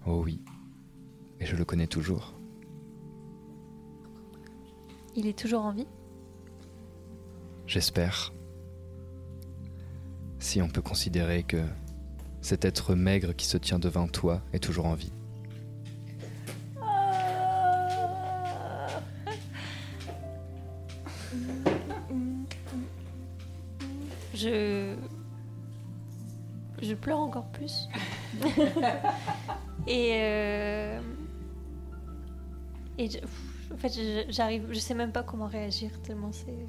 Oh 0.07 0.23
oui. 0.25 0.41
Et 1.41 1.45
je 1.45 1.57
le 1.57 1.65
connais 1.65 1.89
toujours. 1.89 2.35
Il 5.17 5.27
est 5.27 5.37
toujours 5.37 5.65
en 5.65 5.73
vie? 5.73 5.89
J'espère. 7.67 8.33
Si 10.39 10.63
on 10.63 10.69
peut 10.69 10.83
considérer 10.83 11.43
que 11.43 11.65
cet 12.43 12.65
être 12.65 12.95
maigre 12.95 13.35
qui 13.35 13.47
se 13.47 13.57
tient 13.57 13.81
devant 13.81 14.07
toi 14.07 14.41
est 14.53 14.63
toujours 14.63 14.87
en 14.87 14.95
vie. 14.95 15.13
Je. 24.33 24.72
Je 26.83 26.95
pleure 26.95 27.18
encore 27.20 27.47
plus. 27.53 27.89
et. 29.87 30.11
euh, 30.14 31.01
Et. 32.99 33.09
je- 33.11 33.18
En 33.72 33.76
fait, 33.78 33.89
je- 33.91 34.30
j'arrive. 34.30 34.66
Je 34.70 34.78
sais 34.78 34.95
même 34.95 35.12
pas 35.12 35.22
comment 35.22 35.47
réagir 35.47 35.91
tellement 36.03 36.30
c'est. 36.33 36.66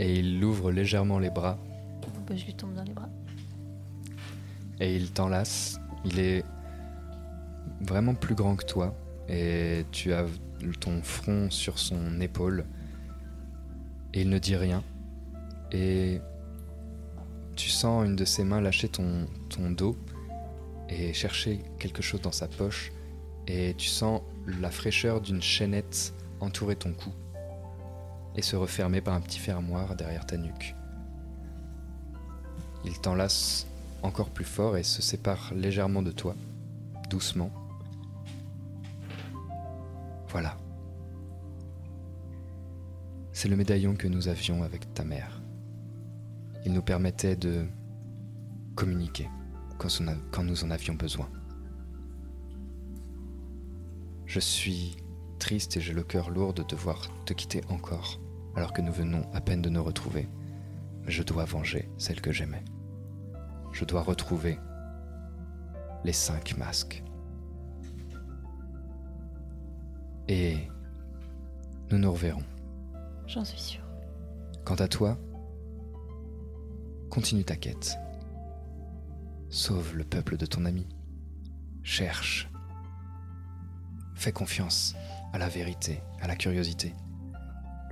Et 0.00 0.18
il 0.18 0.42
ouvre 0.44 0.72
légèrement 0.72 1.18
les 1.20 1.30
bras 1.30 1.56
Bah, 2.26 2.34
je 2.34 2.44
lui 2.46 2.54
tombe 2.54 2.74
dans 2.74 2.82
les 2.82 2.92
bras. 2.92 3.08
et 4.80 4.96
il 4.96 5.12
t'enlace. 5.12 5.78
Il 6.04 6.18
est 6.18 6.44
vraiment 7.80 8.14
plus 8.14 8.34
grand 8.34 8.56
que 8.56 8.64
toi 8.64 8.92
et 9.28 9.84
tu 9.92 10.12
as 10.12 10.26
ton 10.80 11.00
front 11.02 11.48
sur 11.50 11.78
son 11.78 12.20
épaule 12.20 12.64
et 14.12 14.22
il 14.22 14.28
ne 14.30 14.38
dit 14.38 14.56
rien 14.56 14.82
et 15.72 16.20
tu 17.56 17.68
sens 17.68 18.04
une 18.06 18.16
de 18.16 18.24
ses 18.24 18.44
mains 18.44 18.60
lâcher 18.60 18.88
ton, 18.88 19.26
dos 19.70 19.96
et 20.88 21.12
chercher 21.12 21.60
quelque 21.78 22.02
chose 22.02 22.20
dans 22.20 22.32
sa 22.32 22.48
poche 22.48 22.92
et 23.46 23.74
tu 23.76 23.86
sens 23.86 24.22
la 24.60 24.70
fraîcheur 24.70 25.20
d'une 25.20 25.42
chaînette 25.42 26.12
entourer 26.40 26.76
ton 26.76 26.92
cou 26.92 27.10
et 28.36 28.42
se 28.42 28.56
refermer 28.56 29.00
par 29.00 29.14
un 29.14 29.20
petit 29.20 29.38
fermoir 29.38 29.96
derrière 29.96 30.26
ta 30.26 30.36
nuque. 30.36 30.74
Il 32.84 32.98
t'enlace 33.00 33.66
encore 34.02 34.30
plus 34.30 34.44
fort 34.44 34.76
et 34.76 34.82
se 34.82 35.00
sépare 35.00 35.52
légèrement 35.54 36.02
de 36.02 36.10
toi, 36.10 36.34
doucement. 37.08 37.50
Voilà. 40.28 40.58
C'est 43.32 43.48
le 43.48 43.56
médaillon 43.56 43.94
que 43.94 44.08
nous 44.08 44.28
avions 44.28 44.62
avec 44.62 44.92
ta 44.94 45.04
mère. 45.04 45.43
Il 46.64 46.72
nous 46.72 46.82
permettait 46.82 47.36
de 47.36 47.66
communiquer 48.74 49.28
quand 49.78 49.88
on 50.00 50.08
a- 50.08 50.16
quand 50.30 50.44
nous 50.44 50.64
en 50.64 50.70
avions 50.70 50.94
besoin. 50.94 51.28
Je 54.26 54.40
suis 54.40 54.96
triste 55.38 55.76
et 55.76 55.80
j'ai 55.80 55.92
le 55.92 56.02
cœur 56.02 56.30
lourd 56.30 56.54
de 56.54 56.62
devoir 56.62 57.08
te 57.26 57.32
quitter 57.34 57.60
encore, 57.68 58.20
alors 58.56 58.72
que 58.72 58.80
nous 58.82 58.92
venons 58.92 59.22
à 59.32 59.40
peine 59.40 59.62
de 59.62 59.68
nous 59.68 59.82
retrouver. 59.84 60.28
Mais 61.04 61.10
je 61.10 61.22
dois 61.22 61.44
venger 61.44 61.88
celle 61.98 62.20
que 62.20 62.32
j'aimais. 62.32 62.64
Je 63.72 63.84
dois 63.84 64.02
retrouver 64.02 64.58
les 66.04 66.12
cinq 66.12 66.56
masques. 66.56 67.02
Et 70.28 70.56
nous 71.90 71.98
nous 71.98 72.12
reverrons. 72.12 72.42
J'en 73.26 73.44
suis 73.44 73.60
sûre. 73.60 73.84
Quant 74.64 74.76
à 74.76 74.88
toi, 74.88 75.18
continue 77.14 77.44
ta 77.44 77.54
quête. 77.54 77.96
Sauve 79.48 79.96
le 79.96 80.02
peuple 80.02 80.36
de 80.36 80.46
ton 80.46 80.64
ami. 80.64 80.88
Cherche. 81.84 82.50
Fais 84.16 84.32
confiance 84.32 84.96
à 85.32 85.38
la 85.38 85.48
vérité, 85.48 86.00
à 86.20 86.26
la 86.26 86.34
curiosité. 86.34 86.92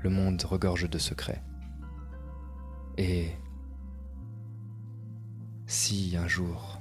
Le 0.03 0.11
monde 0.11 0.43
regorge 0.43 0.91
de 0.91 0.99
secrets. 0.99 1.41
Et 2.99 3.29
si 5.67 6.17
un 6.17 6.27
jour 6.27 6.81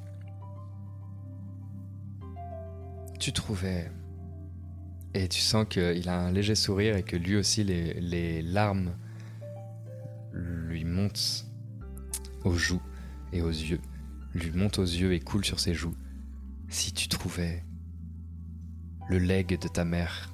tu 3.20 3.32
trouvais 3.34 3.92
et 5.14 5.28
tu 5.28 5.42
sens 5.42 5.68
qu'il 5.70 6.10
a 6.10 6.20
un 6.20 6.32
léger 6.32 6.56
sourire 6.56 6.98
et 6.98 7.04
que 7.04 7.16
lui 7.16 7.36
aussi 7.36 7.64
les, 7.64 8.42
larmes 8.42 8.96
lui 10.34 10.86
montent 10.86 11.51
aux 12.44 12.56
joues 12.56 12.82
et 13.34 13.42
aux 13.42 13.50
yeux, 13.50 13.82
lui 14.34 14.52
montent 14.52 14.80
aux 14.80 14.84
yeux 14.84 15.14
et 15.14 15.20
coulent 15.20 15.46
sur 15.46 15.60
ses 15.60 15.74
joues. 15.74 15.96
Si 16.70 16.94
tu 16.94 17.08
trouvais 17.08 17.66
le 19.10 19.18
legs 19.20 19.60
de 19.60 19.68
ta 19.68 19.86
mère, 19.86 20.34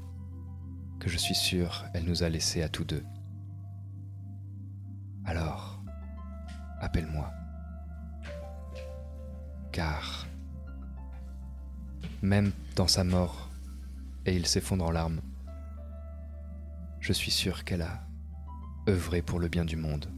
que 1.00 1.10
je 1.10 1.18
suis 1.18 1.36
sûr 1.36 1.86
elle 1.94 2.06
nous 2.06 2.24
a 2.24 2.30
laissé 2.30 2.62
à 2.62 2.70
tous 2.70 2.84
deux, 2.84 3.04
alors 5.26 5.82
appelle-moi. 6.80 7.32
Car 9.72 10.28
même 12.22 12.52
dans 12.76 12.88
sa 12.88 13.04
mort, 13.04 13.50
et 14.26 14.36
il 14.36 14.46
s'effondre 14.48 14.86
en 14.86 14.92
larmes, 14.92 15.22
je 17.00 17.14
suis 17.14 17.32
sûr 17.32 17.64
qu'elle 17.64 17.84
a 17.84 18.08
œuvré 18.90 19.22
pour 19.22 19.40
le 19.40 19.48
bien 19.48 19.66
du 19.66 19.76
monde, 19.76 20.10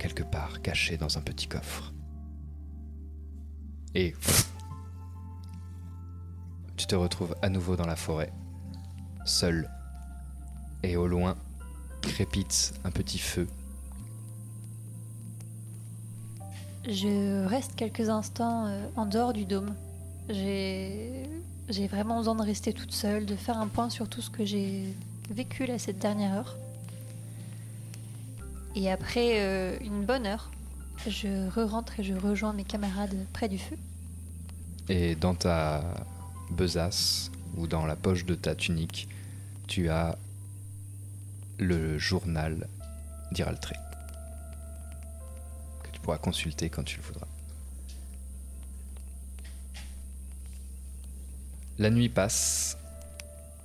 quelque 0.00 0.24
part 0.24 0.62
caché 0.62 0.96
dans 0.96 1.18
un 1.18 1.20
petit 1.20 1.46
coffre. 1.46 1.92
Et 3.94 4.14
tu 6.76 6.86
te 6.86 6.96
retrouves 6.96 7.36
à 7.42 7.48
nouveau 7.48 7.76
dans 7.76 7.86
la 7.86 7.96
forêt, 7.96 8.32
seul, 9.24 9.70
et 10.82 10.96
au 10.96 11.06
loin 11.06 11.36
crépite 12.00 12.72
un 12.84 12.90
petit 12.90 13.18
feu. 13.18 13.46
Je 16.88 17.46
reste 17.46 17.76
quelques 17.76 18.08
instants 18.08 18.66
euh, 18.66 18.86
en 18.96 19.04
dehors 19.04 19.34
du 19.34 19.44
dôme. 19.44 19.74
J'ai 20.30 21.28
j'ai 21.68 21.86
vraiment 21.86 22.16
besoin 22.16 22.34
de 22.34 22.42
rester 22.42 22.72
toute 22.72 22.92
seule, 22.92 23.26
de 23.26 23.36
faire 23.36 23.58
un 23.58 23.68
point 23.68 23.90
sur 23.90 24.08
tout 24.08 24.22
ce 24.22 24.30
que 24.30 24.44
j'ai 24.44 24.92
vécu 25.30 25.66
là 25.66 25.78
cette 25.78 25.98
dernière 25.98 26.34
heure. 26.34 26.56
Et 28.74 28.90
après 28.90 29.40
euh, 29.40 29.76
une 29.80 30.04
bonne 30.04 30.26
heure, 30.26 30.50
je 31.06 31.48
re-rentre 31.48 31.98
et 32.00 32.04
je 32.04 32.14
rejoins 32.14 32.52
mes 32.52 32.64
camarades 32.64 33.26
près 33.32 33.48
du 33.48 33.58
feu. 33.58 33.76
Et 34.88 35.14
dans 35.14 35.34
ta 35.34 35.82
besace 36.50 37.30
ou 37.56 37.66
dans 37.66 37.86
la 37.86 37.96
poche 37.96 38.24
de 38.24 38.34
ta 38.34 38.54
tunique, 38.54 39.08
tu 39.66 39.88
as 39.88 40.16
le 41.58 41.98
journal 41.98 42.68
d'Iraltré 43.32 43.76
que 45.82 45.90
tu 45.90 46.00
pourras 46.00 46.18
consulter 46.18 46.70
quand 46.70 46.82
tu 46.82 46.98
le 46.98 47.02
voudras. 47.02 47.26
La 51.78 51.90
nuit 51.90 52.08
passe, 52.08 52.76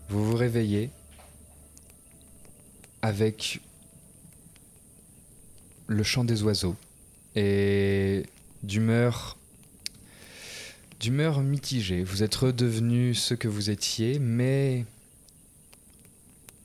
vous 0.09 0.23
vous 0.23 0.35
réveillez 0.35 0.89
avec 3.01 3.61
le 5.87 6.03
chant 6.03 6.25
des 6.25 6.43
oiseaux 6.43 6.75
et 7.35 8.25
d'humeur 8.63 9.37
d'humeur 10.99 11.41
mitigée. 11.41 12.03
Vous 12.03 12.23
êtes 12.23 12.35
redevenu 12.35 13.13
ce 13.13 13.33
que 13.33 13.47
vous 13.47 13.69
étiez, 13.69 14.19
mais 14.19 14.85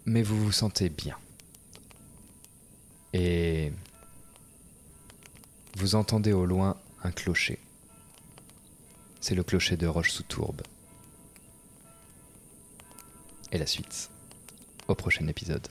mais 0.06 0.22
vous 0.22 0.42
vous 0.42 0.52
sentez 0.52 0.88
bien. 0.88 1.16
Et 3.12 3.72
vous 5.76 5.94
entendez 5.94 6.32
au 6.32 6.46
loin 6.46 6.76
un 7.02 7.10
clocher. 7.10 7.58
C'est 9.20 9.34
le 9.34 9.42
clocher 9.42 9.76
de 9.76 9.86
Roche-sous-Tourbe. 9.86 10.62
Et 13.52 13.58
la 13.58 13.66
suite, 13.66 14.10
au 14.88 14.94
prochain 14.94 15.26
épisode. 15.26 15.68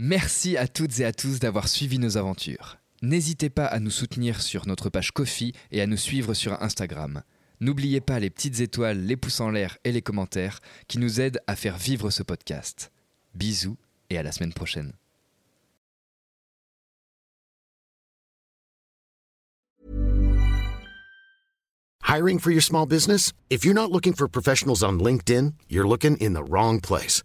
Merci 0.00 0.56
à 0.56 0.68
toutes 0.68 1.00
et 1.00 1.04
à 1.04 1.12
tous 1.12 1.40
d'avoir 1.40 1.66
suivi 1.66 1.98
nos 1.98 2.16
aventures. 2.16 2.78
N'hésitez 3.02 3.50
pas 3.50 3.66
à 3.66 3.80
nous 3.80 3.90
soutenir 3.90 4.42
sur 4.42 4.68
notre 4.68 4.90
page 4.90 5.10
Kofi 5.10 5.54
et 5.72 5.80
à 5.80 5.88
nous 5.88 5.96
suivre 5.96 6.34
sur 6.34 6.62
Instagram. 6.62 7.24
N'oubliez 7.58 8.00
pas 8.00 8.20
les 8.20 8.30
petites 8.30 8.60
étoiles, 8.60 9.04
les 9.04 9.16
pouces 9.16 9.40
en 9.40 9.50
l'air 9.50 9.76
et 9.82 9.90
les 9.90 10.00
commentaires 10.00 10.60
qui 10.86 10.98
nous 10.98 11.20
aident 11.20 11.40
à 11.48 11.56
faire 11.56 11.76
vivre 11.76 12.10
ce 12.10 12.22
podcast. 12.22 12.92
Bisous 13.34 13.76
et 14.08 14.18
à 14.18 14.22
la 14.22 14.30
semaine 14.30 14.52
prochaine. 14.52 14.92
Hiring 22.08 22.38
for 22.38 22.52
your 22.52 22.62
small 22.62 22.86
business? 22.86 23.32
If 23.50 23.64
you're 23.64 23.74
not 23.74 23.90
looking 23.90 24.14
for 24.14 24.28
professionals 24.28 24.84
on 24.84 25.00
LinkedIn, 25.00 25.54
you're 25.68 25.88
looking 25.88 26.16
in 26.18 26.34
the 26.34 26.48
wrong 26.48 26.80
place. 26.80 27.24